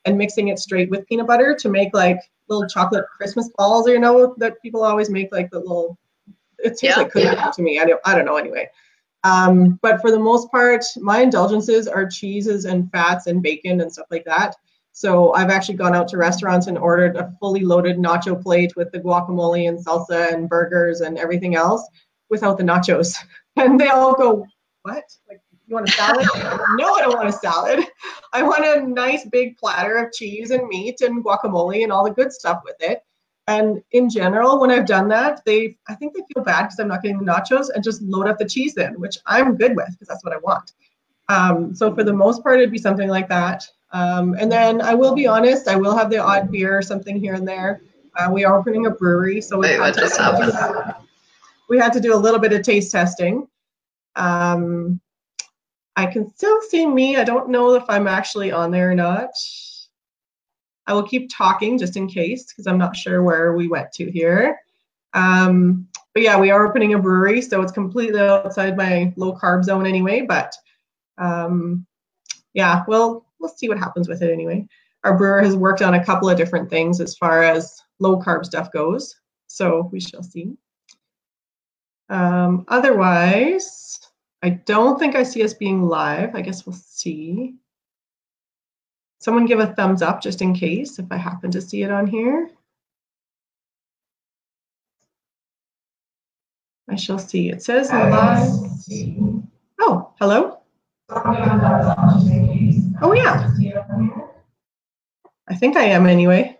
and 0.05 0.17
mixing 0.17 0.49
it 0.49 0.59
straight 0.59 0.89
with 0.89 1.05
peanut 1.07 1.27
butter 1.27 1.55
to 1.59 1.69
make 1.69 1.93
like 1.93 2.19
little 2.47 2.67
chocolate 2.67 3.05
Christmas 3.15 3.49
balls, 3.57 3.87
or 3.87 3.93
you 3.93 3.99
know 3.99 4.35
that 4.37 4.61
people 4.61 4.83
always 4.83 5.09
make 5.09 5.31
like 5.31 5.49
the 5.51 5.59
little. 5.59 5.97
It 6.59 6.69
tastes 6.69 6.83
yeah, 6.83 6.97
like 6.97 7.11
cookie 7.11 7.25
yeah. 7.25 7.51
to 7.51 7.61
me. 7.61 7.79
I 7.79 7.85
don't, 7.85 8.01
I 8.05 8.15
don't 8.15 8.25
know 8.25 8.37
anyway. 8.37 8.69
Um, 9.23 9.79
but 9.81 10.01
for 10.01 10.11
the 10.11 10.19
most 10.19 10.49
part, 10.51 10.83
my 10.97 11.21
indulgences 11.21 11.87
are 11.87 12.07
cheeses 12.07 12.65
and 12.65 12.91
fats 12.91 13.27
and 13.27 13.41
bacon 13.41 13.81
and 13.81 13.91
stuff 13.91 14.07
like 14.11 14.25
that. 14.25 14.55
So 14.93 15.33
I've 15.33 15.49
actually 15.49 15.75
gone 15.75 15.95
out 15.95 16.07
to 16.09 16.17
restaurants 16.17 16.67
and 16.67 16.77
ordered 16.77 17.15
a 17.15 17.33
fully 17.39 17.61
loaded 17.61 17.97
nacho 17.97 18.41
plate 18.41 18.75
with 18.75 18.91
the 18.91 18.99
guacamole 18.99 19.69
and 19.69 19.83
salsa 19.83 20.33
and 20.33 20.49
burgers 20.49 21.01
and 21.01 21.17
everything 21.17 21.55
else 21.55 21.87
without 22.29 22.57
the 22.57 22.63
nachos. 22.63 23.15
And 23.57 23.77
they 23.77 23.89
all 23.89 24.13
go, 24.13 24.45
what? 24.83 25.03
Like, 25.27 25.40
you 25.71 25.75
want 25.75 25.89
a 25.89 25.91
salad? 25.93 26.27
no, 26.75 26.93
I 26.93 27.01
don't 27.01 27.15
want 27.15 27.29
a 27.29 27.31
salad. 27.31 27.79
I 28.33 28.43
want 28.43 28.65
a 28.65 28.87
nice 28.87 29.25
big 29.25 29.57
platter 29.57 29.97
of 29.97 30.11
cheese 30.11 30.51
and 30.51 30.67
meat 30.67 31.01
and 31.01 31.23
guacamole 31.23 31.83
and 31.83 31.91
all 31.91 32.03
the 32.03 32.11
good 32.11 32.31
stuff 32.31 32.61
with 32.63 32.75
it. 32.79 33.03
And 33.47 33.81
in 33.91 34.09
general, 34.09 34.59
when 34.59 34.69
I've 34.69 34.85
done 34.85 35.07
that, 35.09 35.43
they 35.45 35.77
I 35.87 35.95
think 35.95 36.13
they 36.13 36.21
feel 36.33 36.43
bad 36.43 36.63
because 36.63 36.79
I'm 36.79 36.87
not 36.87 37.01
getting 37.01 37.17
the 37.17 37.25
nachos 37.25 37.69
and 37.73 37.83
just 37.83 38.01
load 38.01 38.27
up 38.27 38.37
the 38.37 38.47
cheese 38.47 38.77
in, 38.77 38.99
which 38.99 39.17
I'm 39.25 39.55
good 39.55 39.75
with 39.75 39.89
because 39.91 40.07
that's 40.07 40.23
what 40.23 40.33
I 40.33 40.37
want. 40.37 40.73
Um, 41.29 41.73
so 41.73 41.93
for 41.95 42.03
the 42.03 42.13
most 42.13 42.43
part, 42.43 42.59
it'd 42.59 42.71
be 42.71 42.77
something 42.77 43.09
like 43.09 43.29
that. 43.29 43.67
Um, 43.93 44.35
and 44.39 44.51
then 44.51 44.81
I 44.81 44.93
will 44.93 45.15
be 45.15 45.27
honest, 45.27 45.67
I 45.67 45.75
will 45.75 45.95
have 45.97 46.09
the 46.09 46.17
odd 46.17 46.51
beer 46.51 46.77
or 46.77 46.81
something 46.81 47.19
here 47.19 47.33
and 47.33 47.47
there. 47.47 47.81
Uh, 48.15 48.29
we 48.31 48.43
are 48.43 48.57
opening 48.57 48.85
a 48.85 48.91
brewery, 48.91 49.41
so 49.41 49.57
we, 49.57 49.67
had 49.69 49.93
to, 49.93 50.95
we 51.69 51.77
had 51.77 51.93
to 51.93 52.01
do 52.01 52.13
a 52.13 52.17
little 52.19 52.39
bit 52.39 52.51
of 52.51 52.61
taste 52.61 52.91
testing. 52.91 53.47
Um, 54.17 54.99
I 55.95 56.05
can 56.05 56.33
still 56.35 56.61
see 56.61 56.85
me. 56.85 57.17
I 57.17 57.23
don't 57.23 57.49
know 57.49 57.73
if 57.73 57.83
I'm 57.89 58.07
actually 58.07 58.51
on 58.51 58.71
there 58.71 58.91
or 58.91 58.95
not. 58.95 59.31
I 60.87 60.93
will 60.93 61.03
keep 61.03 61.29
talking 61.31 61.77
just 61.77 61.97
in 61.97 62.07
case 62.07 62.45
because 62.45 62.67
I'm 62.67 62.77
not 62.77 62.95
sure 62.95 63.23
where 63.23 63.53
we 63.53 63.67
went 63.67 63.91
to 63.93 64.09
here. 64.09 64.59
Um, 65.13 65.87
but 66.13 66.23
yeah, 66.23 66.39
we 66.39 66.51
are 66.51 66.67
opening 66.67 66.93
a 66.93 66.99
brewery, 66.99 67.41
so 67.41 67.61
it's 67.61 67.71
completely 67.71 68.19
outside 68.19 68.77
my 68.77 69.13
low 69.15 69.35
carb 69.37 69.63
zone 69.63 69.85
anyway. 69.85 70.21
But 70.21 70.53
um, 71.17 71.85
yeah, 72.53 72.83
we'll 72.87 73.25
we'll 73.39 73.49
see 73.49 73.69
what 73.69 73.77
happens 73.77 74.07
with 74.07 74.21
it 74.21 74.31
anyway. 74.31 74.67
Our 75.03 75.17
brewer 75.17 75.41
has 75.41 75.55
worked 75.55 75.81
on 75.81 75.95
a 75.95 76.05
couple 76.05 76.29
of 76.29 76.37
different 76.37 76.69
things 76.69 77.01
as 77.01 77.17
far 77.17 77.43
as 77.43 77.81
low 77.99 78.19
carb 78.19 78.45
stuff 78.45 78.71
goes, 78.71 79.15
so 79.47 79.89
we 79.91 79.99
shall 79.99 80.23
see. 80.23 80.55
Um, 82.09 82.65
otherwise, 82.67 83.90
I 84.43 84.49
don't 84.49 84.97
think 84.97 85.15
I 85.15 85.23
see 85.23 85.43
us 85.43 85.53
being 85.53 85.83
live. 85.83 86.33
I 86.35 86.41
guess 86.41 86.65
we'll 86.65 86.73
see. 86.73 87.55
Someone 89.19 89.45
give 89.45 89.59
a 89.59 89.67
thumbs 89.73 90.01
up 90.01 90.19
just 90.21 90.41
in 90.41 90.53
case 90.53 90.97
if 90.97 91.05
I 91.11 91.17
happen 91.17 91.51
to 91.51 91.61
see 91.61 91.83
it 91.83 91.91
on 91.91 92.07
here. 92.07 92.49
I 96.89 96.95
shall 96.95 97.19
see. 97.19 97.49
It 97.49 97.61
says 97.61 97.91
live. 97.91 98.49
Oh, 99.79 100.11
hello. 100.19 100.59
Oh, 103.03 103.13
yeah. 103.13 103.53
I 105.47 105.55
think 105.55 105.77
I 105.77 105.83
am 105.83 106.07
anyway. 106.07 106.57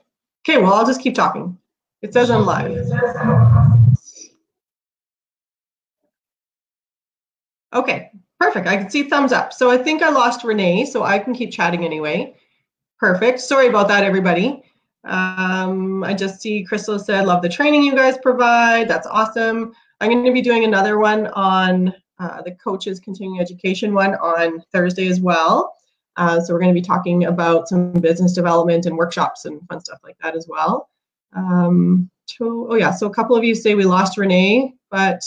Okay, 0.47 0.61
well, 0.61 0.73
I'll 0.73 0.85
just 0.85 1.01
keep 1.01 1.15
talking. 1.15 1.57
It 2.01 2.13
says 2.13 2.29
I'm 2.29 2.45
live. 2.45 2.87
Okay, 7.73 8.11
perfect. 8.39 8.67
I 8.67 8.77
can 8.77 8.89
see 8.89 9.03
thumbs 9.03 9.31
up. 9.31 9.53
So 9.53 9.71
I 9.71 9.77
think 9.77 10.01
I 10.01 10.09
lost 10.09 10.43
Renee, 10.43 10.85
so 10.85 11.03
I 11.03 11.19
can 11.19 11.33
keep 11.33 11.51
chatting 11.51 11.85
anyway. 11.85 12.35
Perfect. 12.99 13.39
Sorry 13.39 13.67
about 13.67 13.87
that, 13.87 14.03
everybody. 14.03 14.63
Um, 15.03 16.03
I 16.03 16.13
just 16.13 16.41
see 16.41 16.63
Crystal 16.63 16.99
said, 16.99 17.25
love 17.25 17.41
the 17.41 17.49
training 17.49 17.83
you 17.83 17.95
guys 17.95 18.17
provide. 18.17 18.87
That's 18.87 19.07
awesome. 19.07 19.73
I'm 19.99 20.09
going 20.11 20.25
to 20.25 20.33
be 20.33 20.41
doing 20.41 20.63
another 20.63 20.99
one 20.99 21.27
on 21.27 21.93
uh, 22.19 22.41
the 22.41 22.51
coaches 22.51 22.99
continuing 22.99 23.39
education 23.41 23.93
one 23.93 24.15
on 24.15 24.63
Thursday 24.71 25.07
as 25.07 25.19
well. 25.19 25.75
Uh, 26.17 26.39
so 26.39 26.53
we're 26.53 26.59
going 26.59 26.73
to 26.73 26.79
be 26.79 26.85
talking 26.85 27.25
about 27.25 27.67
some 27.67 27.93
business 27.93 28.33
development 28.33 28.85
and 28.85 28.97
workshops 28.97 29.45
and 29.45 29.65
fun 29.67 29.79
stuff 29.79 29.99
like 30.03 30.17
that 30.21 30.35
as 30.35 30.45
well. 30.47 30.89
Um, 31.33 32.09
to, 32.27 32.67
oh 32.69 32.75
yeah, 32.75 32.91
so 32.91 33.07
a 33.07 33.13
couple 33.13 33.35
of 33.35 33.43
you 33.43 33.55
say 33.55 33.73
we 33.73 33.85
lost 33.85 34.17
Renee, 34.17 34.73
but 34.89 35.21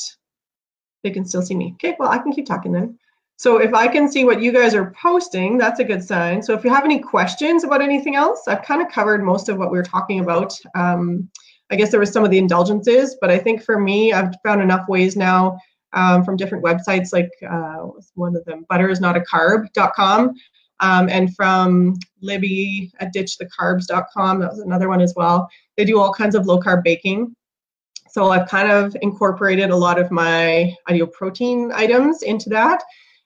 they 1.04 1.10
can 1.10 1.24
still 1.24 1.42
see 1.42 1.54
me. 1.54 1.74
Okay, 1.74 1.94
well, 2.00 2.10
I 2.10 2.18
can 2.18 2.32
keep 2.32 2.46
talking 2.46 2.72
then. 2.72 2.98
So 3.36 3.58
if 3.58 3.74
I 3.74 3.86
can 3.88 4.10
see 4.10 4.24
what 4.24 4.40
you 4.40 4.52
guys 4.52 4.74
are 4.74 4.92
posting, 5.00 5.58
that's 5.58 5.80
a 5.80 5.84
good 5.84 6.02
sign. 6.02 6.42
So 6.42 6.54
if 6.54 6.64
you 6.64 6.70
have 6.70 6.84
any 6.84 6.98
questions 6.98 7.62
about 7.62 7.82
anything 7.82 8.16
else, 8.16 8.48
I've 8.48 8.62
kind 8.62 8.80
of 8.80 8.90
covered 8.90 9.22
most 9.22 9.48
of 9.48 9.58
what 9.58 9.70
we 9.70 9.78
were 9.78 9.84
talking 9.84 10.20
about. 10.20 10.58
Um, 10.74 11.28
I 11.70 11.76
guess 11.76 11.90
there 11.90 12.00
was 12.00 12.12
some 12.12 12.24
of 12.24 12.30
the 12.30 12.38
indulgences, 12.38 13.16
but 13.20 13.30
I 13.30 13.38
think 13.38 13.62
for 13.62 13.78
me, 13.78 14.12
I've 14.12 14.34
found 14.44 14.62
enough 14.62 14.88
ways 14.88 15.16
now 15.16 15.58
um, 15.92 16.24
from 16.24 16.36
different 16.36 16.64
websites 16.64 17.12
like 17.12 17.30
uh, 17.48 17.88
one 18.14 18.36
of 18.36 18.44
them, 18.44 18.64
butterisnotacarb.com, 18.70 20.34
um, 20.80 21.08
and 21.08 21.34
from 21.34 21.94
Libby 22.20 22.92
at 23.00 23.12
ditchthecarbs.com. 23.12 24.40
That 24.40 24.50
was 24.50 24.60
another 24.60 24.88
one 24.88 25.00
as 25.00 25.14
well. 25.16 25.48
They 25.76 25.84
do 25.84 25.98
all 25.98 26.12
kinds 26.12 26.34
of 26.34 26.46
low 26.46 26.60
carb 26.60 26.84
baking 26.84 27.34
So 28.14 28.30
I've 28.30 28.46
kind 28.46 28.70
of 28.70 28.96
incorporated 29.02 29.70
a 29.70 29.76
lot 29.76 29.98
of 29.98 30.12
my 30.12 30.72
ideal 30.88 31.08
protein 31.08 31.72
items 31.74 32.22
into 32.22 32.48
that 32.50 32.80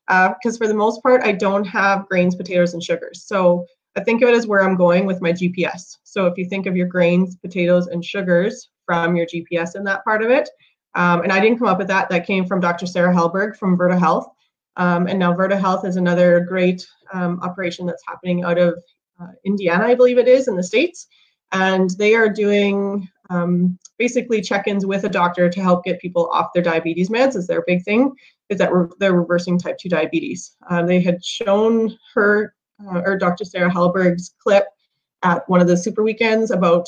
because 0.06 0.56
uh, 0.56 0.56
for 0.56 0.66
the 0.66 0.72
most 0.72 1.02
part, 1.02 1.20
I 1.22 1.32
don't 1.32 1.66
have 1.66 2.08
grains, 2.08 2.34
potatoes, 2.34 2.72
and 2.72 2.82
sugars. 2.82 3.24
So 3.26 3.66
I 3.98 4.00
think 4.02 4.22
of 4.22 4.30
it 4.30 4.34
as 4.34 4.46
where 4.46 4.62
I'm 4.62 4.76
going 4.76 5.04
with 5.04 5.20
my 5.20 5.30
GPS. 5.30 5.98
So 6.04 6.24
if 6.24 6.38
you 6.38 6.46
think 6.46 6.64
of 6.64 6.74
your 6.74 6.86
grains, 6.86 7.36
potatoes, 7.36 7.88
and 7.88 8.02
sugars 8.02 8.70
from 8.86 9.14
your 9.14 9.26
GPS 9.26 9.76
in 9.76 9.84
that 9.84 10.04
part 10.04 10.22
of 10.22 10.30
it, 10.30 10.48
um, 10.94 11.20
and 11.20 11.32
I 11.32 11.40
didn't 11.40 11.58
come 11.58 11.68
up 11.68 11.76
with 11.76 11.88
that, 11.88 12.08
that 12.08 12.26
came 12.26 12.46
from 12.46 12.60
Dr. 12.60 12.86
Sarah 12.86 13.14
Hallberg 13.14 13.58
from 13.58 13.76
Virta 13.76 13.98
Health. 13.98 14.26
Um, 14.76 15.06
and 15.06 15.18
now 15.18 15.34
Virta 15.34 15.60
Health 15.60 15.84
is 15.84 15.96
another 15.96 16.40
great 16.40 16.88
um, 17.12 17.40
operation 17.42 17.84
that's 17.84 18.04
happening 18.08 18.42
out 18.42 18.56
of 18.56 18.82
uh, 19.20 19.32
Indiana, 19.44 19.84
I 19.84 19.94
believe 19.96 20.16
it 20.16 20.28
is, 20.28 20.48
in 20.48 20.56
the 20.56 20.62
States. 20.62 21.08
And 21.52 21.90
they 21.98 22.14
are 22.14 22.28
doing 22.30 23.06
um, 23.30 23.78
basically 23.98 24.40
check-ins 24.40 24.86
with 24.86 25.04
a 25.04 25.08
doctor 25.08 25.50
to 25.50 25.62
help 25.62 25.84
get 25.84 26.00
people 26.00 26.28
off 26.32 26.52
their 26.54 26.62
diabetes 26.62 27.10
meds 27.10 27.36
is 27.36 27.46
their 27.46 27.62
big 27.66 27.84
thing, 27.84 28.12
is 28.48 28.58
that 28.58 28.72
re- 28.72 28.88
they're 28.98 29.12
reversing 29.12 29.58
type 29.58 29.78
2 29.78 29.88
diabetes. 29.88 30.56
Uh, 30.70 30.82
they 30.82 31.00
had 31.00 31.24
shown 31.24 31.96
her, 32.14 32.54
uh, 32.86 33.02
or 33.04 33.18
Dr. 33.18 33.44
Sarah 33.44 33.70
Hallberg's 33.70 34.34
clip 34.42 34.66
at 35.22 35.48
one 35.48 35.60
of 35.60 35.66
the 35.66 35.76
super 35.76 36.02
weekends 36.02 36.50
about, 36.50 36.86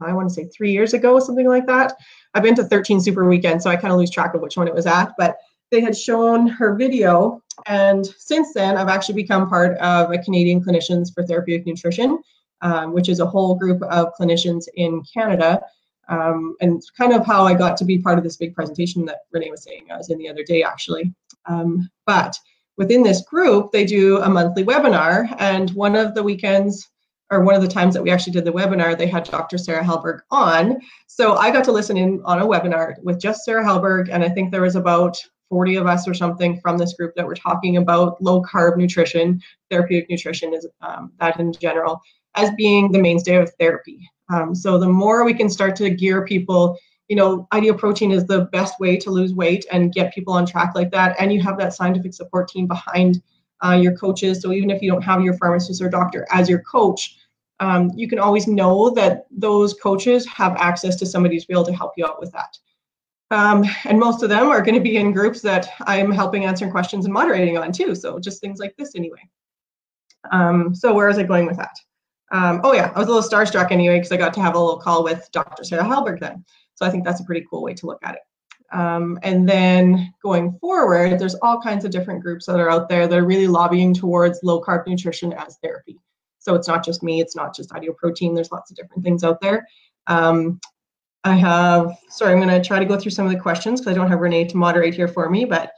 I 0.00 0.12
want 0.12 0.28
to 0.28 0.34
say 0.34 0.46
three 0.46 0.72
years 0.72 0.94
ago, 0.94 1.18
something 1.18 1.48
like 1.48 1.66
that. 1.66 1.94
I've 2.34 2.42
been 2.42 2.54
to 2.56 2.64
13 2.64 3.00
super 3.00 3.28
weekends, 3.28 3.64
so 3.64 3.70
I 3.70 3.76
kind 3.76 3.92
of 3.92 3.98
lose 3.98 4.10
track 4.10 4.34
of 4.34 4.40
which 4.40 4.56
one 4.56 4.68
it 4.68 4.74
was 4.74 4.86
at, 4.86 5.12
but 5.18 5.36
they 5.70 5.80
had 5.80 5.96
shown 5.96 6.46
her 6.46 6.74
video. 6.74 7.42
And 7.66 8.06
since 8.18 8.52
then, 8.52 8.76
I've 8.76 8.88
actually 8.88 9.16
become 9.16 9.48
part 9.48 9.76
of 9.78 10.12
a 10.12 10.18
Canadian 10.18 10.62
Clinicians 10.62 11.12
for 11.12 11.24
Therapeutic 11.24 11.66
Nutrition, 11.66 12.22
um, 12.62 12.92
which 12.92 13.08
is 13.08 13.20
a 13.20 13.26
whole 13.26 13.54
group 13.54 13.82
of 13.82 14.12
clinicians 14.18 14.64
in 14.74 15.02
Canada. 15.12 15.60
Um, 16.08 16.54
and 16.60 16.80
kind 16.96 17.12
of 17.12 17.26
how 17.26 17.44
I 17.44 17.54
got 17.54 17.76
to 17.78 17.84
be 17.84 17.98
part 17.98 18.16
of 18.16 18.22
this 18.22 18.36
big 18.36 18.54
presentation 18.54 19.04
that 19.06 19.22
Renee 19.32 19.50
was 19.50 19.64
saying. 19.64 19.88
I 19.90 19.96
was 19.96 20.08
in 20.08 20.18
the 20.18 20.28
other 20.28 20.44
day, 20.44 20.62
actually. 20.62 21.12
Um, 21.46 21.90
but 22.06 22.38
within 22.76 23.02
this 23.02 23.22
group, 23.22 23.72
they 23.72 23.84
do 23.84 24.18
a 24.18 24.28
monthly 24.28 24.64
webinar. 24.64 25.34
And 25.40 25.70
one 25.70 25.96
of 25.96 26.14
the 26.14 26.22
weekends, 26.22 26.88
or 27.30 27.42
one 27.42 27.56
of 27.56 27.62
the 27.62 27.68
times 27.68 27.94
that 27.94 28.02
we 28.02 28.10
actually 28.10 28.34
did 28.34 28.44
the 28.44 28.52
webinar, 28.52 28.96
they 28.96 29.08
had 29.08 29.24
Dr. 29.24 29.58
Sarah 29.58 29.82
Hallberg 29.82 30.20
on. 30.30 30.78
So 31.08 31.34
I 31.34 31.50
got 31.50 31.64
to 31.64 31.72
listen 31.72 31.96
in 31.96 32.22
on 32.24 32.40
a 32.40 32.46
webinar 32.46 32.94
with 33.02 33.20
just 33.20 33.44
Sarah 33.44 33.64
Hallberg, 33.64 34.08
and 34.10 34.22
I 34.22 34.28
think 34.28 34.52
there 34.52 34.62
was 34.62 34.76
about 34.76 35.18
40 35.48 35.76
of 35.76 35.86
us 35.86 36.08
or 36.08 36.14
something 36.14 36.60
from 36.60 36.76
this 36.76 36.94
group 36.94 37.14
that 37.14 37.26
were 37.26 37.34
talking 37.34 37.76
about 37.76 38.20
low 38.20 38.42
carb 38.42 38.76
nutrition, 38.76 39.40
therapeutic 39.70 40.10
nutrition 40.10 40.54
is 40.54 40.66
um, 40.80 41.12
that 41.20 41.38
in 41.38 41.52
general, 41.52 42.00
as 42.36 42.50
being 42.52 42.92
the 42.92 42.98
mainstay 42.98 43.36
of 43.36 43.52
therapy. 43.58 44.08
Um, 44.32 44.54
so 44.54 44.78
the 44.78 44.88
more 44.88 45.24
we 45.24 45.34
can 45.34 45.48
start 45.48 45.76
to 45.76 45.90
gear 45.90 46.24
people, 46.24 46.78
you 47.08 47.16
know, 47.16 47.46
ideal 47.52 47.74
protein 47.74 48.10
is 48.10 48.26
the 48.26 48.46
best 48.46 48.80
way 48.80 48.96
to 48.96 49.10
lose 49.10 49.32
weight 49.32 49.64
and 49.70 49.92
get 49.92 50.14
people 50.14 50.34
on 50.34 50.46
track 50.46 50.74
like 50.74 50.90
that. 50.90 51.16
And 51.18 51.32
you 51.32 51.40
have 51.42 51.58
that 51.58 51.74
scientific 51.74 52.12
support 52.14 52.48
team 52.48 52.66
behind 52.66 53.22
uh, 53.64 53.78
your 53.80 53.96
coaches. 53.96 54.42
So 54.42 54.52
even 54.52 54.70
if 54.70 54.82
you 54.82 54.90
don't 54.90 55.02
have 55.02 55.22
your 55.22 55.34
pharmacist 55.34 55.80
or 55.80 55.88
doctor 55.88 56.26
as 56.30 56.48
your 56.48 56.60
coach, 56.60 57.16
um, 57.60 57.90
you 57.94 58.08
can 58.08 58.18
always 58.18 58.46
know 58.46 58.90
that 58.90 59.26
those 59.30 59.74
coaches 59.74 60.26
have 60.26 60.56
access 60.56 60.96
to 60.96 61.06
somebody 61.06 61.38
be 61.38 61.46
able 61.50 61.64
to 61.64 61.72
help 61.72 61.92
you 61.96 62.04
out 62.04 62.20
with 62.20 62.32
that. 62.32 62.58
Um, 63.30 63.64
and 63.84 63.98
most 63.98 64.22
of 64.22 64.28
them 64.28 64.48
are 64.48 64.62
going 64.62 64.74
to 64.74 64.80
be 64.80 64.98
in 64.98 65.12
groups 65.12 65.40
that 65.42 65.68
I'm 65.80 66.12
helping 66.12 66.44
answering 66.44 66.70
questions 66.70 67.06
and 67.06 67.14
moderating 67.14 67.58
on 67.58 67.72
too. 67.72 67.94
So 67.94 68.18
just 68.18 68.40
things 68.40 68.60
like 68.60 68.76
this 68.76 68.94
anyway. 68.94 69.28
Um, 70.30 70.74
so 70.74 70.92
where 70.92 71.08
is 71.08 71.18
it 71.18 71.28
going 71.28 71.46
with 71.46 71.56
that? 71.56 71.76
Um, 72.32 72.60
oh 72.64 72.72
yeah, 72.72 72.92
I 72.94 72.98
was 72.98 73.08
a 73.08 73.12
little 73.12 73.28
starstruck 73.28 73.70
anyway 73.70 73.96
because 73.96 74.12
I 74.12 74.16
got 74.16 74.34
to 74.34 74.40
have 74.40 74.54
a 74.54 74.58
little 74.58 74.80
call 74.80 75.04
with 75.04 75.28
Dr. 75.32 75.64
Sarah 75.64 75.84
Hallberg 75.84 76.20
then. 76.20 76.44
So 76.74 76.84
I 76.84 76.90
think 76.90 77.04
that's 77.04 77.20
a 77.20 77.24
pretty 77.24 77.46
cool 77.48 77.62
way 77.62 77.74
to 77.74 77.86
look 77.86 78.00
at 78.02 78.16
it. 78.16 78.20
Um, 78.72 79.18
and 79.22 79.48
then 79.48 80.12
going 80.22 80.58
forward, 80.60 81.18
there's 81.18 81.36
all 81.36 81.60
kinds 81.60 81.84
of 81.84 81.90
different 81.90 82.22
groups 82.22 82.46
that 82.46 82.58
are 82.58 82.70
out 82.70 82.88
there 82.88 83.06
that 83.06 83.18
are 83.18 83.24
really 83.24 83.46
lobbying 83.46 83.94
towards 83.94 84.40
low 84.42 84.60
carb 84.60 84.86
nutrition 84.86 85.32
as 85.34 85.56
therapy. 85.62 85.98
So 86.38 86.54
it's 86.54 86.68
not 86.68 86.84
just 86.84 87.02
me, 87.02 87.20
it's 87.20 87.36
not 87.36 87.54
just 87.54 87.72
ideal 87.72 87.94
protein. 87.94 88.34
There's 88.34 88.52
lots 88.52 88.70
of 88.70 88.76
different 88.76 89.04
things 89.04 89.24
out 89.24 89.40
there. 89.40 89.66
Um, 90.06 90.60
I 91.24 91.34
have, 91.34 91.96
sorry, 92.08 92.32
I'm 92.32 92.40
going 92.40 92.60
to 92.60 92.66
try 92.66 92.78
to 92.78 92.84
go 92.84 92.98
through 92.98 93.10
some 93.10 93.26
of 93.26 93.32
the 93.32 93.38
questions 93.38 93.80
because 93.80 93.92
I 93.92 93.96
don't 93.96 94.08
have 94.08 94.20
Renee 94.20 94.44
to 94.44 94.56
moderate 94.56 94.94
here 94.94 95.08
for 95.08 95.28
me, 95.28 95.44
but 95.44 95.72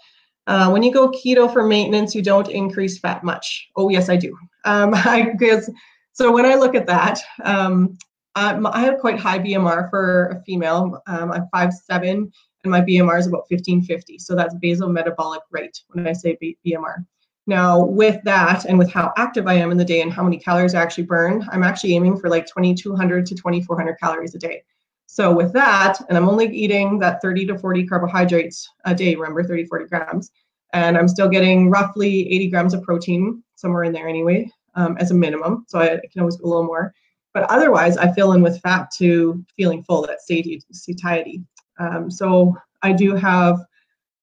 uh, 0.46 0.68
when 0.70 0.82
you 0.82 0.92
go 0.92 1.10
keto 1.10 1.50
for 1.50 1.62
maintenance, 1.62 2.14
you 2.14 2.22
don't 2.22 2.48
increase 2.48 2.98
fat 2.98 3.24
much. 3.24 3.68
Oh, 3.76 3.88
yes, 3.88 4.08
I 4.08 4.16
do. 4.16 4.36
Um, 4.64 4.92
I 4.94 5.32
guess, 5.38 5.70
so 6.18 6.32
when 6.32 6.44
I 6.44 6.56
look 6.56 6.74
at 6.74 6.88
that, 6.88 7.20
um, 7.44 7.96
I, 8.34 8.58
I 8.72 8.80
have 8.80 8.98
quite 8.98 9.20
high 9.20 9.38
BMR 9.38 9.88
for 9.88 10.30
a 10.30 10.42
female. 10.42 11.00
Um, 11.06 11.30
I'm 11.30 11.46
5'7", 11.54 12.02
and 12.02 12.32
my 12.64 12.80
BMR 12.80 13.20
is 13.20 13.28
about 13.28 13.46
1550. 13.48 14.18
So 14.18 14.34
that's 14.34 14.52
basal 14.56 14.88
metabolic 14.88 15.42
rate 15.52 15.80
when 15.90 16.08
I 16.08 16.12
say 16.12 16.36
BMR. 16.66 17.06
Now, 17.46 17.84
with 17.84 18.20
that 18.24 18.64
and 18.64 18.80
with 18.80 18.90
how 18.90 19.12
active 19.16 19.46
I 19.46 19.54
am 19.54 19.70
in 19.70 19.78
the 19.78 19.84
day 19.84 20.00
and 20.00 20.12
how 20.12 20.24
many 20.24 20.38
calories 20.38 20.74
I 20.74 20.82
actually 20.82 21.04
burn, 21.04 21.48
I'm 21.52 21.62
actually 21.62 21.94
aiming 21.94 22.18
for 22.18 22.28
like 22.28 22.46
2200 22.46 23.24
to 23.24 23.36
2400 23.36 23.96
calories 24.00 24.34
a 24.34 24.38
day. 24.38 24.64
So 25.06 25.32
with 25.32 25.52
that, 25.52 26.00
and 26.08 26.18
I'm 26.18 26.28
only 26.28 26.46
eating 26.46 26.98
that 26.98 27.22
30 27.22 27.46
to 27.46 27.58
40 27.58 27.86
carbohydrates 27.86 28.68
a 28.84 28.94
day, 28.94 29.14
remember 29.14 29.44
30, 29.44 29.66
40 29.66 29.84
grams, 29.84 30.32
and 30.72 30.98
I'm 30.98 31.08
still 31.08 31.28
getting 31.28 31.70
roughly 31.70 32.28
80 32.28 32.50
grams 32.50 32.74
of 32.74 32.82
protein, 32.82 33.44
somewhere 33.54 33.84
in 33.84 33.92
there 33.92 34.08
anyway, 34.08 34.50
um, 34.78 34.96
as 34.98 35.10
a 35.10 35.14
minimum. 35.14 35.64
So 35.68 35.80
I, 35.80 35.94
I, 35.94 36.00
can 36.10 36.20
always 36.20 36.36
go 36.36 36.46
a 36.46 36.48
little 36.48 36.64
more. 36.64 36.94
But 37.34 37.50
otherwise, 37.50 37.96
I 37.96 38.10
fill 38.12 38.32
in 38.32 38.42
with 38.42 38.60
fat 38.62 38.90
to 38.98 39.44
feeling 39.56 39.82
full, 39.82 40.06
that 40.06 40.22
satiety. 40.22 41.42
Um, 41.78 42.10
so 42.10 42.54
I 42.82 42.92
do 42.92 43.14
have, 43.14 43.58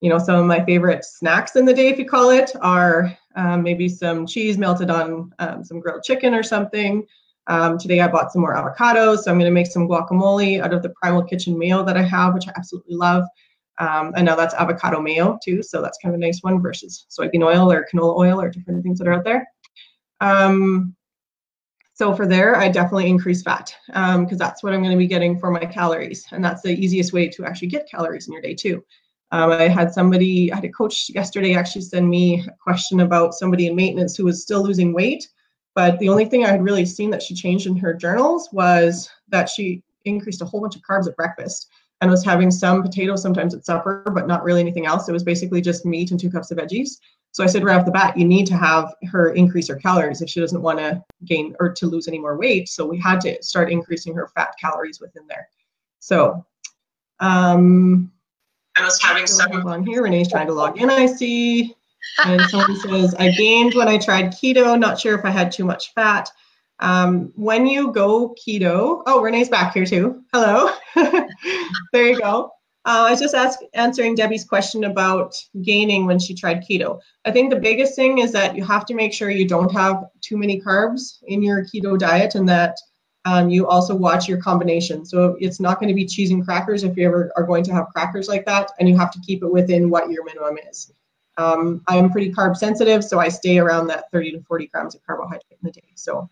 you 0.02 0.10
know, 0.10 0.18
some 0.18 0.40
of 0.40 0.46
my 0.46 0.64
favorite 0.66 1.06
snacks 1.06 1.56
in 1.56 1.66
the 1.66 1.74
day, 1.74 1.90
if 1.90 2.00
you 2.00 2.06
call 2.06 2.32
it, 2.32 2.52
are 2.62 3.16
um, 3.36 3.62
maybe 3.62 3.88
some 3.88 4.26
cheese 4.26 4.58
melted 4.58 4.90
on 4.90 5.32
um, 5.40 5.64
some 5.64 5.80
grilled 5.80 6.04
chicken 6.04 6.34
or 6.34 6.44
something, 6.44 7.06
um, 7.48 7.78
today 7.78 8.00
I 8.00 8.08
bought 8.08 8.32
some 8.32 8.42
more 8.42 8.56
avocados, 8.56 9.20
so 9.20 9.32
I'm 9.32 9.38
going 9.38 9.50
to 9.50 9.54
make 9.54 9.68
some 9.68 9.88
guacamole 9.88 10.62
out 10.62 10.74
of 10.74 10.82
the 10.82 10.90
Primal 10.90 11.24
Kitchen 11.24 11.58
mayo 11.58 11.84
that 11.84 11.98
I 11.98 12.02
have, 12.02 12.34
which 12.34 12.48
I 12.48 12.54
absolutely 12.56 12.96
love. 12.96 13.24
Um, 13.78 14.14
and 14.16 14.26
now 14.26 14.36
that's 14.36 14.56
avocado 14.56 15.00
mayo 15.00 15.38
too, 15.44 15.62
so 15.62 15.82
that's 15.82 15.98
kind 16.02 16.16
of 16.16 16.20
a 16.20 16.26
nice 16.26 16.40
one 16.42 16.62
versus 16.62 17.06
soybean 17.10 17.44
oil 17.44 17.72
or 17.72 17.86
canola 17.94 18.18
oil 18.18 18.42
or 18.42 18.50
different 18.50 18.82
things 18.84 18.98
that 19.00 19.08
are 19.08 19.14
out 19.14 19.26
there. 19.26 19.46
Um, 20.22 20.96
so 21.94 22.14
for 22.14 22.28
there, 22.28 22.58
I 22.58 22.68
definitely 22.70 23.10
increase 23.10 23.42
fat 23.42 23.74
because 23.88 24.32
um, 24.32 24.38
that's 24.38 24.64
what 24.64 24.74
I'm 24.74 24.82
going 24.82 24.92
to 24.92 24.98
be 24.98 25.08
getting 25.08 25.40
for 25.40 25.50
my 25.50 25.66
calories, 25.66 26.26
and 26.32 26.44
that's 26.44 26.62
the 26.62 26.74
easiest 26.74 27.14
way 27.14 27.30
to 27.30 27.46
actually 27.46 27.70
get 27.70 27.90
calories 27.90 28.28
in 28.28 28.34
your 28.34 28.42
day 28.42 28.54
too. 28.54 28.84
Um, 29.32 29.52
I 29.52 29.68
had 29.68 29.94
somebody, 29.94 30.52
I 30.52 30.56
had 30.56 30.66
a 30.66 30.70
coach 30.70 31.10
yesterday 31.10 31.56
actually 31.56 31.82
send 31.82 32.10
me 32.10 32.46
a 32.48 32.52
question 32.62 33.00
about 33.00 33.34
somebody 33.34 33.68
in 33.68 33.76
maintenance 33.76 34.16
who 34.16 34.26
was 34.26 34.42
still 34.42 34.64
losing 34.64 34.94
weight 34.94 35.28
but 35.76 36.00
the 36.00 36.10
only 36.10 36.26
thing 36.26 36.46
I 36.46 36.52
had 36.52 36.64
really 36.64 36.86
seen 36.86 37.10
that 37.12 37.22
she 37.22 37.36
changed 37.36 37.68
in 37.68 37.76
her 37.78 37.94
journals 37.94 38.50
was 38.54 39.10
that 39.28 39.50
she 39.50 39.84
increased 40.06 40.42
a 40.42 40.46
whole 40.46 40.62
bunch 40.62 40.78
of 40.78 40.82
carbs 40.82 41.08
at 41.08 41.18
breakfast 41.18 41.70
and 42.02 42.10
was 42.10 42.24
having 42.24 42.50
some 42.50 42.82
potatoes 42.82 43.22
sometimes 43.22 43.54
at 43.54 43.66
supper, 43.66 44.04
but 44.14 44.28
not 44.28 44.44
really 44.44 44.62
anything 44.62 44.86
else. 44.86 45.10
It 45.10 45.14
was 45.14 45.24
basically 45.24 45.62
just 45.62 45.86
meat 45.86 46.12
and 46.12 46.20
two 46.20 46.32
cups 46.32 46.50
of 46.52 46.58
veggies. 46.58 46.98
So 47.36 47.44
I 47.44 47.48
said 47.48 47.66
right 47.66 47.78
off 47.78 47.84
the 47.84 47.92
bat, 47.92 48.18
you 48.18 48.24
need 48.24 48.48
to 48.48 48.56
have 48.56 48.96
her 49.12 49.34
increase 49.34 49.68
her 49.68 49.76
calories 49.76 50.22
if 50.22 50.30
she 50.30 50.40
doesn't 50.40 50.62
want 50.62 50.80
to 50.80 51.04
gain 51.26 51.54
or 51.60 51.74
to 51.74 51.86
lose 51.86 52.08
any 52.08 52.18
more 52.18 52.38
weight. 52.38 52.70
So 52.70 52.86
we 52.86 52.98
had 52.98 53.20
to 53.22 53.44
start 53.44 53.70
increasing 53.70 54.16
her 54.16 54.30
fat 54.30 54.54
calories 54.58 55.02
within 55.02 55.28
there. 55.28 55.50
So 56.00 56.46
um, 57.20 58.10
I 58.78 58.86
was 58.86 59.02
having 59.02 59.28
some 59.28 59.52
on 59.68 59.86
here. 59.86 60.04
Renee's 60.04 60.30
trying 60.30 60.48
to 60.48 60.54
log 60.54 60.80
in. 60.80 60.90
I 60.90 61.08
see 61.08 61.76
and 62.24 62.40
someone 62.50 62.78
says, 62.78 63.14
I 63.16 63.32
gained 63.32 63.74
when 63.74 63.90
I 63.90 63.98
tried 63.98 64.32
keto, 64.32 64.80
not 64.80 64.98
sure 64.98 65.20
if 65.20 65.26
I 65.26 65.30
had 65.30 65.52
too 65.52 65.66
much 65.66 65.94
fat. 65.94 66.32
Um, 66.80 67.34
when 67.36 67.68
you 67.68 67.92
go 67.92 68.34
keto, 68.36 69.04
oh, 69.08 69.22
Renee's 69.22 69.50
back 69.50 69.74
here 69.74 69.86
too. 69.86 70.24
Hello. 70.32 70.74
there 71.92 72.08
you 72.08 72.18
go. 72.18 72.55
Uh, 72.86 73.06
I 73.08 73.12
was 73.12 73.20
just 73.20 73.34
ask, 73.34 73.60
answering 73.74 74.14
Debbie's 74.14 74.46
question 74.46 74.84
about 74.84 75.36
gaining 75.64 76.06
when 76.06 76.20
she 76.20 76.36
tried 76.36 76.64
keto. 76.64 77.00
I 77.26 77.32
think 77.32 77.50
the 77.50 77.60
biggest 77.60 77.96
thing 77.96 78.20
is 78.20 78.32
that 78.34 78.56
you 78.56 78.64
have 78.64 78.86
to 78.86 78.94
make 78.94 79.12
sure 79.12 79.32
you 79.32 79.48
don't 79.48 79.72
have 79.72 80.04
too 80.22 80.38
many 80.38 80.62
carbs 80.62 81.18
in 81.24 81.42
your 81.42 81.66
keto 81.66 81.98
diet 81.98 82.36
and 82.36 82.48
that 82.48 82.78
um, 83.26 83.50
you 83.50 83.68
also 83.68 83.96
watch 83.96 84.28
your 84.28 84.38
combination. 84.40 85.04
So 85.04 85.36
it's 85.40 85.60
not 85.60 85.80
going 85.80 85.88
to 85.88 85.96
be 85.96 86.06
cheese 86.06 86.30
and 86.30 86.46
crackers 86.46 86.84
if 86.84 86.96
you 86.96 87.08
ever 87.08 87.32
are 87.36 87.44
going 87.44 87.64
to 87.64 87.74
have 87.74 87.88
crackers 87.88 88.28
like 88.28 88.46
that, 88.46 88.72
and 88.80 88.88
you 88.88 88.96
have 88.98 89.12
to 89.12 89.20
keep 89.26 89.42
it 89.42 89.52
within 89.52 89.90
what 89.90 90.12
your 90.12 90.24
minimum 90.24 90.58
is. 90.70 90.92
Um, 91.38 91.82
I'm 91.88 92.12
pretty 92.12 92.32
carb 92.32 92.56
sensitive, 92.56 93.04
so 93.04 93.20
I 93.20 93.30
stay 93.30 93.58
around 93.58 93.88
that 93.88 94.12
30 94.12 94.34
to 94.34 94.42
40 94.44 94.68
grams 94.68 94.96
of 94.96 95.04
carbohydrate 95.06 95.44
in 95.50 95.58
the 95.64 95.72
day. 95.72 95.92
So 95.96 96.30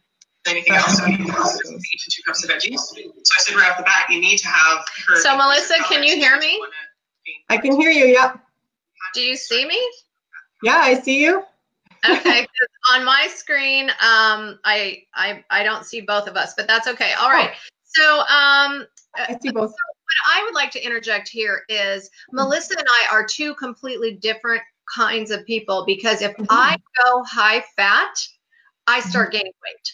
anything 0.47 0.73
else? 0.73 0.97
So 0.97 1.05
you 1.07 1.33
also 1.37 1.59
eat 1.71 2.01
two 2.09 2.23
cups 2.23 2.43
of 2.43 2.49
veggies. 2.49 2.79
So 2.79 2.97
I 2.97 3.41
said 3.41 3.55
right 3.55 3.71
off 3.71 3.77
the 3.77 3.83
bat, 3.83 4.07
you 4.09 4.19
need 4.19 4.37
to 4.37 4.47
have. 4.47 4.85
So 5.21 5.35
Melissa, 5.35 5.75
can 5.87 6.03
you 6.03 6.15
hear 6.15 6.37
me? 6.37 6.59
I 7.49 7.57
can 7.57 7.79
hear 7.79 7.91
you. 7.91 8.05
Yeah. 8.05 8.35
Do 9.13 9.21
you 9.21 9.35
see 9.35 9.65
me? 9.65 9.79
Yeah, 10.61 10.77
I 10.77 10.99
see 10.99 11.21
you. 11.21 11.43
okay, 12.09 12.45
on 12.93 13.05
my 13.05 13.27
screen, 13.33 13.89
um, 13.89 14.59
I 14.65 15.03
I 15.13 15.43
I 15.49 15.63
don't 15.63 15.85
see 15.85 16.01
both 16.01 16.27
of 16.27 16.35
us, 16.35 16.53
but 16.55 16.67
that's 16.67 16.87
okay. 16.87 17.13
All 17.13 17.29
right. 17.29 17.51
Oh. 17.53 17.57
So 17.85 18.19
um, 18.19 18.87
I 19.15 19.37
see 19.41 19.51
both. 19.51 19.69
So 19.69 19.75
I 20.33 20.43
would 20.43 20.53
like 20.53 20.71
to 20.71 20.83
interject 20.83 21.29
here 21.29 21.63
is 21.69 22.09
Melissa 22.31 22.75
and 22.77 22.87
I 22.87 23.07
are 23.11 23.25
two 23.25 23.55
completely 23.55 24.15
different 24.15 24.61
kinds 24.93 25.31
of 25.31 25.45
people 25.45 25.85
because 25.85 26.21
if 26.21 26.31
mm-hmm. 26.31 26.45
I 26.49 26.77
go 27.03 27.23
high 27.23 27.63
fat, 27.75 28.15
I 28.87 28.99
mm-hmm. 28.99 29.09
start 29.09 29.31
gaining 29.31 29.53
weight. 29.63 29.93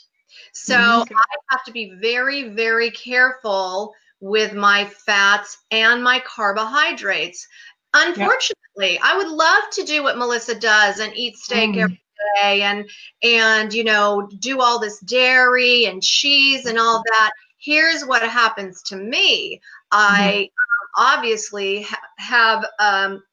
So 0.66 0.76
mm-hmm. 0.76 1.16
I 1.16 1.36
have 1.49 1.64
to 1.66 1.72
be 1.72 1.93
very, 2.01 2.49
very 2.49 2.91
careful 2.91 3.93
with 4.20 4.53
my 4.53 4.86
fats 4.86 5.57
and 5.72 6.03
my 6.03 6.22
carbohydrates. 6.26 7.47
Unfortunately, 7.93 8.93
yep. 8.93 9.01
I 9.03 9.18
would 9.18 9.30
love 9.30 9.64
to 9.74 9.84
do 9.84 10.03
what 10.03 10.18
Melissa 10.18 10.55
does 10.60 10.99
and 10.99 11.16
eat 11.16 11.38
steak 11.38 11.72
mm. 11.72 11.84
every 11.84 12.01
day 12.36 12.62
and 12.62 12.89
and 13.24 13.74
you 13.74 13.84
know 13.84 14.30
do 14.39 14.62
all 14.62 14.80
this 14.80 14.99
dairy 14.99 15.86
and 15.86 16.03
cheese 16.03 16.66
and 16.66 16.78
all 16.78 17.01
that. 17.05 17.32
Here's 17.57 18.05
what 18.05 18.22
happens 18.22 18.82
to 18.84 18.95
me. 18.95 19.62
I 19.91 20.49
mm-hmm. 20.49 21.16
obviously 21.18 21.84
ha- 21.84 22.01
have 22.18 22.66
um, 22.80 23.24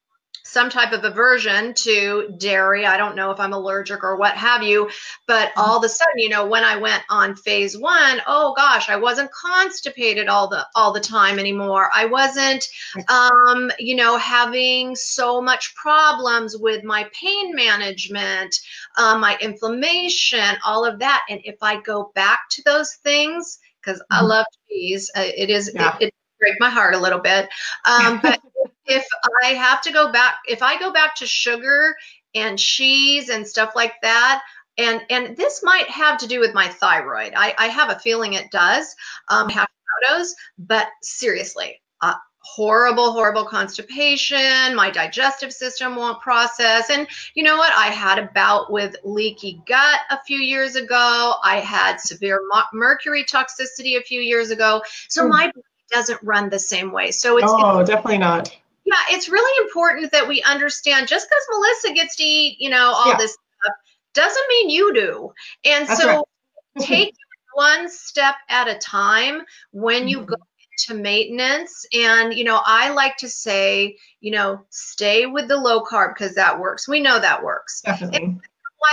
some 0.47 0.69
type 0.69 0.93
of 0.93 1.03
aversion 1.03 1.73
to 1.73 2.33
dairy. 2.37 2.85
I 2.85 2.97
don't 2.97 3.15
know 3.15 3.31
if 3.31 3.39
I'm 3.39 3.53
allergic 3.53 4.03
or 4.03 4.15
what 4.15 4.35
have 4.35 4.63
you, 4.63 4.89
but 5.27 5.49
mm-hmm. 5.49 5.59
all 5.59 5.77
of 5.77 5.83
a 5.83 5.89
sudden, 5.89 6.17
you 6.17 6.29
know, 6.29 6.47
when 6.47 6.63
I 6.63 6.77
went 6.77 7.03
on 7.09 7.35
phase 7.35 7.77
one, 7.77 8.21
oh 8.25 8.53
gosh, 8.55 8.89
I 8.89 8.95
wasn't 8.95 9.31
constipated 9.31 10.27
all 10.27 10.47
the 10.47 10.65
all 10.75 10.93
the 10.93 10.99
time 10.99 11.37
anymore. 11.37 11.89
I 11.93 12.05
wasn't, 12.05 12.65
um, 13.09 13.71
you 13.77 13.95
know, 13.95 14.17
having 14.17 14.95
so 14.95 15.41
much 15.41 15.75
problems 15.75 16.55
with 16.57 16.83
my 16.83 17.09
pain 17.13 17.53
management, 17.53 18.55
um, 18.97 19.19
my 19.19 19.37
inflammation, 19.41 20.55
all 20.65 20.85
of 20.85 20.99
that. 20.99 21.25
And 21.29 21.41
if 21.43 21.57
I 21.61 21.81
go 21.81 22.11
back 22.15 22.39
to 22.51 22.63
those 22.63 22.93
things, 23.03 23.59
because 23.81 23.99
mm-hmm. 23.99 24.25
I 24.25 24.27
love 24.27 24.45
cheese, 24.69 25.11
uh, 25.15 25.23
it 25.25 25.49
is 25.49 25.71
yeah. 25.75 25.97
it, 25.99 26.07
it 26.07 26.13
break 26.39 26.55
my 26.59 26.69
heart 26.69 26.93
a 26.93 26.99
little 26.99 27.19
bit. 27.19 27.49
Um, 27.85 28.19
but 28.23 28.39
if 28.87 29.05
I 29.43 29.49
have 29.49 29.81
to 29.83 29.91
go 29.91 30.11
back, 30.11 30.35
if 30.47 30.61
I 30.63 30.79
go 30.79 30.91
back 30.91 31.15
to 31.15 31.27
sugar 31.27 31.95
and 32.33 32.57
cheese 32.57 33.29
and 33.29 33.47
stuff 33.47 33.73
like 33.75 33.93
that, 34.01 34.43
and 34.77 35.01
and 35.09 35.35
this 35.35 35.61
might 35.63 35.89
have 35.89 36.19
to 36.19 36.27
do 36.27 36.39
with 36.39 36.53
my 36.53 36.67
thyroid. 36.67 37.33
I, 37.35 37.53
I 37.57 37.67
have 37.67 37.89
a 37.89 37.99
feeling 37.99 38.33
it 38.33 38.51
does. 38.51 38.95
Um, 39.29 39.49
Hashimoto's, 39.49 40.35
but 40.57 40.87
seriously, 41.01 41.81
uh, 42.01 42.15
horrible, 42.47 43.11
horrible 43.11 43.45
constipation. 43.45 44.75
My 44.75 44.89
digestive 44.89 45.51
system 45.51 45.95
won't 45.95 46.21
process. 46.21 46.89
And 46.89 47.07
you 47.33 47.43
know 47.43 47.57
what? 47.57 47.73
I 47.73 47.87
had 47.87 48.19
a 48.19 48.29
bout 48.33 48.71
with 48.71 48.95
leaky 49.03 49.61
gut 49.65 49.99
a 50.09 50.19
few 50.25 50.39
years 50.39 50.75
ago. 50.75 51.35
I 51.43 51.59
had 51.59 51.99
severe 51.99 52.41
mercury 52.73 53.25
toxicity 53.25 53.97
a 53.97 54.03
few 54.03 54.21
years 54.21 54.51
ago. 54.51 54.81
So 55.09 55.25
mm. 55.25 55.29
my 55.29 55.45
body 55.47 55.61
doesn't 55.91 56.19
run 56.23 56.49
the 56.49 56.59
same 56.59 56.91
way. 56.91 57.11
So 57.11 57.37
it's 57.37 57.47
oh, 57.49 57.79
it's, 57.79 57.89
definitely 57.89 58.19
not. 58.19 58.55
Yeah, 58.87 59.17
it's 59.17 59.27
really 59.27 59.65
important 59.65 60.13
that 60.13 60.29
we 60.29 60.41
understand. 60.43 61.09
Just 61.09 61.27
because 61.27 61.43
Melissa 61.49 61.93
gets 61.93 62.15
to 62.15 62.23
eat, 62.23 62.55
you 62.57 62.69
know, 62.69 62.93
all 62.95 63.09
yeah. 63.09 63.17
this 63.17 63.33
stuff 63.33 63.75
doesn't 64.13 64.47
mean 64.47 64.69
you 64.69 64.93
do. 64.93 65.33
And 65.65 65.85
That's 65.85 66.01
so 66.01 66.07
right. 66.07 66.23
take 66.79 67.13
one 67.53 67.89
step 67.89 68.35
at 68.47 68.69
a 68.69 68.77
time 68.77 69.41
when 69.71 70.07
you 70.07 70.19
mm-hmm. 70.19 70.29
go 70.29 70.37
into 70.71 71.01
maintenance. 71.01 71.85
And 71.93 72.33
you 72.33 72.45
know, 72.45 72.61
I 72.65 72.91
like 72.91 73.17
to 73.17 73.27
say, 73.27 73.97
you 74.21 74.31
know, 74.31 74.65
stay 74.69 75.25
with 75.25 75.49
the 75.49 75.57
low 75.57 75.83
carb 75.83 76.13
because 76.15 76.33
that 76.35 76.57
works. 76.57 76.87
We 76.87 77.01
know 77.01 77.19
that 77.19 77.43
works. 77.43 77.81
Definitely. 77.81 78.37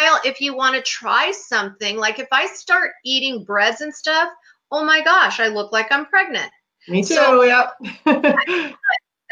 while 0.01 0.19
if 0.25 0.41
you 0.41 0.57
want 0.57 0.75
to 0.75 0.83
try 0.83 1.31
something 1.31 1.99
like 1.99 2.19
if 2.19 2.27
i 2.33 2.47
start 2.47 2.93
eating 3.05 3.45
breads 3.45 3.83
and 3.83 3.95
stuff 3.95 4.31
oh 4.73 4.83
my 4.83 5.03
gosh 5.03 5.41
i 5.41 5.49
look 5.49 5.73
like 5.73 5.93
i'm 5.93 6.07
pregnant 6.07 6.51
me 6.89 7.03
too. 7.03 7.15
So, 7.15 7.43
yep. 7.43 7.75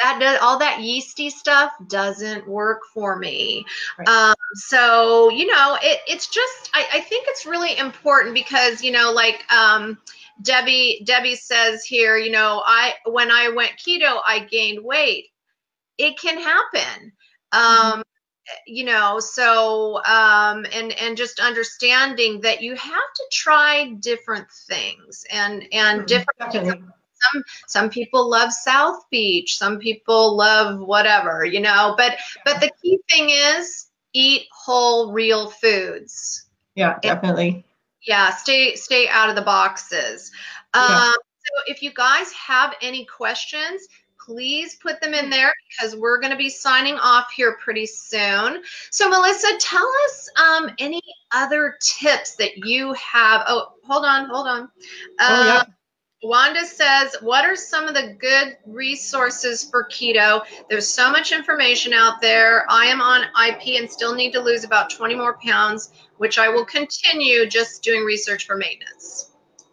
that 0.03 0.18
does 0.20 0.38
all 0.40 0.59
that 0.59 0.80
yeasty 0.80 1.30
stuff 1.30 1.72
doesn't 1.86 2.46
work 2.48 2.80
for 2.92 3.16
me. 3.16 3.64
Right. 3.98 4.09
Um, 4.09 4.34
so 4.55 5.30
you 5.30 5.46
know, 5.46 5.78
it, 5.82 6.00
it's 6.07 6.26
just 6.26 6.70
I, 6.74 6.86
I, 6.94 7.00
think 7.00 7.26
it's 7.28 7.46
really 7.46 7.76
important 7.78 8.34
because 8.34 8.82
you 8.82 8.90
know, 8.90 9.12
like 9.12 9.44
um, 9.53 9.98
Debbie 10.42 11.03
Debbie 11.05 11.36
says 11.36 11.84
here, 11.84 12.16
you 12.16 12.30
know, 12.30 12.62
I 12.64 12.94
when 13.07 13.30
I 13.30 13.50
went 13.50 13.72
keto, 13.72 14.20
I 14.26 14.46
gained 14.50 14.84
weight. 14.84 15.26
It 15.98 16.18
can 16.18 16.38
happen. 16.38 17.12
Mm-hmm. 17.55 17.92
Um, 17.98 18.03
you 18.66 18.84
know 18.84 19.20
so 19.20 20.03
um 20.05 20.66
and 20.72 20.92
and 21.00 21.16
just 21.16 21.38
understanding 21.38 22.40
that 22.40 22.61
you 22.61 22.74
have 22.74 22.90
to 22.90 23.24
try 23.30 23.92
different 24.00 24.50
things 24.66 25.24
and 25.30 25.64
and 25.72 26.00
mm-hmm. 26.00 26.07
different 26.07 26.82
some 27.33 27.43
some 27.66 27.91
people 27.91 28.29
love 28.29 28.53
South 28.53 29.09
Beach, 29.11 29.57
some 29.57 29.79
people 29.79 30.37
love 30.37 30.81
whatever, 30.81 31.45
you 31.45 31.61
know. 31.61 31.95
But 31.97 32.18
but 32.45 32.61
the 32.61 32.70
key 32.83 32.99
thing 33.09 33.31
is 33.31 33.89
eat 34.12 34.47
whole, 34.53 35.12
real 35.12 35.51
foods. 35.51 36.47
Yeah, 36.75 36.99
definitely. 37.01 37.49
And, 37.49 37.64
yeah, 38.03 38.31
stay 38.31 38.75
stay 38.77 39.09
out 39.09 39.29
of 39.29 39.37
the 39.37 39.43
boxes. 39.43 40.31
Yeah. 40.75 40.83
Um, 40.83 41.14
so 41.14 41.62
if 41.66 41.83
you 41.83 41.93
guys 41.93 42.33
have 42.33 42.75
any 42.81 43.05
questions, 43.05 43.89
please 44.25 44.77
put 44.77 45.01
them 45.01 45.14
in 45.14 45.31
there 45.31 45.53
because 45.68 45.97
we're 45.97 46.20
going 46.20 46.31
to 46.31 46.37
be 46.37 46.49
signing 46.49 46.95
off 46.95 47.33
here 47.33 47.57
pretty 47.61 47.87
soon. 47.87 48.62
So, 48.91 49.09
Melissa, 49.09 49.49
tell 49.59 49.89
us 50.07 50.31
um, 50.37 50.70
any 50.79 51.03
other 51.33 51.77
tips 51.81 52.37
that 52.37 52.59
you 52.59 52.93
have. 52.95 53.45
Oh, 53.49 53.73
hold 53.85 54.05
on, 54.05 54.29
hold 54.29 54.47
on. 54.47 54.70
oh, 55.20 55.47
yeah. 55.47 55.62
Wanda 56.23 56.64
says, 56.64 57.16
What 57.20 57.45
are 57.45 57.57
some 57.57 57.89
of 57.89 57.95
the 57.95 58.14
good 58.18 58.57
resources 58.66 59.68
for 59.68 59.89
keto? 59.91 60.43
There's 60.70 60.89
so 60.89 61.11
much 61.11 61.33
information 61.33 61.93
out 61.93 62.20
there. 62.20 62.64
I 62.68 62.87
am 62.87 63.01
on 63.01 63.23
IP 63.49 63.81
and 63.81 63.91
still 63.91 64.14
need 64.14 64.33
to 64.33 64.41
lose 64.41 64.64
about 64.64 64.91
20 64.91 65.16
more 65.16 65.39
pounds, 65.45 65.93
which 66.18 66.39
I 66.39 66.49
will 66.49 66.64
continue 66.64 67.47
just 67.47 67.83
doing 67.83 68.05
research 68.05 68.47
for 68.47 68.57
maintenance. 68.57 69.33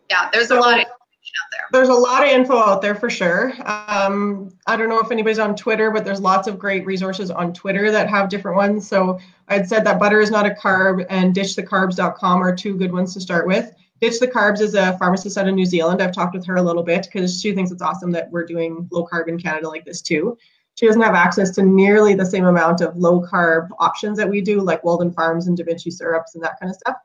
Yeah, 0.09 0.29
there's 0.33 0.49
a 0.49 0.55
lot 0.55 0.73
of 0.73 0.79
information 0.79 0.89
out 0.89 1.51
there. 1.51 1.61
There's 1.71 1.89
a 1.89 1.93
lot 1.93 2.23
of 2.23 2.29
info 2.29 2.57
out 2.57 2.81
there 2.81 2.95
for 2.95 3.11
sure. 3.11 3.53
Um, 3.65 4.49
I 4.65 4.75
don't 4.75 4.89
know 4.89 4.99
if 4.99 5.11
anybody's 5.11 5.37
on 5.37 5.55
Twitter, 5.55 5.91
but 5.91 6.03
there's 6.03 6.19
lots 6.19 6.47
of 6.47 6.57
great 6.57 6.83
resources 6.83 7.29
on 7.29 7.53
Twitter 7.53 7.91
that 7.91 8.09
have 8.09 8.27
different 8.27 8.57
ones. 8.57 8.87
So 8.87 9.19
I'd 9.49 9.69
said 9.69 9.83
that 9.85 9.99
butter 9.99 10.19
is 10.19 10.31
not 10.31 10.47
a 10.47 10.49
carb 10.49 11.05
and 11.11 11.35
ditchthecarbs.com 11.35 12.43
are 12.43 12.55
two 12.55 12.75
good 12.75 12.91
ones 12.91 13.13
to 13.13 13.21
start 13.21 13.45
with. 13.45 13.71
Ditch 14.01 14.19
the 14.19 14.27
Carbs 14.27 14.61
is 14.61 14.75
a 14.75 14.97
pharmacist 14.97 15.37
out 15.37 15.47
of 15.47 15.55
New 15.55 15.65
Zealand. 15.65 16.01
I've 16.01 16.13
talked 16.13 16.33
with 16.33 16.45
her 16.45 16.55
a 16.55 16.61
little 16.61 16.83
bit 16.83 17.07
because 17.11 17.41
she 17.41 17.53
thinks 17.53 17.71
it's 17.71 17.81
awesome 17.81 18.11
that 18.11 18.31
we're 18.31 18.45
doing 18.45 18.87
low 18.91 19.05
carb 19.05 19.27
in 19.27 19.37
Canada 19.37 19.67
like 19.67 19.83
this 19.83 20.01
too. 20.01 20.37
She 20.75 20.85
doesn't 20.85 21.01
have 21.01 21.15
access 21.15 21.51
to 21.51 21.63
nearly 21.63 22.15
the 22.15 22.25
same 22.25 22.45
amount 22.45 22.79
of 22.79 22.95
low 22.95 23.21
carb 23.21 23.67
options 23.79 24.17
that 24.17 24.29
we 24.29 24.39
do, 24.39 24.61
like 24.61 24.83
Walden 24.85 25.11
Farms 25.11 25.47
and 25.47 25.57
Da 25.57 25.65
Vinci 25.65 25.91
syrups 25.91 26.35
and 26.35 26.43
that 26.43 26.57
kind 26.59 26.69
of 26.69 26.77
stuff. 26.77 26.95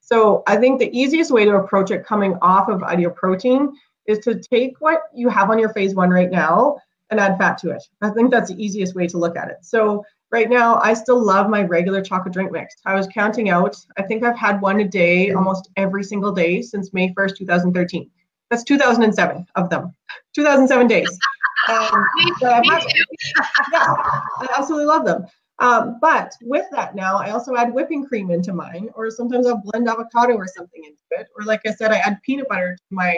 So 0.00 0.42
I 0.48 0.56
think 0.56 0.80
the 0.80 0.90
easiest 0.98 1.30
way 1.30 1.44
to 1.44 1.54
approach 1.54 1.92
it 1.92 2.04
coming 2.04 2.36
off 2.42 2.68
of 2.68 2.82
Ideal 2.82 3.10
Protein 3.10 3.72
is 4.06 4.18
to 4.20 4.34
take 4.34 4.80
what 4.80 5.02
you 5.14 5.28
have 5.28 5.50
on 5.50 5.58
your 5.60 5.68
phase 5.68 5.94
one 5.94 6.10
right 6.10 6.30
now 6.30 6.78
and 7.10 7.20
add 7.20 7.38
fat 7.38 7.58
to 7.58 7.70
it. 7.70 7.82
I 8.02 8.10
think 8.10 8.32
that's 8.32 8.50
the 8.50 8.60
easiest 8.60 8.96
way 8.96 9.06
to 9.06 9.18
look 9.18 9.36
at 9.36 9.50
it. 9.50 9.58
So 9.62 10.04
right 10.30 10.48
now 10.48 10.80
I 10.82 10.94
still 10.94 11.22
love 11.22 11.48
my 11.48 11.62
regular 11.62 12.02
chocolate 12.02 12.32
drink 12.32 12.52
mix. 12.52 12.76
I 12.86 12.94
was 12.94 13.06
counting 13.08 13.50
out. 13.50 13.76
I 13.98 14.02
think 14.02 14.22
I've 14.22 14.38
had 14.38 14.60
one 14.60 14.80
a 14.80 14.88
day 14.88 15.32
almost 15.32 15.70
every 15.76 16.04
single 16.04 16.32
day 16.32 16.62
since 16.62 16.92
May 16.92 17.12
1st, 17.14 17.36
2013. 17.36 18.10
That's 18.50 18.64
2007 18.64 19.46
of 19.54 19.70
them. 19.70 19.94
2007 20.34 20.86
days. 20.86 21.18
Um, 21.68 22.06
yeah, 22.40 22.62
I 22.62 24.48
absolutely 24.56 24.86
love 24.86 25.04
them. 25.04 25.26
Um, 25.58 25.98
but 26.00 26.32
with 26.40 26.64
that 26.72 26.94
now, 26.94 27.18
I 27.18 27.30
also 27.30 27.54
add 27.54 27.74
whipping 27.74 28.06
cream 28.06 28.30
into 28.30 28.54
mine, 28.54 28.88
or 28.94 29.10
sometimes 29.10 29.46
I'll 29.46 29.60
blend 29.62 29.86
avocado 29.86 30.32
or 30.36 30.46
something 30.46 30.82
into 30.82 30.96
it. 31.10 31.28
Or 31.36 31.44
like 31.44 31.60
I 31.66 31.72
said, 31.72 31.92
I 31.92 31.98
add 31.98 32.18
peanut 32.22 32.48
butter 32.48 32.76
to 32.76 32.94
my 32.94 33.14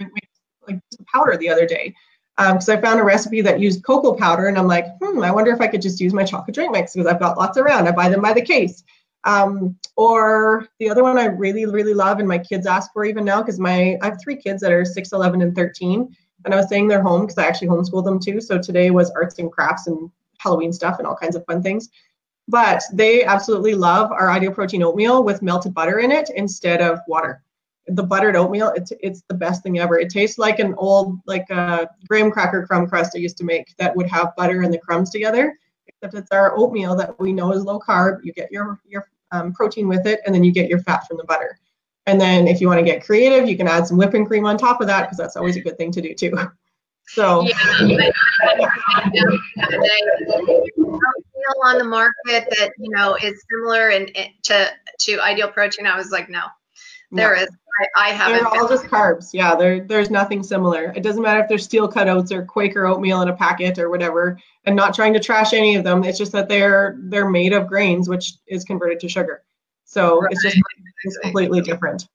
drink 0.00 0.12
mix, 0.14 0.26
like 0.66 0.80
powder 1.06 1.36
the 1.36 1.48
other 1.48 1.64
day 1.64 1.94
because 2.36 2.68
um, 2.68 2.76
I 2.76 2.80
found 2.80 3.00
a 3.00 3.04
recipe 3.04 3.40
that 3.40 3.60
used 3.60 3.82
cocoa 3.82 4.12
powder, 4.12 4.46
and 4.46 4.58
I'm 4.58 4.66
like, 4.66 4.86
hmm, 5.00 5.22
I 5.22 5.30
wonder 5.30 5.52
if 5.52 5.60
I 5.60 5.68
could 5.68 5.80
just 5.80 6.00
use 6.00 6.12
my 6.12 6.24
chocolate 6.24 6.54
drink 6.54 6.72
mix 6.72 6.92
because 6.92 7.06
I've 7.06 7.20
got 7.20 7.38
lots 7.38 7.56
around. 7.56 7.88
I 7.88 7.92
buy 7.92 8.10
them 8.10 8.20
by 8.20 8.34
the 8.34 8.42
case. 8.42 8.84
Um, 9.24 9.76
or 9.96 10.68
the 10.78 10.90
other 10.90 11.02
one 11.02 11.18
I 11.18 11.24
really, 11.24 11.64
really 11.64 11.94
love, 11.94 12.18
and 12.18 12.28
my 12.28 12.38
kids 12.38 12.66
ask 12.66 12.92
for 12.92 13.06
even 13.06 13.24
now 13.24 13.40
because 13.40 13.58
my 13.58 13.96
I 14.02 14.06
have 14.06 14.20
three 14.22 14.36
kids 14.36 14.60
that 14.60 14.70
are 14.70 14.84
6, 14.84 15.12
11, 15.12 15.40
and 15.40 15.56
13, 15.56 16.14
and 16.44 16.54
I 16.54 16.56
was 16.58 16.68
saying 16.68 16.88
they're 16.88 17.02
home 17.02 17.22
because 17.22 17.38
I 17.38 17.46
actually 17.46 17.68
homeschool 17.68 18.04
them 18.04 18.20
too. 18.20 18.40
So 18.40 18.58
today 18.58 18.90
was 18.90 19.10
arts 19.12 19.38
and 19.38 19.50
crafts 19.50 19.86
and 19.86 20.10
Halloween 20.38 20.72
stuff 20.72 20.98
and 20.98 21.06
all 21.08 21.16
kinds 21.16 21.36
of 21.36 21.44
fun 21.46 21.62
things. 21.62 21.88
But 22.48 22.82
they 22.92 23.24
absolutely 23.24 23.74
love 23.74 24.12
our 24.12 24.30
Ideal 24.30 24.52
Protein 24.52 24.82
oatmeal 24.82 25.24
with 25.24 25.42
melted 25.42 25.72
butter 25.72 25.98
in 26.00 26.12
it 26.12 26.30
instead 26.36 26.82
of 26.82 27.00
water 27.08 27.42
the 27.88 28.02
buttered 28.02 28.36
oatmeal 28.36 28.72
it's 28.74 28.92
it's 29.00 29.22
the 29.28 29.34
best 29.34 29.62
thing 29.62 29.78
ever. 29.78 29.98
It 29.98 30.10
tastes 30.10 30.38
like 30.38 30.58
an 30.58 30.74
old 30.76 31.18
like 31.26 31.46
a 31.50 31.54
uh, 31.54 31.86
graham 32.08 32.30
cracker 32.30 32.66
crumb 32.66 32.88
crust 32.88 33.12
i 33.14 33.18
used 33.18 33.38
to 33.38 33.44
make 33.44 33.76
that 33.76 33.94
would 33.94 34.08
have 34.08 34.34
butter 34.36 34.62
and 34.62 34.72
the 34.72 34.78
crumbs 34.78 35.10
together 35.10 35.56
except 35.88 36.14
it's 36.14 36.30
our 36.32 36.56
oatmeal 36.56 36.96
that 36.96 37.18
we 37.20 37.32
know 37.32 37.52
is 37.52 37.64
low 37.64 37.78
carb. 37.78 38.20
You 38.22 38.32
get 38.32 38.50
your 38.50 38.80
your 38.86 39.08
um, 39.32 39.52
protein 39.52 39.88
with 39.88 40.06
it 40.06 40.20
and 40.26 40.34
then 40.34 40.44
you 40.44 40.52
get 40.52 40.68
your 40.68 40.80
fat 40.80 41.06
from 41.06 41.16
the 41.16 41.24
butter. 41.24 41.58
And 42.06 42.20
then 42.20 42.46
if 42.46 42.60
you 42.60 42.68
want 42.68 42.78
to 42.78 42.84
get 42.84 43.04
creative 43.04 43.48
you 43.48 43.56
can 43.56 43.68
add 43.68 43.86
some 43.86 43.96
whipping 43.96 44.26
cream 44.26 44.46
on 44.46 44.56
top 44.56 44.80
of 44.80 44.86
that 44.86 45.02
because 45.02 45.18
that's 45.18 45.36
always 45.36 45.56
a 45.56 45.60
good 45.60 45.76
thing 45.76 45.92
to 45.92 46.00
do 46.00 46.14
too. 46.14 46.36
So 47.08 47.42
yeah, 47.42 47.54
on 51.64 51.78
the 51.78 51.84
market 51.84 52.48
that 52.58 52.72
you 52.78 52.90
know 52.90 53.16
is 53.22 53.44
similar 53.48 53.90
and 53.90 54.10
to 54.42 54.70
to 55.00 55.20
ideal 55.20 55.48
protein. 55.48 55.86
I 55.86 55.96
was 55.96 56.10
like, 56.10 56.28
no, 56.28 56.42
there 57.10 57.36
no. 57.36 57.42
is. 57.42 57.48
I, 57.78 58.06
I 58.06 58.08
haven't. 58.10 58.36
They're 58.38 58.62
all 58.62 58.68
just 58.68 58.84
carbs. 58.84 59.30
Yeah, 59.32 59.54
there 59.54 59.84
there's 59.84 60.10
nothing 60.10 60.42
similar. 60.42 60.92
It 60.96 61.02
doesn't 61.02 61.22
matter 61.22 61.40
if 61.40 61.48
they're 61.48 61.58
steel 61.58 61.88
cut 61.88 62.08
oats 62.08 62.32
or 62.32 62.44
Quaker 62.44 62.86
oatmeal 62.86 63.20
in 63.22 63.28
a 63.28 63.36
packet 63.36 63.78
or 63.78 63.90
whatever. 63.90 64.38
And 64.64 64.74
not 64.74 64.94
trying 64.94 65.12
to 65.12 65.20
trash 65.20 65.52
any 65.52 65.76
of 65.76 65.84
them. 65.84 66.02
It's 66.02 66.18
just 66.18 66.32
that 66.32 66.48
they're 66.48 66.96
they're 66.98 67.28
made 67.28 67.52
of 67.52 67.68
grains, 67.68 68.08
which 68.08 68.34
is 68.46 68.64
converted 68.64 69.00
to 69.00 69.08
sugar. 69.08 69.42
So 69.84 70.20
right. 70.20 70.32
it's 70.32 70.42
just 70.42 70.58
it's 71.04 71.18
completely 71.18 71.60
different. 71.60 72.08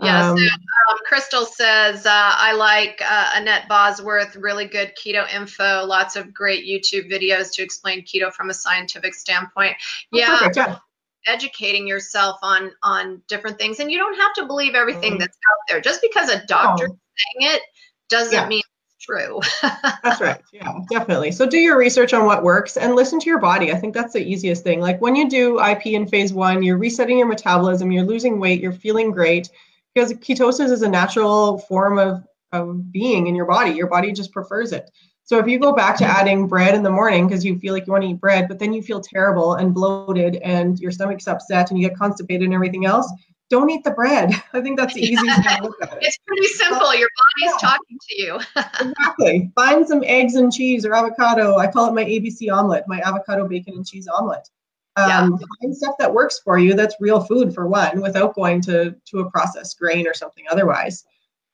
Yeah, 0.00 0.30
um, 0.30 0.38
so 0.38 0.44
um, 0.44 0.98
Crystal 1.04 1.44
says, 1.44 2.06
uh, 2.06 2.10
I 2.14 2.54
like 2.54 3.02
uh, 3.06 3.30
Annette 3.34 3.68
Bosworth, 3.68 4.36
really 4.36 4.64
good 4.64 4.92
keto 4.96 5.30
info, 5.30 5.84
lots 5.84 6.16
of 6.16 6.32
great 6.32 6.64
YouTube 6.64 7.12
videos 7.12 7.52
to 7.54 7.62
explain 7.62 8.02
keto 8.02 8.32
from 8.32 8.48
a 8.48 8.54
scientific 8.54 9.14
standpoint. 9.14 9.74
Oh, 9.78 10.18
yeah, 10.18 10.38
perfect, 10.38 10.56
yeah. 10.56 10.78
Educating 11.26 11.86
yourself 11.86 12.38
on 12.42 12.72
on 12.82 13.22
different 13.28 13.58
things, 13.58 13.80
and 13.80 13.90
you 13.90 13.98
don't 13.98 14.18
have 14.18 14.32
to 14.34 14.46
believe 14.46 14.74
everything 14.74 15.12
mm-hmm. 15.12 15.20
that's 15.20 15.36
out 15.36 15.68
there. 15.68 15.80
Just 15.80 16.00
because 16.02 16.28
a 16.28 16.44
doctor 16.46 16.86
saying 16.86 17.54
it 17.54 17.62
doesn't 18.08 18.32
yeah. 18.32 18.48
mean 18.48 18.62
it's 18.96 19.04
true. 19.04 19.40
that's 20.02 20.20
right. 20.20 20.40
Yeah, 20.52 20.78
definitely. 20.90 21.32
So 21.32 21.46
do 21.46 21.58
your 21.58 21.78
research 21.78 22.12
on 22.12 22.26
what 22.26 22.42
works 22.42 22.76
and 22.76 22.94
listen 22.94 23.18
to 23.20 23.26
your 23.26 23.38
body. 23.38 23.72
I 23.72 23.76
think 23.76 23.94
that's 23.94 24.12
the 24.12 24.24
easiest 24.24 24.62
thing. 24.62 24.80
Like 24.80 25.00
when 25.00 25.16
you 25.16 25.28
do 25.28 25.60
IP 25.62 25.86
in 25.86 26.06
phase 26.06 26.32
one, 26.32 26.62
you're 26.62 26.78
resetting 26.78 27.18
your 27.18 27.28
metabolism, 27.28 27.90
you're 27.90 28.04
losing 28.04 28.38
weight, 28.38 28.60
you're 28.60 28.72
feeling 28.72 29.10
great 29.10 29.50
because 29.94 30.12
ketosis 30.14 30.70
is 30.70 30.82
a 30.82 30.88
natural 30.88 31.58
form 31.58 31.98
of, 31.98 32.24
of 32.52 32.92
being 32.92 33.26
in 33.26 33.34
your 33.34 33.46
body. 33.46 33.72
Your 33.72 33.88
body 33.88 34.12
just 34.12 34.32
prefers 34.32 34.72
it. 34.72 34.90
So 35.24 35.38
if 35.38 35.46
you 35.46 35.58
go 35.58 35.72
back 35.72 35.96
to 35.98 36.04
adding 36.04 36.46
bread 36.46 36.74
in 36.74 36.82
the 36.82 36.90
morning 36.90 37.26
because 37.26 37.44
you 37.44 37.58
feel 37.58 37.72
like 37.72 37.86
you 37.86 37.92
want 37.92 38.04
to 38.04 38.10
eat 38.10 38.20
bread, 38.20 38.48
but 38.48 38.58
then 38.58 38.72
you 38.72 38.82
feel 38.82 39.00
terrible 39.00 39.54
and 39.54 39.72
bloated 39.72 40.36
and 40.36 40.78
your 40.78 40.90
stomach's 40.90 41.28
upset 41.28 41.70
and 41.70 41.80
you 41.80 41.88
get 41.88 41.96
constipated 41.96 42.44
and 42.44 42.54
everything 42.54 42.86
else, 42.86 43.10
don't 43.48 43.70
eat 43.70 43.84
the 43.84 43.92
bread. 43.92 44.30
I 44.52 44.60
think 44.60 44.78
that's 44.78 44.94
the 44.94 45.02
easiest 45.02 45.46
way 45.46 45.56
to 45.56 45.62
look 45.62 45.76
at 45.82 45.92
it. 45.92 45.98
It's 46.02 46.18
pretty 46.26 46.46
simple. 46.48 46.94
Your 46.94 47.08
body's 47.38 47.54
yeah. 47.54 47.68
talking 47.68 47.98
to 48.08 48.22
you. 48.22 48.40
exactly. 48.90 49.52
Find 49.54 49.86
some 49.86 50.02
eggs 50.04 50.34
and 50.34 50.52
cheese 50.52 50.84
or 50.84 50.94
avocado. 50.94 51.56
I 51.56 51.66
call 51.68 51.88
it 51.88 51.94
my 51.94 52.04
ABC 52.04 52.52
omelet, 52.52 52.84
my 52.88 53.00
avocado, 53.00 53.46
bacon, 53.46 53.74
and 53.74 53.86
cheese 53.86 54.08
omelet 54.08 54.48
um, 54.96 55.38
yeah. 55.40 55.46
find 55.60 55.76
stuff 55.76 55.94
that 55.98 56.12
works 56.12 56.40
for 56.40 56.58
you 56.58 56.74
that's 56.74 56.96
real 57.00 57.20
food 57.20 57.54
for 57.54 57.66
one 57.66 58.00
without 58.00 58.34
going 58.34 58.60
to 58.60 58.94
to 59.06 59.20
a 59.20 59.30
processed 59.30 59.78
grain 59.78 60.06
or 60.06 60.14
something 60.14 60.44
otherwise 60.50 61.04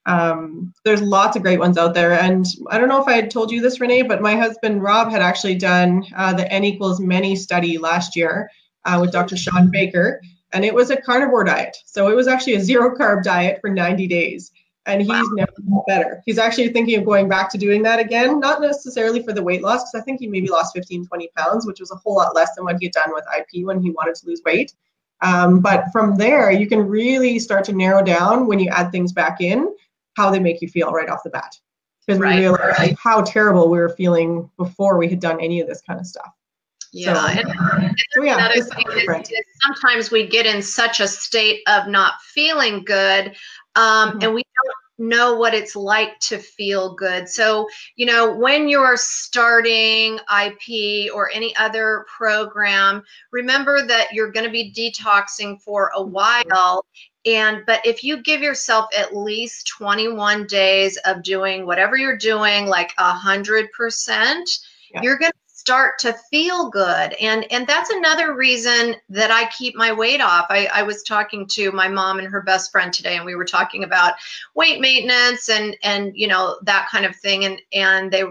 um, 0.08 0.72
there's 0.84 1.02
lots 1.02 1.36
of 1.36 1.42
great 1.42 1.58
ones 1.58 1.76
out 1.76 1.94
there 1.94 2.12
and 2.12 2.46
i 2.70 2.78
don't 2.78 2.88
know 2.88 3.00
if 3.00 3.06
i 3.06 3.12
had 3.12 3.30
told 3.30 3.50
you 3.50 3.60
this 3.60 3.78
renee 3.78 4.02
but 4.02 4.22
my 4.22 4.34
husband 4.34 4.82
rob 4.82 5.10
had 5.10 5.22
actually 5.22 5.54
done 5.54 6.04
uh, 6.16 6.32
the 6.32 6.50
n 6.52 6.64
equals 6.64 6.98
many 6.98 7.36
study 7.36 7.78
last 7.78 8.16
year 8.16 8.50
uh, 8.86 8.98
with 9.00 9.12
dr 9.12 9.36
shawn 9.36 9.70
baker 9.70 10.20
and 10.52 10.64
it 10.64 10.74
was 10.74 10.90
a 10.90 10.96
carnivore 10.96 11.44
diet 11.44 11.76
so 11.84 12.08
it 12.10 12.14
was 12.16 12.26
actually 12.26 12.54
a 12.54 12.60
zero 12.60 12.96
carb 12.96 13.22
diet 13.22 13.60
for 13.60 13.70
90 13.70 14.06
days 14.06 14.50
and 14.86 15.02
he's 15.02 15.08
wow. 15.10 15.22
never 15.34 15.52
better. 15.86 16.22
He's 16.24 16.38
actually 16.38 16.70
thinking 16.70 16.98
of 16.98 17.04
going 17.04 17.28
back 17.28 17.50
to 17.50 17.58
doing 17.58 17.82
that 17.82 18.00
again, 18.00 18.40
not 18.40 18.62
necessarily 18.62 19.22
for 19.22 19.34
the 19.34 19.42
weight 19.42 19.62
loss, 19.62 19.82
because 19.82 20.00
I 20.00 20.04
think 20.04 20.18
he 20.18 20.26
maybe 20.26 20.48
lost 20.48 20.74
15, 20.74 21.06
20 21.06 21.30
pounds, 21.36 21.66
which 21.66 21.78
was 21.78 21.90
a 21.90 21.96
whole 21.96 22.16
lot 22.16 22.34
less 22.34 22.54
than 22.56 22.64
what 22.64 22.76
he 22.80 22.86
had 22.86 22.92
done 22.92 23.12
with 23.12 23.24
IP 23.36 23.66
when 23.66 23.82
he 23.82 23.90
wanted 23.90 24.14
to 24.14 24.26
lose 24.26 24.40
weight. 24.46 24.72
Um, 25.20 25.60
but 25.60 25.84
from 25.92 26.16
there, 26.16 26.50
you 26.50 26.66
can 26.66 26.80
really 26.80 27.38
start 27.38 27.64
to 27.64 27.72
narrow 27.72 28.02
down 28.02 28.46
when 28.46 28.58
you 28.58 28.70
add 28.70 28.90
things 28.90 29.12
back 29.12 29.42
in 29.42 29.68
how 30.18 30.30
they 30.30 30.40
make 30.40 30.60
you 30.60 30.68
feel 30.68 30.90
right 30.90 31.08
off 31.08 31.22
the 31.22 31.30
bat. 31.30 31.56
Because 32.04 32.20
right, 32.20 32.36
we 32.36 32.40
realized 32.42 32.78
right. 32.78 32.98
how 33.02 33.22
terrible 33.22 33.70
we 33.70 33.78
were 33.78 33.90
feeling 33.90 34.50
before 34.58 34.98
we 34.98 35.08
had 35.08 35.20
done 35.20 35.40
any 35.40 35.60
of 35.60 35.68
this 35.68 35.80
kind 35.80 36.00
of 36.00 36.06
stuff. 36.06 36.30
Yeah, 36.92 37.14
so, 37.14 37.40
and, 37.40 37.48
and 37.82 37.96
so 38.14 38.22
yeah, 38.22 38.50
is, 38.52 38.66
is 38.66 39.44
sometimes 39.62 40.10
we 40.10 40.26
get 40.26 40.46
in 40.46 40.62
such 40.62 41.00
a 41.00 41.06
state 41.06 41.60
of 41.68 41.86
not 41.86 42.14
feeling 42.22 42.82
good 42.82 43.36
um, 43.76 44.10
mm-hmm. 44.10 44.22
and 44.22 44.34
we 44.34 44.42
don't 44.42 45.08
know 45.10 45.36
what 45.36 45.54
it's 45.54 45.76
like 45.76 46.18
to 46.18 46.38
feel 46.38 46.94
good. 46.94 47.28
So, 47.28 47.68
you 47.96 48.06
know, 48.06 48.34
when 48.34 48.68
you're 48.68 48.96
starting 48.96 50.18
IP 50.42 51.14
or 51.14 51.30
any 51.32 51.54
other 51.56 52.04
program, 52.16 53.02
remember 53.30 53.86
that 53.86 54.12
you're 54.12 54.32
going 54.32 54.46
to 54.46 54.50
be 54.50 54.72
detoxing 54.72 55.60
for 55.60 55.92
a 55.94 56.02
while. 56.02 56.84
And, 57.28 57.64
but 57.66 57.84
if 57.84 58.02
you 58.02 58.22
give 58.22 58.40
yourself 58.40 58.86
at 58.96 59.14
least 59.14 59.68
21 59.76 60.46
days 60.46 60.96
of 61.04 61.22
doing 61.22 61.66
whatever 61.66 61.96
you're 61.96 62.16
doing, 62.16 62.66
like 62.66 62.94
a 62.96 63.12
hundred 63.12 63.70
percent, 63.72 64.48
you're 65.02 65.18
going 65.18 65.32
to 65.32 65.38
start 65.58 65.98
to 65.98 66.14
feel 66.30 66.70
good. 66.70 67.12
And 67.20 67.44
and 67.52 67.66
that's 67.66 67.90
another 67.90 68.34
reason 68.34 68.94
that 69.10 69.30
i 69.30 69.46
keep 69.50 69.74
my 69.74 69.92
weight 69.92 70.22
off. 70.22 70.46
I, 70.48 70.66
I 70.72 70.82
was 70.82 71.02
talking 71.02 71.46
to 71.48 71.70
my 71.72 71.88
mom 71.88 72.18
and 72.18 72.28
her 72.28 72.40
best 72.40 72.72
friend 72.72 72.90
today 72.90 73.16
and 73.16 73.26
we 73.26 73.34
were 73.34 73.44
talking 73.44 73.84
about 73.84 74.14
weight 74.54 74.80
maintenance 74.80 75.50
and 75.50 75.76
and 75.82 76.12
you 76.14 76.26
know 76.26 76.58
that 76.62 76.88
kind 76.90 77.04
of 77.04 77.14
thing. 77.16 77.44
And 77.44 77.60
and 77.74 78.10
they 78.10 78.22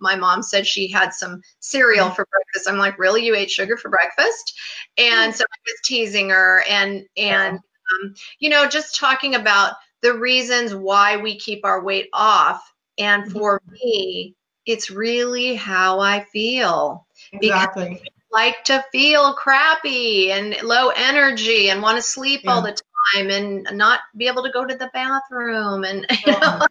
my 0.00 0.14
mom 0.14 0.42
said 0.42 0.68
she 0.68 0.86
had 0.86 1.12
some 1.12 1.42
cereal 1.58 2.06
mm-hmm. 2.06 2.14
for 2.14 2.28
breakfast. 2.30 2.68
I'm 2.68 2.78
like 2.78 2.98
really? 2.98 3.24
You 3.24 3.34
ate 3.34 3.50
sugar 3.50 3.76
for 3.76 3.88
breakfast? 3.88 4.56
And 4.96 5.32
mm-hmm. 5.32 5.36
so 5.36 5.44
i 5.44 5.58
was 5.66 5.80
teasing 5.84 6.30
her 6.30 6.62
and 6.68 7.04
and 7.16 7.58
um, 8.02 8.14
you 8.38 8.48
know 8.48 8.68
just 8.68 8.96
talking 8.96 9.34
about 9.34 9.74
the 10.02 10.14
reasons 10.14 10.74
why 10.74 11.16
we 11.16 11.38
keep 11.38 11.64
our 11.64 11.82
weight 11.82 12.08
off 12.12 12.62
and 12.98 13.24
mm-hmm. 13.24 13.38
for 13.38 13.62
me 13.70 14.34
it's 14.66 14.90
really 14.90 15.54
how 15.54 16.00
I 16.00 16.24
feel. 16.24 17.06
Exactly. 17.32 17.88
Because 17.90 18.02
I 18.02 18.42
like 18.44 18.64
to 18.64 18.84
feel 18.92 19.34
crappy 19.34 20.32
and 20.32 20.56
low 20.62 20.90
energy 20.96 21.70
and 21.70 21.82
want 21.82 21.96
to 21.96 22.02
sleep 22.02 22.42
yeah. 22.44 22.52
all 22.52 22.62
the 22.62 22.76
time 23.14 23.30
and 23.30 23.66
not 23.72 24.00
be 24.16 24.26
able 24.26 24.42
to 24.42 24.50
go 24.50 24.64
to 24.64 24.74
the 24.74 24.90
bathroom 24.92 25.84
and 25.84 26.06
you 26.26 26.32
know. 26.32 26.66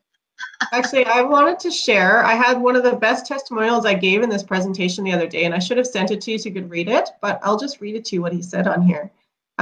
Actually, 0.71 1.05
I 1.05 1.21
wanted 1.21 1.59
to 1.59 1.71
share. 1.71 2.24
I 2.24 2.34
had 2.34 2.59
one 2.59 2.76
of 2.76 2.84
the 2.84 2.95
best 2.95 3.28
testimonials 3.28 3.86
I 3.86 3.93
gave 3.93 4.24
in 4.24 4.30
this 4.30 4.43
presentation 4.43 5.03
the 5.03 5.11
other 5.11 5.28
day, 5.28 5.43
and 5.43 5.53
I 5.53 5.59
should 5.59 5.78
have 5.78 5.88
sent 5.88 6.11
it 6.11 6.21
to 6.21 6.32
you 6.32 6.38
so 6.38 6.49
you 6.49 6.55
could 6.55 6.69
read 6.69 6.89
it, 6.89 7.09
but 7.21 7.39
I'll 7.43 7.57
just 7.57 7.82
read 7.82 7.95
it 7.95 8.05
to 8.05 8.15
you 8.15 8.21
what 8.21 8.34
he 8.34 8.41
said 8.41 8.67
on 8.67 8.82
here. 8.82 9.11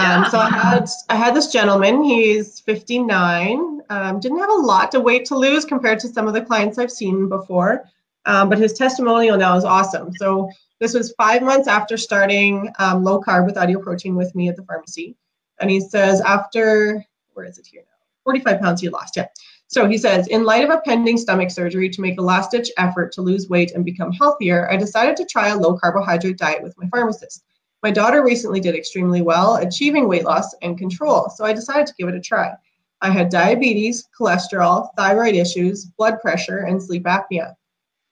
Um, 0.01 0.29
so 0.29 0.39
I 0.39 0.49
had 0.49 0.89
I 1.09 1.15
had 1.15 1.35
this 1.35 1.51
gentleman. 1.51 2.03
He's 2.03 2.59
59. 2.61 3.81
Um, 3.89 4.19
didn't 4.19 4.39
have 4.39 4.49
a 4.49 4.53
lot 4.53 4.93
of 4.95 5.03
weight 5.03 5.25
to 5.25 5.37
lose 5.37 5.65
compared 5.65 5.99
to 5.99 6.07
some 6.07 6.27
of 6.27 6.33
the 6.33 6.41
clients 6.41 6.77
I've 6.77 6.91
seen 6.91 7.29
before. 7.29 7.83
Um, 8.25 8.49
but 8.49 8.57
his 8.57 8.73
testimonial 8.73 9.37
now 9.37 9.57
is 9.57 9.63
awesome. 9.63 10.13
So 10.15 10.49
this 10.79 10.93
was 10.93 11.13
five 11.17 11.41
months 11.41 11.67
after 11.67 11.97
starting 11.97 12.71
um, 12.79 13.03
low 13.03 13.21
carb 13.21 13.45
with 13.45 13.57
Ideal 13.57 13.81
Protein 13.81 14.15
with 14.15 14.33
me 14.35 14.49
at 14.49 14.55
the 14.55 14.63
pharmacy. 14.63 15.15
And 15.59 15.69
he 15.69 15.79
says, 15.79 16.21
after, 16.21 17.03
where 17.33 17.45
is 17.45 17.57
it 17.57 17.67
here 17.67 17.81
now? 17.81 17.87
45 18.23 18.59
pounds 18.59 18.81
he 18.81 18.89
lost, 18.89 19.15
yeah. 19.15 19.27
So 19.67 19.87
he 19.87 19.97
says, 19.97 20.27
in 20.27 20.43
light 20.43 20.63
of 20.63 20.69
a 20.69 20.81
pending 20.81 21.17
stomach 21.17 21.49
surgery 21.49 21.89
to 21.89 22.01
make 22.01 22.19
a 22.19 22.23
last 22.23 22.51
ditch 22.51 22.69
effort 22.77 23.11
to 23.13 23.21
lose 23.21 23.47
weight 23.47 23.71
and 23.71 23.85
become 23.85 24.11
healthier, 24.11 24.69
I 24.69 24.75
decided 24.75 25.15
to 25.17 25.25
try 25.25 25.49
a 25.49 25.57
low 25.57 25.77
carbohydrate 25.77 26.37
diet 26.37 26.61
with 26.61 26.77
my 26.77 26.87
pharmacist. 26.89 27.43
My 27.83 27.89
daughter 27.91 28.23
recently 28.23 28.59
did 28.59 28.75
extremely 28.75 29.23
well, 29.23 29.55
achieving 29.55 30.07
weight 30.07 30.23
loss 30.23 30.53
and 30.61 30.77
control, 30.77 31.29
so 31.29 31.45
I 31.45 31.53
decided 31.53 31.87
to 31.87 31.95
give 31.97 32.07
it 32.07 32.15
a 32.15 32.21
try. 32.21 32.53
I 33.01 33.09
had 33.09 33.29
diabetes, 33.29 34.07
cholesterol, 34.17 34.89
thyroid 34.95 35.33
issues, 35.33 35.85
blood 35.85 36.19
pressure, 36.21 36.59
and 36.59 36.81
sleep 36.81 37.05
apnea. 37.05 37.55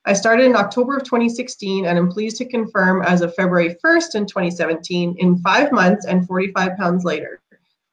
I 0.06 0.14
started 0.14 0.48
in 0.48 0.56
October 0.56 0.98
of 0.98 1.04
2016 1.04 1.86
and 1.86 1.98
I'm 1.98 2.10
pleased 2.10 2.38
to 2.38 2.46
confirm 2.46 3.04
as 3.04 3.22
of 3.22 3.36
February 3.36 3.76
1st 3.84 4.16
in 4.16 4.26
2017, 4.26 5.18
in 5.20 5.38
five 5.40 5.72
months 5.72 6.06
and 6.06 6.26
45 6.26 6.76
pounds 6.76 7.04
later. 7.04 7.40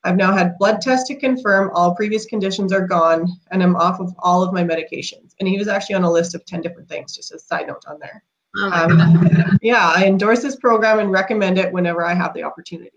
I've 0.03 0.16
now 0.16 0.33
had 0.33 0.57
blood 0.57 0.81
tests 0.81 1.09
to 1.09 1.16
confirm 1.16 1.70
all 1.74 1.95
previous 1.95 2.24
conditions 2.24 2.72
are 2.72 2.87
gone 2.87 3.29
and 3.51 3.62
I'm 3.62 3.77
off 3.77 4.01
of 4.01 4.14
all 4.20 4.43
of 4.43 4.55
my 4.55 4.62
medications. 4.62 5.35
And 5.41 5.49
he 5.49 5.59
was 5.59 5.68
actually 5.68 5.97
on 5.97 6.05
a 6.05 6.11
list 6.11 6.35
of 6.35 6.47
10 6.47 6.62
different 6.62 6.89
things, 6.89 7.14
just 7.14 7.35
a 7.35 7.39
side 7.39 7.66
note 7.66 7.85
on 7.87 7.99
there. 7.99 8.22
Um, 8.62 9.59
yeah, 9.62 9.92
I 9.94 10.07
endorse 10.07 10.42
this 10.42 10.57
program 10.57 10.98
and 10.98 11.11
recommend 11.11 11.59
it 11.59 11.72
whenever 11.72 12.04
I 12.04 12.14
have 12.14 12.34
the 12.34 12.42
opportunity. 12.42 12.90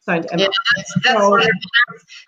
Signed 0.00 0.26
Emma. 0.32 0.42
Yeah, 0.42 0.48
that's, 0.76 0.94
that's, 1.04 1.20
so, 1.20 1.30
what, 1.30 1.50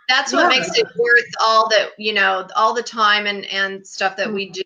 that's 0.09 0.33
what 0.33 0.53
yeah. 0.53 0.59
makes 0.59 0.79
it 0.79 0.87
worth 0.99 1.33
all 1.41 1.69
that, 1.71 1.91
you 1.97 2.13
know, 2.13 2.47
all 2.55 2.75
the 2.75 2.83
time 2.83 3.27
and, 3.27 3.47
and 3.47 3.87
stuff 3.87 4.17
that 4.17 4.31
we 4.31 4.51
do 4.51 4.63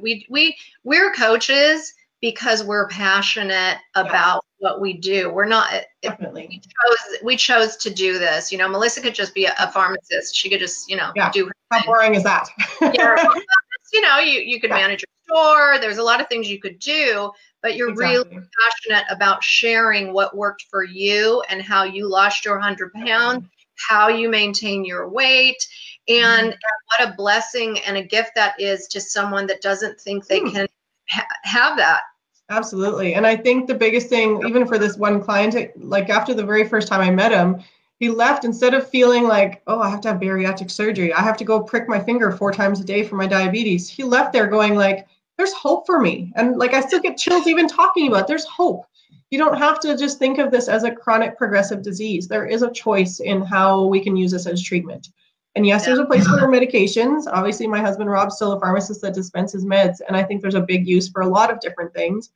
we 0.00 0.26
we 0.28 0.56
we're 0.82 1.12
coaches 1.12 1.94
because 2.20 2.64
we're 2.64 2.88
passionate 2.88 3.78
about 3.94 4.44
yeah. 4.58 4.68
what 4.68 4.80
we 4.80 4.94
do. 4.94 5.30
We're 5.30 5.46
not 5.46 5.72
definitely 6.02 6.46
we 6.48 6.58
chose, 6.58 7.22
we 7.22 7.36
chose 7.36 7.76
to 7.76 7.90
do 7.90 8.18
this. 8.18 8.50
You 8.50 8.58
know, 8.58 8.68
Melissa 8.68 9.00
could 9.00 9.14
just 9.14 9.34
be 9.34 9.44
a, 9.44 9.54
a 9.60 9.70
pharmacist. 9.70 10.34
She 10.34 10.48
could 10.50 10.58
just, 10.60 10.90
you 10.90 10.96
know, 10.96 11.12
yeah. 11.14 11.30
do 11.30 11.46
her 11.46 11.52
How 11.70 11.78
thing. 11.78 11.86
boring 11.86 12.14
is 12.14 12.24
that? 12.24 12.48
yeah, 12.80 13.24
you 13.92 14.00
know, 14.00 14.18
you, 14.18 14.40
you 14.40 14.60
could 14.60 14.70
manage 14.70 15.02
your 15.02 15.15
store. 15.28 15.78
There's 15.80 15.98
a 15.98 16.02
lot 16.02 16.20
of 16.20 16.28
things 16.28 16.48
you 16.48 16.60
could 16.60 16.78
do, 16.78 17.30
but 17.62 17.76
you're 17.76 17.90
exactly. 17.90 18.36
really 18.36 18.46
passionate 18.60 19.04
about 19.10 19.42
sharing 19.42 20.12
what 20.12 20.36
worked 20.36 20.66
for 20.70 20.84
you 20.84 21.42
and 21.48 21.60
how 21.60 21.84
you 21.84 22.08
lost 22.08 22.44
your 22.44 22.58
hundred 22.58 22.92
pounds 22.92 23.44
how 23.76 24.08
you 24.08 24.28
maintain 24.28 24.84
your 24.84 25.08
weight 25.08 25.66
and, 26.08 26.52
mm-hmm. 26.52 27.00
what 27.00 27.08
a 27.08 27.16
blessing 27.16 27.78
and 27.80 27.96
a 27.96 28.02
gift 28.02 28.30
that 28.36 28.58
is 28.60 28.86
to 28.88 29.00
someone 29.00 29.46
that 29.46 29.60
doesn't 29.60 30.00
think 30.00 30.26
they 30.26 30.40
mm. 30.40 30.52
can 30.52 30.68
ha- 31.08 31.26
have 31.42 31.76
that 31.76 32.02
absolutely 32.48 33.14
and 33.14 33.26
i 33.26 33.34
think 33.36 33.66
the 33.66 33.74
biggest 33.74 34.08
thing 34.08 34.40
even 34.46 34.66
for 34.66 34.78
this 34.78 34.96
one 34.96 35.20
client 35.20 35.56
like 35.76 36.08
after 36.08 36.32
the 36.32 36.44
very 36.44 36.66
first 36.66 36.86
time 36.86 37.00
i 37.00 37.10
met 37.10 37.32
him 37.32 37.60
he 37.98 38.08
left 38.08 38.44
instead 38.44 38.72
of 38.72 38.88
feeling 38.88 39.24
like 39.24 39.62
oh 39.66 39.80
i 39.80 39.90
have 39.90 40.00
to 40.00 40.08
have 40.08 40.20
bariatric 40.20 40.70
surgery 40.70 41.12
i 41.12 41.20
have 41.20 41.36
to 41.36 41.44
go 41.44 41.60
prick 41.60 41.88
my 41.88 41.98
finger 41.98 42.30
four 42.30 42.52
times 42.52 42.80
a 42.80 42.84
day 42.84 43.02
for 43.02 43.16
my 43.16 43.26
diabetes 43.26 43.88
he 43.88 44.04
left 44.04 44.32
there 44.32 44.46
going 44.46 44.76
like 44.76 45.08
there's 45.38 45.52
hope 45.52 45.86
for 45.86 46.00
me 46.00 46.32
and 46.36 46.56
like 46.56 46.74
i 46.74 46.80
still 46.80 47.00
get 47.00 47.16
chills 47.16 47.46
even 47.46 47.68
talking 47.68 48.08
about 48.08 48.22
it. 48.22 48.26
there's 48.26 48.44
hope 48.44 48.86
you 49.30 49.38
don't 49.38 49.58
have 49.58 49.80
to 49.80 49.96
just 49.96 50.18
think 50.18 50.38
of 50.38 50.50
this 50.50 50.68
as 50.68 50.84
a 50.84 50.90
chronic 50.90 51.36
progressive 51.36 51.82
disease. 51.82 52.28
There 52.28 52.46
is 52.46 52.62
a 52.62 52.70
choice 52.70 53.20
in 53.20 53.42
how 53.42 53.86
we 53.86 54.00
can 54.00 54.16
use 54.16 54.30
this 54.30 54.46
as 54.46 54.62
treatment. 54.62 55.08
And 55.56 55.66
yes, 55.66 55.82
yeah. 55.82 55.86
there's 55.86 55.98
a 55.98 56.06
place 56.06 56.26
for 56.26 56.36
medications. 56.48 57.24
Obviously, 57.26 57.66
my 57.66 57.80
husband 57.80 58.10
Rob's 58.10 58.36
still 58.36 58.52
a 58.52 58.60
pharmacist 58.60 59.02
that 59.02 59.14
dispenses 59.14 59.64
meds, 59.64 59.96
and 60.06 60.16
I 60.16 60.22
think 60.22 60.42
there's 60.42 60.54
a 60.54 60.60
big 60.60 60.86
use 60.86 61.08
for 61.08 61.22
a 61.22 61.26
lot 61.26 61.50
of 61.50 61.60
different 61.60 61.92
things. 61.92 62.30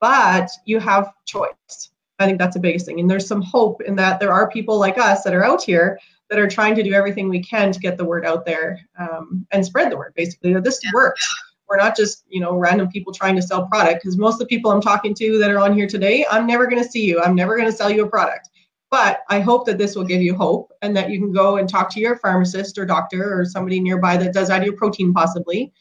But 0.00 0.48
you 0.64 0.80
have 0.80 1.12
choice. 1.26 1.90
I 2.18 2.26
think 2.26 2.38
that's 2.38 2.54
the 2.54 2.60
biggest 2.60 2.86
thing. 2.86 3.00
And 3.00 3.10
there's 3.10 3.26
some 3.26 3.42
hope 3.42 3.82
in 3.82 3.96
that 3.96 4.18
there 4.20 4.32
are 4.32 4.50
people 4.50 4.78
like 4.78 4.98
us 4.98 5.22
that 5.24 5.34
are 5.34 5.44
out 5.44 5.62
here 5.62 5.98
that 6.30 6.38
are 6.38 6.48
trying 6.48 6.74
to 6.76 6.82
do 6.82 6.94
everything 6.94 7.28
we 7.28 7.42
can 7.42 7.72
to 7.72 7.80
get 7.80 7.98
the 7.98 8.04
word 8.04 8.24
out 8.24 8.46
there 8.46 8.78
um, 8.98 9.46
and 9.50 9.64
spread 9.64 9.90
the 9.90 9.96
word, 9.96 10.14
basically, 10.14 10.54
that 10.54 10.64
this 10.64 10.80
yeah. 10.82 10.90
works. 10.94 11.28
We're 11.70 11.76
not 11.76 11.96
just, 11.96 12.24
you 12.28 12.40
know, 12.40 12.56
random 12.56 12.88
people 12.88 13.12
trying 13.12 13.36
to 13.36 13.42
sell 13.42 13.68
product 13.68 14.02
because 14.02 14.18
most 14.18 14.34
of 14.34 14.40
the 14.40 14.46
people 14.46 14.72
I'm 14.72 14.80
talking 14.80 15.14
to 15.14 15.38
that 15.38 15.50
are 15.50 15.60
on 15.60 15.72
here 15.72 15.86
today, 15.86 16.26
I'm 16.28 16.46
never 16.46 16.66
going 16.66 16.82
to 16.82 16.88
see 16.88 17.04
you. 17.04 17.22
I'm 17.22 17.36
never 17.36 17.56
going 17.56 17.70
to 17.70 17.76
sell 17.76 17.88
you 17.88 18.04
a 18.04 18.08
product. 18.10 18.50
But 18.90 19.20
I 19.28 19.38
hope 19.38 19.66
that 19.66 19.78
this 19.78 19.94
will 19.94 20.04
give 20.04 20.20
you 20.20 20.34
hope 20.34 20.72
and 20.82 20.96
that 20.96 21.10
you 21.10 21.20
can 21.20 21.32
go 21.32 21.58
and 21.58 21.68
talk 21.68 21.88
to 21.90 22.00
your 22.00 22.16
pharmacist 22.16 22.76
or 22.76 22.84
doctor 22.84 23.40
or 23.40 23.44
somebody 23.44 23.78
nearby 23.78 24.16
that 24.16 24.34
does 24.34 24.50
Ideal 24.50 24.72
Protein 24.72 25.12
possibly. 25.14 25.72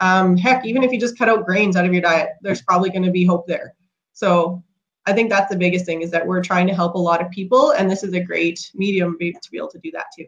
Um, 0.00 0.36
heck, 0.36 0.66
even 0.66 0.82
if 0.82 0.92
you 0.92 1.00
just 1.00 1.18
cut 1.18 1.30
out 1.30 1.46
grains 1.46 1.76
out 1.76 1.86
of 1.86 1.92
your 1.94 2.02
diet, 2.02 2.32
there's 2.42 2.60
probably 2.60 2.90
going 2.90 3.04
to 3.04 3.10
be 3.10 3.24
hope 3.24 3.46
there. 3.46 3.74
So 4.12 4.62
I 5.06 5.14
think 5.14 5.30
that's 5.30 5.50
the 5.50 5.56
biggest 5.56 5.86
thing 5.86 6.02
is 6.02 6.10
that 6.10 6.26
we're 6.26 6.42
trying 6.42 6.66
to 6.66 6.74
help 6.74 6.94
a 6.94 6.98
lot 6.98 7.22
of 7.22 7.30
people, 7.30 7.70
and 7.70 7.90
this 7.90 8.04
is 8.04 8.12
a 8.12 8.20
great 8.20 8.70
medium 8.74 9.16
to 9.18 9.50
be 9.50 9.56
able 9.56 9.70
to 9.70 9.78
do 9.78 9.90
that 9.92 10.06
too. 10.14 10.26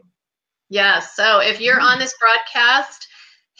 Yeah, 0.69 0.99
so 0.99 1.39
if 1.39 1.61
you're 1.61 1.79
on 1.79 1.99
this 1.99 2.15
broadcast 2.19 3.07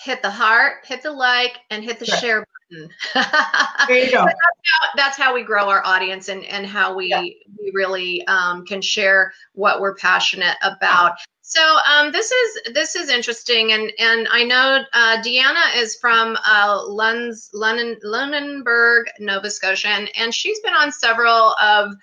hit 0.04 0.22
the 0.22 0.32
heart, 0.32 0.86
hit 0.86 1.04
the 1.04 1.12
like, 1.12 1.60
and 1.70 1.84
hit 1.84 2.00
the 2.00 2.06
share 2.06 2.46
button. 2.70 2.90
there 3.88 3.98
you 3.98 4.12
go. 4.12 4.26
that's, 4.26 4.40
how, 4.64 4.88
that's, 4.96 5.18
how, 5.18 5.34
we 5.34 5.44
grow 5.44 5.70
our 5.70 5.86
audience 5.86 6.30
and, 6.30 6.44
and 6.46 6.66
how 6.66 6.96
we, 6.96 7.08
yeah. 7.08 7.22
we 7.22 7.72
really 7.74 8.26
um, 8.28 8.66
can 8.66 8.82
share 8.82 9.34
what 9.54 9.82
we're 9.82 9.96
passionate 9.96 10.56
about. 10.64 11.14
So 11.52 11.78
um, 11.86 12.14
this 12.14 12.32
is 12.32 12.74
this 12.74 12.96
is 12.96 13.10
interesting, 13.10 13.74
and 13.74 13.92
and 14.00 14.26
I 14.32 14.46
know 14.46 14.86
uh, 14.94 15.22
Deanna 15.22 15.76
is 15.76 15.98
from 15.98 16.38
uh, 16.46 16.80
Lunds, 16.88 17.50
London, 17.54 17.98
Lunenburg, 18.04 19.08
Nova 19.20 19.50
Scotia, 19.50 19.90
and, 19.90 20.10
and 20.16 20.34
she's 20.34 20.62
been 20.62 20.74
on 20.74 20.94
several 20.94 21.54
of 21.62 21.94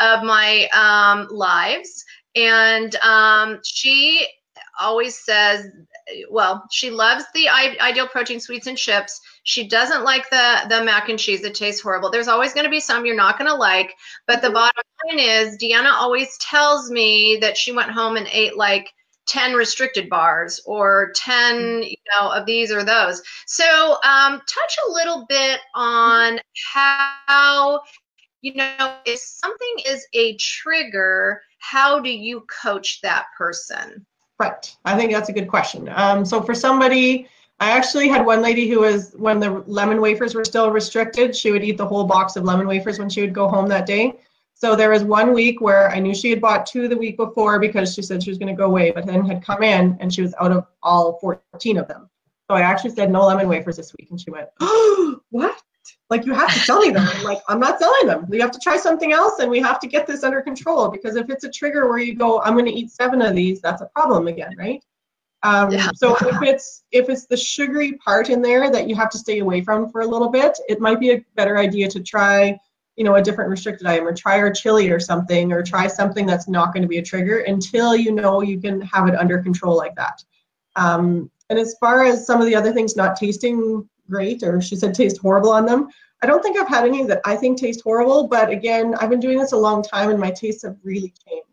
of 0.00 0.22
my 0.22 0.68
um, 0.72 1.28
lives, 1.30 2.02
and 2.34 2.96
um, 2.96 3.60
she 3.62 4.26
always 4.80 5.24
says 5.24 5.66
well, 6.30 6.64
she 6.70 6.90
loves 6.90 7.24
the 7.32 7.48
ideal 7.48 8.06
protein 8.06 8.40
sweets 8.40 8.66
and 8.66 8.76
chips. 8.76 9.20
She 9.44 9.66
doesn't 9.66 10.04
like 10.04 10.28
the 10.30 10.66
the 10.68 10.84
mac 10.84 11.08
and 11.08 11.18
cheese. 11.18 11.42
It 11.42 11.54
tastes 11.54 11.80
horrible. 11.80 12.10
There's 12.10 12.28
always 12.28 12.52
going 12.52 12.64
to 12.64 12.70
be 12.70 12.80
some 12.80 13.06
you're 13.06 13.16
not 13.16 13.38
going 13.38 13.50
to 13.50 13.56
like. 13.56 13.94
But 14.26 14.42
the 14.42 14.48
mm-hmm. 14.48 14.54
bottom 14.54 14.82
line 15.08 15.18
is, 15.18 15.58
Deanna 15.58 15.92
always 15.92 16.36
tells 16.38 16.90
me 16.90 17.38
that 17.40 17.56
she 17.56 17.72
went 17.72 17.90
home 17.90 18.16
and 18.16 18.28
ate 18.30 18.56
like 18.56 18.90
10 19.26 19.54
restricted 19.54 20.10
bars 20.10 20.60
or 20.66 21.12
10 21.16 21.54
mm-hmm. 21.54 21.82
you 21.82 21.96
know 22.12 22.30
of 22.30 22.44
these 22.44 22.70
or 22.70 22.84
those 22.84 23.22
so 23.46 23.96
um, 24.04 24.38
touch 24.40 24.76
a 24.86 24.92
little 24.92 25.24
bit 25.30 25.60
on 25.74 26.34
mm-hmm. 26.34 26.78
how 26.78 27.80
you 28.42 28.54
know 28.54 28.96
if 29.06 29.18
something 29.18 29.76
is 29.86 30.06
a 30.12 30.36
trigger 30.36 31.40
how 31.58 32.00
do 32.00 32.10
you 32.10 32.44
coach 32.62 33.00
that 33.00 33.24
person 33.38 34.04
Right. 34.38 34.76
I 34.84 34.96
think 34.96 35.12
that's 35.12 35.28
a 35.28 35.32
good 35.32 35.48
question. 35.48 35.88
Um, 35.94 36.24
so 36.24 36.42
for 36.42 36.54
somebody, 36.54 37.28
I 37.60 37.70
actually 37.70 38.08
had 38.08 38.26
one 38.26 38.42
lady 38.42 38.68
who 38.68 38.80
was 38.80 39.12
when 39.16 39.38
the 39.38 39.62
lemon 39.66 40.00
wafers 40.00 40.34
were 40.34 40.44
still 40.44 40.70
restricted, 40.70 41.36
she 41.36 41.52
would 41.52 41.62
eat 41.62 41.76
the 41.76 41.86
whole 41.86 42.04
box 42.04 42.36
of 42.36 42.44
lemon 42.44 42.66
wafers 42.66 42.98
when 42.98 43.08
she 43.08 43.20
would 43.20 43.32
go 43.32 43.48
home 43.48 43.68
that 43.68 43.86
day. 43.86 44.18
So 44.54 44.74
there 44.74 44.90
was 44.90 45.04
one 45.04 45.32
week 45.32 45.60
where 45.60 45.90
I 45.90 45.98
knew 45.98 46.14
she 46.14 46.30
had 46.30 46.40
bought 46.40 46.66
two 46.66 46.88
the 46.88 46.96
week 46.96 47.16
before 47.16 47.58
because 47.58 47.94
she 47.94 48.02
said 48.02 48.22
she 48.22 48.30
was 48.30 48.38
going 48.38 48.54
to 48.54 48.58
go 48.58 48.66
away, 48.66 48.90
but 48.90 49.06
then 49.06 49.24
had 49.24 49.42
come 49.42 49.62
in 49.62 49.96
and 50.00 50.12
she 50.12 50.22
was 50.22 50.34
out 50.40 50.52
of 50.52 50.66
all 50.82 51.18
14 51.20 51.76
of 51.76 51.88
them. 51.88 52.08
So 52.50 52.56
I 52.56 52.60
actually 52.60 52.90
said 52.90 53.10
no 53.10 53.26
lemon 53.26 53.48
wafers 53.48 53.76
this 53.76 53.92
week, 53.98 54.10
and 54.10 54.20
she 54.20 54.30
went, 54.30 54.48
"Oh, 54.60 55.20
what? 55.30 55.62
Like 56.14 56.26
you 56.26 56.32
have 56.34 56.52
to 56.54 56.60
tell 56.60 56.78
me 56.78 56.90
them." 56.90 57.08
I'm 57.08 57.24
like, 57.24 57.40
"I'm 57.48 57.58
not 57.58 57.80
selling 57.80 58.06
them. 58.06 58.26
We 58.28 58.38
have 58.40 58.52
to 58.52 58.60
try 58.60 58.76
something 58.76 59.12
else, 59.12 59.40
and 59.40 59.50
we 59.50 59.60
have 59.60 59.80
to 59.80 59.88
get 59.88 60.06
this 60.06 60.22
under 60.22 60.40
control 60.40 60.88
because 60.88 61.16
if 61.16 61.28
it's 61.28 61.44
a 61.44 61.50
trigger 61.50 61.88
where 61.88 61.98
you 61.98 62.14
go, 62.14 62.40
I'm 62.42 62.54
going 62.54 62.66
to 62.66 62.72
eat 62.72 62.90
seven 62.90 63.20
of 63.20 63.34
these, 63.34 63.60
that's 63.60 63.82
a 63.82 63.86
problem 63.86 64.28
again, 64.28 64.54
right?" 64.56 64.82
Um, 65.44 65.70
yeah. 65.70 65.90
So 65.94 66.16
if 66.16 66.42
it's 66.50 66.84
if 66.90 67.08
it's 67.08 67.26
the 67.26 67.36
sugary 67.36 67.92
part 67.94 68.30
in 68.30 68.42
there 68.42 68.70
that 68.70 68.88
you 68.88 68.96
have 68.96 69.10
to 69.10 69.18
stay 69.18 69.38
away 69.40 69.60
from 69.60 69.90
for 69.90 70.00
a 70.00 70.06
little 70.06 70.30
bit, 70.30 70.58
it 70.68 70.80
might 70.80 70.98
be 70.98 71.12
a 71.12 71.24
better 71.36 71.58
idea 71.58 71.88
to 71.90 72.00
try, 72.00 72.58
you 72.96 73.04
know, 73.04 73.16
a 73.16 73.22
different 73.22 73.50
restricted 73.50 73.86
item 73.86 74.06
or 74.06 74.14
try 74.14 74.38
our 74.38 74.52
chili 74.52 74.90
or 74.90 74.98
something, 74.98 75.52
or 75.52 75.62
try 75.62 75.86
something 75.86 76.26
that's 76.26 76.48
not 76.48 76.72
going 76.72 76.82
to 76.82 76.88
be 76.88 76.98
a 76.98 77.02
trigger 77.02 77.40
until 77.40 77.94
you 77.94 78.12
know 78.12 78.40
you 78.40 78.60
can 78.60 78.80
have 78.80 79.06
it 79.08 79.14
under 79.14 79.42
control 79.42 79.76
like 79.76 79.94
that. 79.96 80.24
Um, 80.76 81.30
and 81.50 81.58
as 81.58 81.76
far 81.78 82.04
as 82.04 82.26
some 82.26 82.40
of 82.40 82.46
the 82.46 82.54
other 82.54 82.72
things 82.72 82.96
not 82.96 83.16
tasting 83.16 83.88
great, 84.08 84.42
or 84.42 84.60
she 84.60 84.76
said 84.76 84.94
taste 84.94 85.18
horrible 85.18 85.50
on 85.50 85.66
them, 85.66 85.88
I 86.22 86.26
don't 86.26 86.42
think 86.42 86.58
I've 86.58 86.68
had 86.68 86.86
any 86.86 87.04
that 87.04 87.20
I 87.24 87.36
think 87.36 87.58
taste 87.58 87.82
horrible. 87.82 88.28
But 88.28 88.50
again, 88.50 88.94
I've 89.00 89.10
been 89.10 89.20
doing 89.20 89.38
this 89.38 89.52
a 89.52 89.56
long 89.56 89.82
time 89.82 90.10
and 90.10 90.18
my 90.18 90.30
tastes 90.30 90.62
have 90.62 90.76
really 90.82 91.12
changed. 91.28 91.48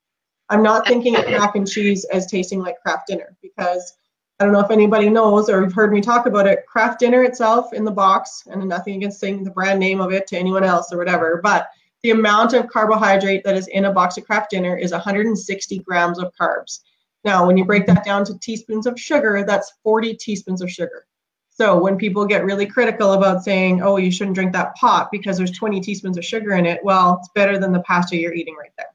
I'm 0.50 0.64
not 0.64 0.88
thinking 0.88 1.16
of 1.16 1.26
mac 1.26 1.56
and 1.56 1.70
cheese 1.70 2.06
as 2.06 2.26
tasting 2.26 2.60
like 2.60 2.82
Kraft 2.82 3.08
dinner 3.08 3.36
because 3.42 3.94
I 4.40 4.44
don't 4.44 4.54
know 4.54 4.60
if 4.60 4.72
anybody 4.72 5.10
knows 5.10 5.50
or 5.50 5.62
you've 5.62 5.72
heard 5.72 5.94
me 5.94 6.02
talk 6.02 6.26
about 6.26 6.48
it. 6.48 6.66
Kraft 6.66 7.00
dinner 7.00 7.24
itself 7.24 7.74
in 7.74 7.86
the 7.86 7.92
box, 7.92 8.44
and 8.50 8.68
nothing 8.68 8.96
against 8.96 9.20
saying 9.20 9.44
the 9.44 9.52
brand 9.52 9.80
name 9.80 10.02
of 10.02 10.12
it 10.12 10.26
to 10.28 10.38
anyone 10.38 10.64
else 10.64 10.92
or 10.92 10.98
whatever, 10.98 11.40
but 11.44 11.70
the 12.02 12.10
amount 12.10 12.54
of 12.54 12.68
carbohydrate 12.68 13.44
that 13.44 13.56
is 13.56 13.68
in 13.68 13.86
a 13.86 13.94
box 13.94 14.18
of 14.18 14.26
Kraft 14.26 14.50
dinner 14.50 14.76
is 14.76 14.92
160 14.92 15.80
grams 15.80 16.18
of 16.18 16.34
carbs. 16.40 16.80
Now, 17.24 17.46
when 17.46 17.56
you 17.56 17.66
break 17.66 17.86
that 17.86 18.04
down 18.04 18.26
to 18.26 18.40
teaspoons 18.40 18.88
of 18.88 19.00
sugar, 19.00 19.44
that's 19.46 19.74
40 19.84 20.16
teaspoons 20.16 20.62
of 20.62 20.72
sugar. 20.72 21.06
So 21.54 21.78
when 21.78 21.98
people 21.98 22.26
get 22.26 22.46
really 22.46 22.66
critical 22.66 23.14
about 23.14 23.44
saying, 23.44 23.82
oh, 23.84 23.98
you 23.98 24.10
shouldn't 24.10 24.36
drink 24.36 24.54
that 24.54 24.74
pot 24.76 25.10
because 25.12 25.38
there's 25.38 25.52
20 25.52 25.82
teaspoons 25.82 26.18
of 26.18 26.26
sugar 26.26 26.54
in 26.54 26.66
it, 26.66 26.80
well, 26.84 27.18
it's 27.20 27.30
better 27.36 27.58
than 27.60 27.74
the 27.74 27.82
pasta 27.82 28.18
you're 28.18 28.34
eating 28.34 28.56
right 28.56 28.72
there. 28.78 28.88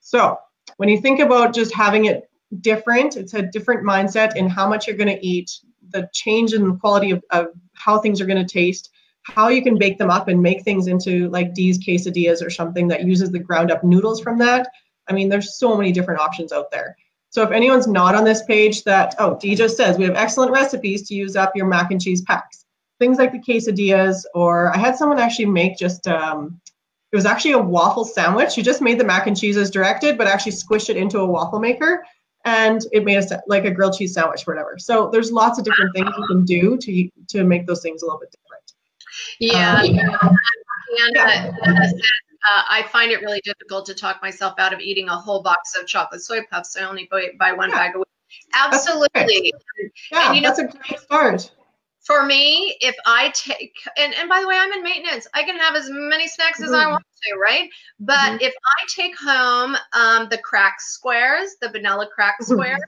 So 0.00 0.38
when 0.76 0.88
you 0.88 1.00
think 1.00 1.20
about 1.20 1.54
just 1.54 1.72
having 1.72 2.06
it 2.06 2.28
different, 2.60 3.16
it's 3.16 3.34
a 3.34 3.42
different 3.42 3.84
mindset 3.84 4.36
in 4.36 4.48
how 4.48 4.68
much 4.68 4.86
you're 4.86 4.96
going 4.96 5.16
to 5.16 5.26
eat, 5.26 5.50
the 5.90 6.08
change 6.12 6.52
in 6.52 6.68
the 6.68 6.76
quality 6.76 7.12
of, 7.12 7.22
of 7.30 7.46
how 7.74 7.98
things 7.98 8.20
are 8.20 8.26
going 8.26 8.44
to 8.44 8.52
taste, 8.52 8.90
how 9.22 9.48
you 9.48 9.62
can 9.62 9.78
bake 9.78 9.98
them 9.98 10.10
up 10.10 10.28
and 10.28 10.42
make 10.42 10.64
things 10.64 10.88
into 10.88 11.28
like 11.30 11.54
these 11.54 11.78
quesadillas 11.78 12.44
or 12.44 12.50
something 12.50 12.88
that 12.88 13.04
uses 13.04 13.30
the 13.30 13.38
ground 13.38 13.70
up 13.70 13.84
noodles 13.84 14.20
from 14.20 14.38
that. 14.38 14.68
I 15.08 15.12
mean, 15.12 15.28
there's 15.28 15.56
so 15.56 15.76
many 15.76 15.92
different 15.92 16.20
options 16.20 16.52
out 16.52 16.70
there. 16.70 16.96
So 17.32 17.42
if 17.42 17.50
anyone's 17.50 17.86
not 17.86 18.14
on 18.14 18.24
this 18.24 18.42
page 18.44 18.84
that, 18.84 19.14
oh, 19.18 19.38
Dee 19.40 19.54
just 19.54 19.76
says 19.76 19.98
we 19.98 20.04
have 20.04 20.16
excellent 20.16 20.52
recipes 20.52 21.08
to 21.08 21.14
use 21.14 21.34
up 21.34 21.56
your 21.56 21.66
mac 21.66 21.90
and 21.90 22.00
cheese 22.00 22.22
packs. 22.22 22.66
Things 22.98 23.18
like 23.18 23.32
the 23.32 23.38
quesadillas, 23.38 24.22
or 24.34 24.74
I 24.74 24.78
had 24.78 24.96
someone 24.96 25.18
actually 25.18 25.46
make 25.46 25.76
just, 25.78 26.06
um, 26.06 26.60
it 27.10 27.16
was 27.16 27.24
actually 27.26 27.52
a 27.52 27.58
waffle 27.58 28.04
sandwich. 28.04 28.56
You 28.56 28.62
just 28.62 28.82
made 28.82 29.00
the 29.00 29.04
mac 29.04 29.26
and 29.26 29.36
cheese 29.38 29.56
as 29.56 29.70
directed, 29.70 30.18
but 30.18 30.26
actually 30.26 30.52
squished 30.52 30.90
it 30.90 30.96
into 30.96 31.18
a 31.20 31.26
waffle 31.26 31.58
maker 31.58 32.04
and 32.44 32.82
it 32.92 33.04
made 33.04 33.18
a 33.18 33.42
like 33.46 33.64
a 33.64 33.70
grilled 33.70 33.96
cheese 33.96 34.14
sandwich 34.14 34.46
or 34.46 34.54
whatever. 34.54 34.76
So 34.78 35.10
there's 35.10 35.30
lots 35.32 35.58
of 35.58 35.64
different 35.64 35.94
things 35.94 36.08
you 36.16 36.26
can 36.26 36.44
do 36.44 36.76
to 36.76 37.08
to 37.28 37.44
make 37.44 37.66
those 37.66 37.82
things 37.82 38.02
a 38.02 38.06
little 38.06 38.20
bit 38.20 38.30
different. 38.32 38.72
Yeah, 39.38 39.80
um, 40.22 40.36
yeah. 40.96 41.08
yeah. 41.14 41.52
Uh, 41.64 41.88
uh, 42.48 42.62
I 42.70 42.82
find 42.84 43.12
it 43.12 43.20
really 43.20 43.40
difficult 43.44 43.86
to 43.86 43.94
talk 43.94 44.20
myself 44.22 44.54
out 44.58 44.72
of 44.72 44.80
eating 44.80 45.08
a 45.08 45.16
whole 45.16 45.42
box 45.42 45.76
of 45.78 45.86
chocolate 45.86 46.22
soy 46.22 46.40
puffs. 46.50 46.76
I 46.76 46.84
only 46.84 47.08
buy, 47.10 47.28
buy 47.38 47.52
one 47.52 47.70
yeah. 47.70 47.76
bag 47.76 47.94
a 47.94 47.98
week. 47.98 48.06
Absolutely. 48.52 49.52
Yeah, 50.10 50.28
and, 50.28 50.36
you 50.36 50.42
know, 50.42 50.48
that's 50.48 50.58
a 50.58 50.66
great 50.66 51.00
start. 51.00 51.50
For 52.04 52.24
me, 52.24 52.76
if 52.80 52.96
I 53.06 53.30
take, 53.32 53.74
and, 53.96 54.12
and 54.14 54.28
by 54.28 54.40
the 54.40 54.48
way, 54.48 54.56
I'm 54.58 54.72
in 54.72 54.82
maintenance. 54.82 55.28
I 55.34 55.44
can 55.44 55.56
have 55.56 55.76
as 55.76 55.88
many 55.88 56.26
snacks 56.26 56.58
mm-hmm. 56.58 56.64
as 56.64 56.72
I 56.72 56.82
mm-hmm. 56.82 56.92
want 56.92 57.04
to, 57.22 57.38
right? 57.38 57.70
But 58.00 58.18
mm-hmm. 58.18 58.36
if 58.40 58.52
I 58.52 58.86
take 58.88 59.16
home 59.16 59.76
um, 59.92 60.28
the 60.28 60.38
crack 60.38 60.80
squares, 60.80 61.56
the 61.60 61.68
vanilla 61.68 62.08
crack 62.12 62.36
squares, 62.42 62.80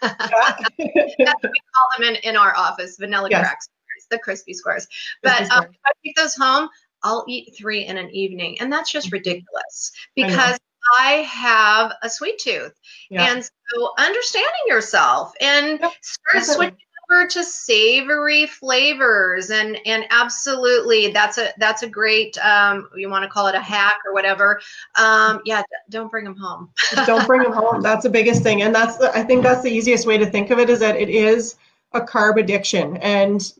that's 0.00 0.12
what 0.18 0.76
we 0.78 1.18
call 1.18 1.88
them 1.98 2.04
in, 2.04 2.14
in 2.22 2.36
our 2.36 2.56
office, 2.56 2.96
vanilla 2.96 3.28
yes. 3.28 3.40
crack 3.40 3.58
squares, 3.60 4.06
the 4.08 4.18
crispy 4.18 4.54
squares. 4.54 4.86
But 5.20 5.50
um, 5.50 5.64
if 5.64 5.80
I 5.84 5.92
take 6.04 6.14
those 6.14 6.36
home, 6.36 6.68
I'll 7.02 7.24
eat 7.28 7.54
three 7.56 7.86
in 7.86 7.96
an 7.96 8.10
evening. 8.10 8.60
And 8.60 8.72
that's 8.72 8.90
just 8.90 9.12
ridiculous 9.12 9.92
because 10.14 10.58
I 10.98 11.26
have 11.28 11.94
a 12.02 12.10
sweet 12.10 12.38
tooth. 12.38 12.72
Yeah. 13.10 13.32
And 13.32 13.44
so 13.44 13.92
understanding 13.98 14.50
yourself 14.66 15.32
and 15.40 15.78
yeah, 15.80 15.90
start 16.00 16.34
definitely. 16.34 16.66
switching 16.66 16.78
over 17.10 17.26
to 17.28 17.44
savory 17.44 18.46
flavors. 18.46 19.50
And 19.50 19.78
and 19.86 20.04
absolutely 20.10 21.12
that's 21.12 21.38
a 21.38 21.52
that's 21.58 21.82
a 21.82 21.88
great 21.88 22.38
um 22.44 22.88
you 22.96 23.08
want 23.10 23.24
to 23.24 23.28
call 23.28 23.46
it 23.46 23.54
a 23.54 23.60
hack 23.60 23.98
or 24.06 24.12
whatever. 24.14 24.60
Um 24.96 25.40
yeah 25.44 25.62
don't 25.90 26.10
bring 26.10 26.24
them 26.24 26.36
home. 26.36 26.70
Don't 27.06 27.26
bring 27.26 27.42
them 27.42 27.52
home. 27.52 27.82
That's 27.82 28.02
the 28.02 28.10
biggest 28.10 28.42
thing. 28.42 28.62
And 28.62 28.74
that's 28.74 28.96
the, 28.96 29.16
i 29.16 29.22
think 29.22 29.42
that's 29.42 29.62
the 29.62 29.70
easiest 29.70 30.06
way 30.06 30.18
to 30.18 30.26
think 30.26 30.50
of 30.50 30.58
it 30.58 30.70
is 30.70 30.80
that 30.80 30.96
it 30.96 31.08
is 31.08 31.56
a 31.92 32.00
carb 32.00 32.38
addiction. 32.38 32.96
And 32.98 33.52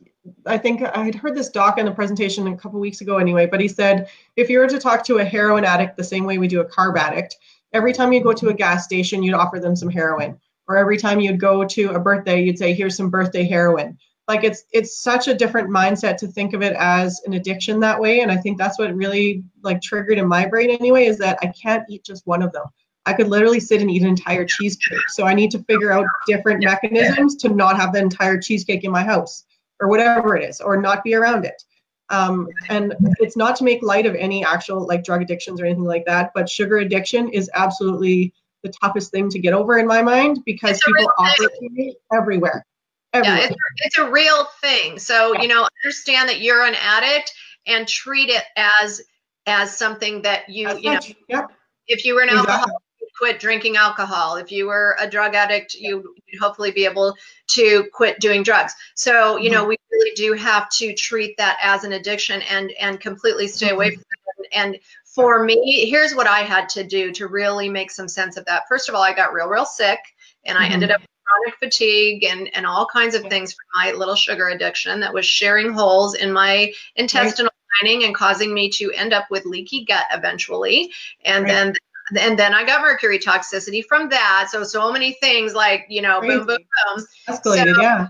I 0.45 0.57
think 0.57 0.83
I 0.83 1.03
had 1.03 1.15
heard 1.15 1.35
this 1.35 1.49
doc 1.49 1.77
in 1.77 1.85
the 1.85 1.91
presentation 1.91 2.47
a 2.47 2.57
couple 2.57 2.79
weeks 2.79 3.01
ago 3.01 3.17
anyway, 3.17 3.47
but 3.47 3.59
he 3.59 3.67
said 3.67 4.09
if 4.35 4.49
you 4.49 4.59
were 4.59 4.67
to 4.67 4.79
talk 4.79 5.03
to 5.05 5.17
a 5.17 5.25
heroin 5.25 5.65
addict 5.65 5.97
the 5.97 6.03
same 6.03 6.25
way 6.25 6.37
we 6.37 6.47
do 6.47 6.61
a 6.61 6.65
carb 6.65 6.97
addict, 6.97 7.37
every 7.73 7.93
time 7.93 8.13
you 8.13 8.21
go 8.21 8.33
to 8.33 8.49
a 8.49 8.53
gas 8.53 8.83
station, 8.83 9.23
you'd 9.23 9.33
offer 9.33 9.59
them 9.59 9.75
some 9.75 9.89
heroin. 9.89 10.39
Or 10.67 10.77
every 10.77 10.97
time 10.97 11.19
you'd 11.19 11.39
go 11.39 11.65
to 11.65 11.91
a 11.91 11.99
birthday, 11.99 12.43
you'd 12.43 12.59
say, 12.59 12.73
here's 12.73 12.95
some 12.95 13.09
birthday 13.09 13.43
heroin. 13.43 13.97
Like 14.27 14.43
it's 14.43 14.63
it's 14.71 15.01
such 15.01 15.27
a 15.27 15.33
different 15.33 15.69
mindset 15.69 16.17
to 16.17 16.27
think 16.27 16.53
of 16.53 16.61
it 16.61 16.73
as 16.77 17.19
an 17.25 17.33
addiction 17.33 17.79
that 17.79 17.99
way. 17.99 18.21
And 18.21 18.31
I 18.31 18.37
think 18.37 18.57
that's 18.57 18.77
what 18.77 18.95
really 18.95 19.43
like 19.63 19.81
triggered 19.81 20.19
in 20.19 20.27
my 20.27 20.45
brain 20.45 20.69
anyway, 20.69 21.05
is 21.05 21.17
that 21.17 21.39
I 21.41 21.47
can't 21.47 21.83
eat 21.89 22.03
just 22.03 22.27
one 22.27 22.43
of 22.43 22.53
them. 22.53 22.65
I 23.07 23.13
could 23.13 23.27
literally 23.27 23.59
sit 23.59 23.81
and 23.81 23.89
eat 23.89 24.03
an 24.03 24.07
entire 24.07 24.45
cheesecake. 24.45 25.09
So 25.09 25.25
I 25.25 25.33
need 25.33 25.49
to 25.51 25.63
figure 25.63 25.91
out 25.91 26.05
different 26.27 26.63
mechanisms 26.63 27.35
to 27.37 27.49
not 27.49 27.77
have 27.77 27.91
the 27.91 27.99
entire 27.99 28.39
cheesecake 28.39 28.83
in 28.83 28.91
my 28.91 29.03
house 29.03 29.45
or 29.81 29.87
whatever 29.87 30.35
it 30.37 30.47
is, 30.47 30.61
or 30.61 30.77
not 30.77 31.03
be 31.03 31.15
around 31.15 31.43
it. 31.43 31.63
Um, 32.09 32.47
and 32.69 32.93
it's 33.19 33.37
not 33.37 33.55
to 33.57 33.63
make 33.63 33.81
light 33.81 34.05
of 34.05 34.15
any 34.15 34.45
actual 34.45 34.85
like 34.85 35.03
drug 35.03 35.21
addictions 35.21 35.61
or 35.61 35.65
anything 35.65 35.85
like 35.85 36.05
that, 36.05 36.31
but 36.35 36.49
sugar 36.49 36.79
addiction 36.79 37.29
is 37.29 37.49
absolutely 37.53 38.33
the 38.63 38.69
toughest 38.69 39.11
thing 39.11 39.29
to 39.29 39.39
get 39.39 39.53
over 39.53 39.79
in 39.79 39.87
my 39.87 40.01
mind 40.01 40.39
because 40.45 40.79
people 40.85 41.09
offer 41.17 41.43
it 41.61 41.97
everywhere. 42.13 42.65
everywhere. 43.13 43.39
Yeah, 43.39 43.45
it's, 43.45 43.55
it's 43.77 43.97
a 43.97 44.09
real 44.09 44.45
thing. 44.61 44.99
So 44.99 45.33
yeah. 45.33 45.41
you 45.41 45.47
know, 45.47 45.67
understand 45.83 46.29
that 46.29 46.41
you're 46.41 46.65
an 46.65 46.75
addict 46.75 47.33
and 47.65 47.87
treat 47.87 48.29
it 48.29 48.43
as 48.57 49.01
as 49.47 49.75
something 49.75 50.21
that 50.21 50.49
you 50.49 50.67
That's 50.67 50.83
you 50.83 50.91
know. 50.91 50.99
Yep. 51.29 51.51
If 51.87 52.05
you 52.05 52.15
were 52.15 52.21
an 52.21 52.29
exactly. 52.29 52.53
alcoholic, 52.53 52.83
quit 53.17 53.39
drinking 53.39 53.77
alcohol. 53.77 54.35
If 54.35 54.51
you 54.51 54.67
were 54.67 54.95
a 54.99 55.09
drug 55.09 55.35
addict, 55.35 55.73
you 55.73 55.97
would 55.97 56.39
hopefully 56.39 56.71
be 56.71 56.85
able 56.85 57.15
to 57.49 57.85
quit 57.93 58.19
doing 58.19 58.43
drugs. 58.43 58.73
So, 58.95 59.37
you 59.37 59.49
mm-hmm. 59.49 59.53
know, 59.53 59.65
we 59.65 59.77
really 59.91 60.11
do 60.15 60.33
have 60.33 60.69
to 60.69 60.93
treat 60.93 61.37
that 61.37 61.57
as 61.61 61.83
an 61.83 61.93
addiction 61.93 62.41
and 62.43 62.71
and 62.79 62.99
completely 62.99 63.47
stay 63.47 63.67
mm-hmm. 63.67 63.75
away 63.75 63.89
from 63.91 64.01
it. 64.01 64.47
And 64.53 64.79
for 65.05 65.43
me, 65.43 65.89
here's 65.89 66.15
what 66.15 66.27
I 66.27 66.39
had 66.39 66.69
to 66.69 66.83
do 66.83 67.11
to 67.13 67.27
really 67.27 67.69
make 67.69 67.91
some 67.91 68.07
sense 68.07 68.37
of 68.37 68.45
that. 68.45 68.67
First 68.67 68.89
of 68.89 68.95
all, 68.95 69.03
I 69.03 69.13
got 69.13 69.33
real, 69.33 69.47
real 69.47 69.65
sick 69.65 69.99
and 70.45 70.57
I 70.57 70.65
mm-hmm. 70.65 70.73
ended 70.73 70.91
up 70.91 71.01
with 71.01 71.09
chronic 71.25 71.59
fatigue 71.59 72.23
and, 72.23 72.49
and 72.55 72.65
all 72.65 72.87
kinds 72.91 73.15
of 73.15 73.23
things 73.23 73.53
from 73.53 73.65
my 73.75 73.91
little 73.91 74.15
sugar 74.15 74.49
addiction 74.49 74.99
that 75.01 75.13
was 75.13 75.25
sharing 75.25 75.73
holes 75.73 76.15
in 76.15 76.31
my 76.31 76.71
intestinal 76.95 77.51
right. 77.51 77.89
lining 77.89 78.05
and 78.05 78.15
causing 78.15 78.53
me 78.53 78.69
to 78.69 78.91
end 78.93 79.13
up 79.13 79.25
with 79.29 79.45
leaky 79.45 79.85
gut 79.85 80.05
eventually. 80.11 80.91
And 81.25 81.43
right. 81.43 81.51
then 81.51 81.73
and 82.17 82.37
then 82.37 82.53
I 82.53 82.65
got 82.65 82.81
mercury 82.81 83.19
toxicity 83.19 83.83
from 83.85 84.09
that. 84.09 84.49
So 84.51 84.63
so 84.63 84.91
many 84.91 85.13
things 85.21 85.53
like 85.53 85.85
you 85.89 86.01
know 86.01 86.19
Crazy. 86.19 86.37
boom 86.37 86.47
boom 86.47 86.57
boom. 86.57 87.05
Escalated, 87.27 87.75
so, 87.75 87.81
yeah. 87.81 88.07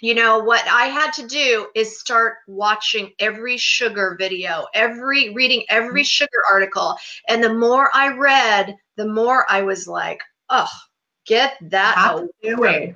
You 0.00 0.14
know 0.14 0.38
what 0.38 0.64
I 0.68 0.84
had 0.84 1.12
to 1.14 1.26
do 1.26 1.66
is 1.74 1.98
start 1.98 2.36
watching 2.46 3.12
every 3.18 3.56
sugar 3.56 4.14
video, 4.18 4.66
every 4.72 5.34
reading 5.34 5.64
every 5.68 6.02
mm-hmm. 6.02 6.06
sugar 6.06 6.42
article, 6.50 6.96
and 7.26 7.42
the 7.42 7.52
more 7.52 7.90
I 7.92 8.16
read, 8.16 8.76
the 8.96 9.08
more 9.08 9.44
I 9.48 9.62
was 9.62 9.88
like, 9.88 10.22
oh, 10.50 10.68
get 11.26 11.56
that 11.62 12.20
away. 12.44 12.94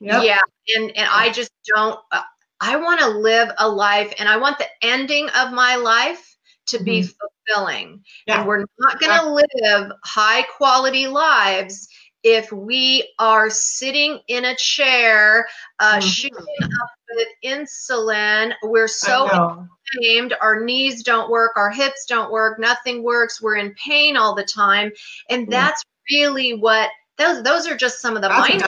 Yep. 0.00 0.24
Yeah, 0.24 0.38
and 0.76 0.96
and 0.96 1.08
I 1.10 1.30
just 1.30 1.50
don't. 1.66 1.98
Uh, 2.12 2.22
I 2.60 2.76
want 2.76 3.00
to 3.00 3.08
live 3.08 3.50
a 3.58 3.68
life, 3.68 4.14
and 4.18 4.28
I 4.28 4.36
want 4.36 4.58
the 4.58 4.68
ending 4.80 5.28
of 5.30 5.52
my 5.52 5.76
life 5.76 6.36
to 6.66 6.82
be 6.82 7.00
mm-hmm. 7.00 7.26
Fulfilling. 7.46 8.02
Yeah. 8.26 8.40
And 8.40 8.48
we're 8.48 8.64
not 8.78 9.00
going 9.00 9.20
to 9.20 9.30
live 9.30 9.92
high 10.04 10.42
quality 10.56 11.06
lives 11.06 11.88
if 12.22 12.50
we 12.50 13.12
are 13.18 13.50
sitting 13.50 14.18
in 14.28 14.46
a 14.46 14.56
chair, 14.56 15.46
uh, 15.78 15.98
mm-hmm. 15.98 16.08
shooting 16.08 16.38
up 16.62 16.90
with 17.14 17.28
insulin. 17.44 18.54
We're 18.62 18.88
so 18.88 19.68
inflamed, 19.94 20.34
our 20.40 20.64
knees 20.64 21.02
don't 21.02 21.30
work, 21.30 21.52
our 21.56 21.70
hips 21.70 22.06
don't 22.06 22.32
work, 22.32 22.58
nothing 22.58 23.02
works. 23.02 23.42
We're 23.42 23.56
in 23.56 23.74
pain 23.74 24.16
all 24.16 24.34
the 24.34 24.44
time, 24.44 24.90
and 25.28 25.46
mm. 25.46 25.50
that's 25.50 25.84
really 26.10 26.54
what 26.54 26.90
those 27.18 27.42
those 27.42 27.66
are 27.66 27.76
just 27.76 28.00
some 28.00 28.16
of 28.16 28.22
the 28.22 28.30
mind 28.30 28.62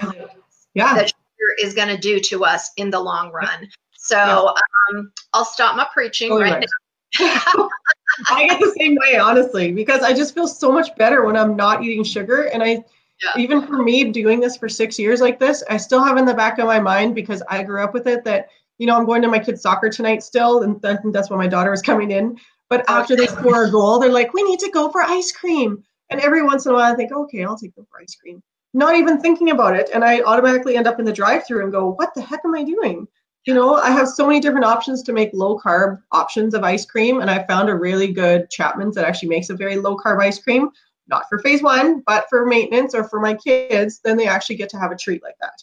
yeah. 0.74 0.95
that 0.95 1.09
sugar 1.09 1.55
is 1.62 1.74
going 1.74 1.89
to 1.89 1.99
do 1.99 2.20
to 2.20 2.45
us 2.45 2.70
in 2.77 2.91
the 2.91 3.01
long 3.01 3.33
run. 3.33 3.68
So 3.97 4.16
yeah. 4.16 4.99
um, 4.99 5.12
I'll 5.33 5.45
stop 5.47 5.77
my 5.77 5.87
preaching 5.93 6.31
oh, 6.31 6.39
right, 6.39 6.53
right 6.53 6.61
now. 6.61 6.86
I 7.19 8.47
get 8.49 8.61
the 8.61 8.75
same 8.79 8.97
way, 8.97 9.19
honestly, 9.19 9.73
because 9.73 10.03
I 10.03 10.13
just 10.13 10.35
feel 10.35 10.49
so 10.49 10.73
much 10.73 10.95
better 10.97 11.25
when 11.25 11.37
I'm 11.37 11.57
not 11.57 11.83
eating 11.83 12.05
sugar. 12.05 12.45
And 12.45 12.63
I, 12.63 12.85
yeah. 13.23 13.33
even 13.43 13.67
for 13.67 13.83
me 13.83 14.11
doing 14.11 14.41
this 14.41 14.57
for 14.57 14.69
six 14.69 14.99
years 14.99 15.21
like 15.21 15.39
this, 15.39 15.63
I 15.69 15.77
still 15.77 16.03
have 16.03 16.17
in 16.17 16.25
the 16.25 16.35
back 16.35 16.59
of 16.59 16.67
my 16.67 16.81
mind 16.81 17.15
because 17.15 17.43
I 17.49 17.63
grew 17.63 17.83
up 17.83 17.95
with 17.95 18.07
it 18.07 18.25
that, 18.25 18.49
you 18.79 18.87
know, 18.87 18.97
I'm 18.97 19.07
going 19.07 19.23
to 19.23 19.29
my 19.29 19.39
kids' 19.39 19.63
soccer 19.63 19.91
tonight 19.91 20.23
still. 20.23 20.63
And 20.63 20.81
that's 20.83 21.31
why 21.31 21.37
my 21.37 21.47
daughter 21.47 21.71
was 21.71 21.83
coming 21.83 22.11
in. 22.11 22.39
But 22.69 22.85
oh, 22.89 23.01
after 23.01 23.17
they 23.17 23.27
score 23.27 23.65
a 23.65 23.71
goal, 23.71 23.99
they're 23.99 24.11
like, 24.11 24.33
we 24.35 24.43
need 24.43 24.61
to 24.61 24.71
go 24.71 24.91
for 24.91 25.03
ice 25.03 25.33
cream. 25.33 25.83
And 26.11 26.21
every 26.21 26.43
once 26.43 26.67
in 26.67 26.73
a 26.73 26.75
while, 26.75 26.93
I 26.93 26.97
think, 26.97 27.13
okay, 27.13 27.45
I'll 27.45 27.59
take 27.59 27.75
them 27.75 27.87
for 27.91 28.01
ice 28.01 28.15
cream. 28.15 28.43
Not 28.75 28.97
even 28.97 29.21
thinking 29.21 29.51
about 29.51 29.77
it. 29.77 29.91
And 29.95 30.05
I 30.05 30.21
automatically 30.21 30.77
end 30.77 30.87
up 30.87 30.99
in 30.99 31.05
the 31.05 31.13
drive 31.13 31.47
through 31.47 31.63
and 31.63 31.73
go, 31.73 31.91
what 31.91 32.15
the 32.15 32.23
heck 32.23 32.41
am 32.45 32.55
I 32.55 32.63
doing? 32.63 33.09
You 33.47 33.55
know, 33.55 33.77
I 33.77 33.91
have 33.91 34.09
so 34.09 34.27
many 34.27 34.41
different 34.41 34.65
options 34.65 35.03
to 35.05 35.13
make 35.13 35.31
low 35.33 35.57
carb 35.59 36.03
options 36.11 36.53
of 36.53 36.65
ice 36.65 36.85
cream. 36.85 37.21
And 37.21 37.31
I 37.31 37.47
found 37.47 37.69
a 37.69 37.75
really 37.77 38.13
good 38.13 38.51
Chapman's 38.51 38.97
that 38.97 39.05
actually 39.05 39.29
makes 39.29 39.51
a 39.51 39.55
very 39.55 39.77
low 39.77 39.97
carb 39.97 40.21
ice 40.21 40.41
cream, 40.41 40.71
not 41.07 41.29
for 41.29 41.39
phase 41.39 41.63
one, 41.63 42.03
but 42.07 42.27
for 42.29 42.45
maintenance 42.45 42.93
or 42.93 43.05
for 43.05 43.21
my 43.21 43.35
kids, 43.35 44.01
then 44.03 44.17
they 44.17 44.27
actually 44.27 44.57
get 44.57 44.69
to 44.71 44.79
have 44.79 44.91
a 44.91 44.97
treat 44.97 45.23
like 45.23 45.37
that. 45.41 45.63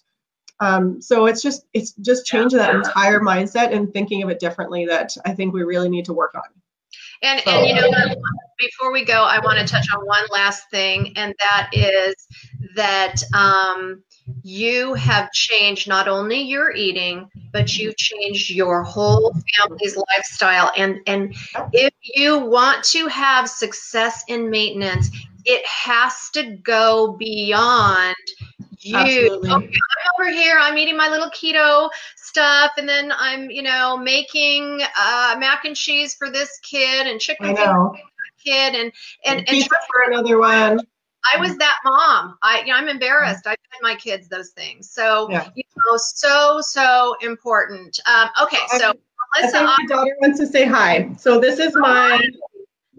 Um, 0.61 1.01
so 1.01 1.25
it's 1.25 1.41
just 1.41 1.65
it's 1.73 1.91
just 1.95 2.25
changing 2.25 2.59
that 2.59 2.73
entire 2.73 3.19
mindset 3.19 3.73
and 3.75 3.91
thinking 3.91 4.23
of 4.23 4.29
it 4.29 4.39
differently 4.39 4.85
that 4.85 5.11
I 5.25 5.33
think 5.33 5.53
we 5.53 5.63
really 5.63 5.89
need 5.89 6.05
to 6.05 6.13
work 6.13 6.35
on. 6.35 6.43
And, 7.21 7.41
so, 7.41 7.51
and 7.51 7.67
you 7.67 7.75
know, 7.75 8.15
before 8.59 8.93
we 8.93 9.03
go, 9.03 9.23
I 9.23 9.39
want 9.39 9.59
to 9.59 9.65
touch 9.65 9.87
on 9.93 10.05
one 10.05 10.23
last 10.31 10.69
thing, 10.71 11.11
and 11.17 11.33
that 11.39 11.69
is 11.73 12.15
that 12.75 13.15
um, 13.33 14.03
you 14.43 14.93
have 14.93 15.31
changed 15.31 15.87
not 15.87 16.07
only 16.07 16.41
your 16.41 16.71
eating, 16.71 17.29
but 17.51 17.77
you've 17.77 17.97
changed 17.97 18.49
your 18.49 18.83
whole 18.83 19.35
family's 19.61 19.97
lifestyle. 19.97 20.71
And, 20.77 20.99
and 21.07 21.35
if 21.71 21.93
you 22.01 22.39
want 22.39 22.83
to 22.85 23.07
have 23.07 23.49
success 23.49 24.23
in 24.27 24.49
maintenance, 24.49 25.09
it 25.45 25.65
has 25.65 26.29
to 26.33 26.57
go 26.63 27.13
beyond 27.13 28.15
you. 28.79 29.41
Okay, 29.43 29.49
I'm 29.49 29.69
over 30.19 30.29
here, 30.29 30.57
I'm 30.59 30.77
eating 30.77 30.97
my 30.97 31.09
little 31.09 31.29
keto 31.29 31.89
stuff, 32.15 32.71
and 32.77 32.87
then 32.87 33.11
I'm, 33.11 33.49
you 33.49 33.61
know, 33.61 33.97
making 33.97 34.81
uh, 34.97 35.35
mac 35.37 35.65
and 35.65 35.75
cheese 35.75 36.15
for 36.15 36.29
this 36.29 36.59
kid 36.63 37.07
and 37.07 37.19
chicken 37.19 37.55
for 37.55 37.97
kid 38.43 38.75
and 38.75 38.91
and, 39.25 39.39
and, 39.39 39.49
and 39.49 39.65
for 39.65 40.11
another 40.11 40.37
one. 40.37 40.79
I 41.31 41.39
was 41.39 41.57
that 41.57 41.77
mom. 41.85 42.37
I, 42.41 42.61
you 42.61 42.67
know, 42.67 42.73
I'm 42.73 42.89
embarrassed. 42.89 43.47
I 43.47 43.51
fed 43.51 43.79
my 43.81 43.95
kids 43.95 44.27
those 44.27 44.49
things. 44.49 44.89
So, 44.89 45.29
yeah. 45.29 45.49
you 45.55 45.63
know, 45.77 45.97
so 45.97 46.59
so 46.61 47.15
important. 47.21 47.99
Um, 48.05 48.29
okay, 48.41 48.57
so 48.77 48.93
Melissa, 49.35 49.57
I 49.57 49.77
think 49.77 49.89
my 49.89 49.95
daughter 49.95 50.15
wants 50.21 50.39
to 50.39 50.47
say 50.47 50.65
hi. 50.65 51.09
So 51.17 51.39
this 51.39 51.59
is 51.59 51.73
my 51.75 52.19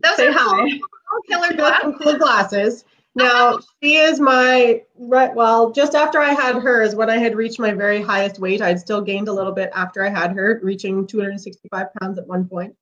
those 0.02 0.16
say 0.16 0.28
are 0.28 0.32
hi. 0.32 0.70
Cool, 0.70 1.20
killer 1.28 1.52
glasses. 1.54 1.94
Cool 2.02 2.16
glasses. 2.16 2.84
Now 3.16 3.60
she 3.82 3.96
is 3.96 4.18
my 4.18 4.82
right. 4.98 5.32
Well, 5.32 5.70
just 5.70 5.94
after 5.94 6.18
I 6.18 6.30
had 6.30 6.56
her 6.56 6.82
is 6.82 6.96
when 6.96 7.10
I 7.10 7.18
had 7.18 7.36
reached 7.36 7.60
my 7.60 7.72
very 7.72 8.02
highest 8.02 8.40
weight. 8.40 8.60
I'd 8.60 8.80
still 8.80 9.00
gained 9.00 9.28
a 9.28 9.32
little 9.32 9.52
bit 9.52 9.70
after 9.74 10.04
I 10.04 10.08
had 10.08 10.32
her, 10.32 10.60
reaching 10.62 11.06
265 11.06 11.86
pounds 12.00 12.18
at 12.18 12.26
one 12.26 12.48
point. 12.48 12.74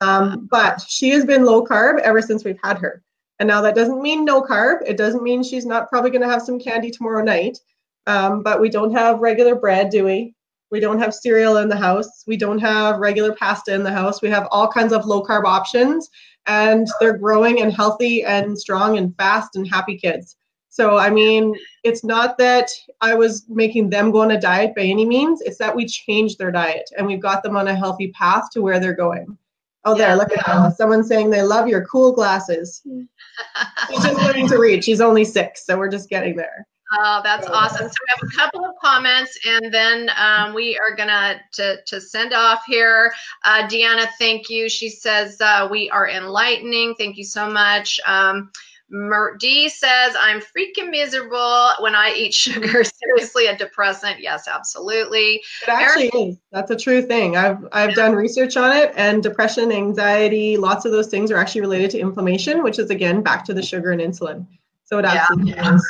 Um, 0.00 0.48
but 0.50 0.82
she 0.86 1.10
has 1.10 1.24
been 1.24 1.44
low 1.44 1.64
carb 1.64 2.00
ever 2.00 2.20
since 2.20 2.44
we've 2.44 2.58
had 2.62 2.78
her. 2.78 3.02
And 3.38 3.46
now 3.46 3.60
that 3.60 3.74
doesn't 3.74 4.02
mean 4.02 4.24
no 4.24 4.42
carb. 4.42 4.78
It 4.86 4.96
doesn't 4.96 5.22
mean 5.22 5.42
she's 5.42 5.66
not 5.66 5.88
probably 5.88 6.10
going 6.10 6.22
to 6.22 6.28
have 6.28 6.42
some 6.42 6.58
candy 6.58 6.90
tomorrow 6.90 7.22
night. 7.22 7.58
Um, 8.06 8.42
but 8.42 8.60
we 8.60 8.68
don't 8.68 8.92
have 8.92 9.18
regular 9.18 9.54
bread, 9.54 9.90
do 9.90 10.04
we? 10.04 10.34
We 10.70 10.80
don't 10.80 10.98
have 10.98 11.14
cereal 11.14 11.58
in 11.58 11.68
the 11.68 11.76
house. 11.76 12.24
We 12.26 12.36
don't 12.36 12.58
have 12.58 12.98
regular 12.98 13.34
pasta 13.34 13.74
in 13.74 13.82
the 13.82 13.92
house. 13.92 14.22
We 14.22 14.30
have 14.30 14.48
all 14.50 14.68
kinds 14.68 14.92
of 14.92 15.06
low 15.06 15.22
carb 15.22 15.44
options, 15.44 16.08
and 16.46 16.88
they're 17.00 17.18
growing 17.18 17.62
and 17.62 17.72
healthy 17.72 18.24
and 18.24 18.58
strong 18.58 18.98
and 18.98 19.14
fast 19.16 19.56
and 19.56 19.68
happy 19.68 19.96
kids. 19.96 20.36
So, 20.68 20.98
I 20.98 21.08
mean, 21.08 21.54
it's 21.84 22.04
not 22.04 22.36
that 22.38 22.68
I 23.00 23.14
was 23.14 23.46
making 23.48 23.88
them 23.90 24.10
go 24.10 24.20
on 24.20 24.32
a 24.32 24.40
diet 24.40 24.74
by 24.74 24.82
any 24.82 25.06
means. 25.06 25.40
It's 25.40 25.56
that 25.58 25.74
we 25.74 25.86
changed 25.86 26.38
their 26.38 26.52
diet 26.52 26.90
and 26.98 27.06
we've 27.06 27.22
got 27.22 27.42
them 27.42 27.56
on 27.56 27.68
a 27.68 27.74
healthy 27.74 28.08
path 28.08 28.50
to 28.50 28.60
where 28.60 28.78
they're 28.78 28.92
going. 28.92 29.38
Oh, 29.86 29.94
there, 29.94 30.08
Yeah. 30.08 30.14
look 30.16 30.32
at 30.32 30.44
that. 30.46 30.76
Someone's 30.76 31.08
saying 31.08 31.30
they 31.30 31.42
love 31.42 31.68
your 31.68 31.86
cool 31.86 32.12
glasses. 32.12 32.82
She's 33.88 34.02
just 34.02 34.20
learning 34.20 34.48
to 34.48 34.58
read. 34.58 34.84
She's 34.84 35.00
only 35.00 35.24
six, 35.24 35.64
so 35.64 35.78
we're 35.78 35.88
just 35.88 36.10
getting 36.10 36.36
there. 36.36 36.66
Oh, 36.92 37.20
that's 37.24 37.46
awesome. 37.48 37.88
So 37.88 37.94
we 38.00 38.06
have 38.08 38.30
a 38.32 38.36
couple 38.36 38.64
of 38.64 38.74
comments, 38.82 39.36
and 39.46 39.72
then 39.72 40.10
um, 40.16 40.54
we 40.54 40.78
are 40.78 40.94
gonna 40.94 41.40
to 41.54 41.82
to 41.84 42.00
send 42.00 42.32
off 42.32 42.62
here. 42.66 43.12
Uh, 43.44 43.66
Deanna, 43.66 44.06
thank 44.18 44.48
you. 44.48 44.68
She 44.68 44.88
says 44.88 45.40
uh, 45.40 45.66
we 45.70 45.90
are 45.90 46.08
enlightening. 46.08 46.94
Thank 46.96 47.16
you 47.16 47.24
so 47.24 47.48
much. 47.50 47.98
Um, 48.06 48.50
Mer- 48.88 49.36
D 49.36 49.68
says 49.68 50.14
I'm 50.18 50.40
freaking 50.40 50.90
miserable 50.90 51.70
when 51.80 51.94
I 51.94 52.14
eat 52.16 52.32
sugar. 52.32 52.84
Seriously, 52.84 53.46
a 53.46 53.56
depressant. 53.56 54.20
Yes, 54.20 54.46
absolutely. 54.46 55.42
It 55.62 55.68
actually 55.68 56.08
is. 56.08 56.38
That's 56.52 56.70
a 56.70 56.76
true 56.76 57.02
thing. 57.02 57.36
I've 57.36 57.66
I've 57.72 57.94
done 57.94 58.14
research 58.14 58.56
on 58.56 58.76
it, 58.76 58.92
and 58.96 59.22
depression, 59.22 59.72
anxiety, 59.72 60.56
lots 60.56 60.84
of 60.84 60.92
those 60.92 61.08
things 61.08 61.30
are 61.30 61.36
actually 61.36 61.62
related 61.62 61.90
to 61.92 61.98
inflammation, 61.98 62.62
which 62.62 62.78
is 62.78 62.90
again 62.90 63.22
back 63.22 63.44
to 63.46 63.54
the 63.54 63.62
sugar 63.62 63.90
and 63.90 64.00
insulin. 64.00 64.46
So 64.84 64.98
it 64.98 65.04
Yeah. 65.04 65.26
absolutely 65.28 65.52
is. 65.52 65.86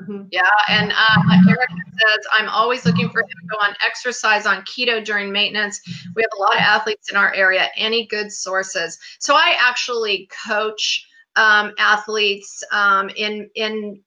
Mhm. 0.00 0.28
Yeah, 0.32 0.42
and 0.68 0.92
uh, 0.92 1.48
Erica 1.48 1.72
says 1.72 2.18
I'm 2.32 2.48
always 2.48 2.84
looking 2.84 3.08
for 3.10 3.20
info 3.20 3.56
on 3.62 3.74
exercise 3.86 4.44
on 4.44 4.62
keto 4.62 5.02
during 5.02 5.30
maintenance. 5.32 5.80
We 6.14 6.22
have 6.22 6.30
a 6.36 6.40
lot 6.42 6.56
of 6.56 6.60
athletes 6.60 7.10
in 7.10 7.16
our 7.16 7.32
area. 7.32 7.68
Any 7.76 8.06
good 8.06 8.32
sources? 8.32 8.98
So 9.20 9.34
I 9.34 9.56
actually 9.58 10.28
coach 10.46 11.06
um, 11.36 11.72
athletes 11.78 12.62
um, 12.72 13.10
in 13.10 13.50
in 13.54 14.00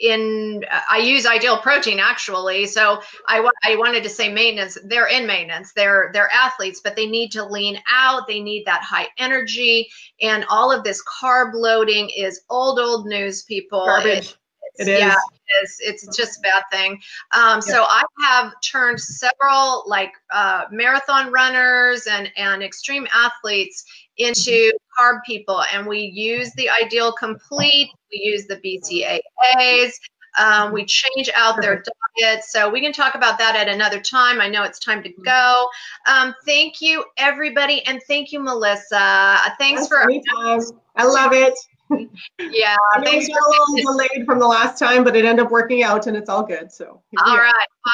in 0.00 0.64
I 0.90 0.98
use 0.98 1.26
ideal 1.26 1.58
protein 1.58 1.98
actually. 1.98 2.66
So 2.66 3.00
I 3.28 3.48
I 3.62 3.76
wanted 3.76 4.02
to 4.02 4.08
say 4.08 4.32
maintenance. 4.32 4.76
They're 4.84 5.06
in 5.06 5.26
maintenance. 5.26 5.72
They're 5.74 6.10
they're 6.12 6.30
athletes, 6.30 6.80
but 6.82 6.96
they 6.96 7.06
need 7.06 7.32
to 7.32 7.44
lean 7.44 7.78
out. 7.90 8.26
They 8.26 8.40
need 8.40 8.64
that 8.66 8.82
high 8.82 9.08
energy, 9.18 9.88
and 10.20 10.44
all 10.50 10.70
of 10.70 10.84
this 10.84 11.02
carb 11.04 11.54
loading 11.54 12.10
is 12.10 12.42
old 12.50 12.78
old 12.78 13.06
news, 13.06 13.42
people. 13.44 13.86
Garbage. 13.86 14.36
It 14.76 14.88
is. 14.88 14.98
Yeah, 14.98 15.14
it 15.14 15.64
is. 15.64 15.76
It's 15.80 16.16
just 16.16 16.38
a 16.38 16.42
bad 16.42 16.64
thing. 16.72 17.00
Um, 17.32 17.62
So 17.62 17.84
I 17.84 18.02
have 18.22 18.52
turned 18.60 19.00
several 19.00 19.84
like 19.86 20.12
uh, 20.32 20.64
marathon 20.70 21.32
runners 21.32 22.06
and 22.08 22.30
and 22.36 22.62
extreme 22.62 23.06
athletes 23.14 23.84
into 24.18 24.72
carb 24.98 25.20
people, 25.26 25.62
and 25.72 25.86
we 25.86 26.00
use 26.00 26.52
the 26.52 26.68
Ideal 26.70 27.12
Complete. 27.12 27.90
We 28.12 28.20
use 28.22 28.46
the 28.46 28.56
BCAAs. 28.56 29.92
Um, 30.36 30.72
we 30.72 30.84
change 30.84 31.30
out 31.36 31.60
their 31.60 31.82
diet. 32.20 32.42
So 32.44 32.68
we 32.68 32.80
can 32.80 32.92
talk 32.92 33.14
about 33.14 33.38
that 33.38 33.54
at 33.54 33.68
another 33.68 34.00
time. 34.00 34.40
I 34.40 34.48
know 34.48 34.64
it's 34.64 34.80
time 34.80 35.02
to 35.04 35.10
go. 35.24 35.68
Um, 36.06 36.34
thank 36.44 36.80
you, 36.80 37.04
everybody, 37.16 37.84
and 37.86 38.00
thank 38.08 38.32
you, 38.32 38.40
Melissa. 38.40 39.38
Thanks 39.58 39.82
Yes, 39.82 39.88
for 39.88 40.02
anytime. 40.02 40.60
I 40.96 41.04
love 41.04 41.32
it. 41.32 41.54
yeah. 42.40 42.76
I 42.94 43.04
Thanks 43.04 43.28
for 43.28 43.38
a 43.38 43.50
little 43.50 43.92
delayed 43.92 44.26
from 44.26 44.38
the 44.38 44.46
last 44.46 44.78
time, 44.78 45.04
but 45.04 45.14
it 45.14 45.24
ended 45.24 45.46
up 45.46 45.52
working 45.52 45.82
out, 45.82 46.06
and 46.06 46.16
it's 46.16 46.28
all 46.28 46.44
good. 46.44 46.72
So 46.72 47.00
All 47.24 47.36
right, 47.36 47.52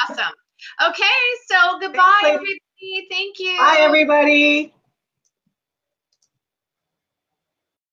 awesome. 0.09 0.33
Okay, 0.89 1.03
so 1.47 1.79
goodbye, 1.79 2.21
lady. 2.23 2.35
everybody. 2.35 3.07
Thank 3.09 3.39
you. 3.39 3.57
Bye, 3.57 3.77
everybody. 3.79 4.73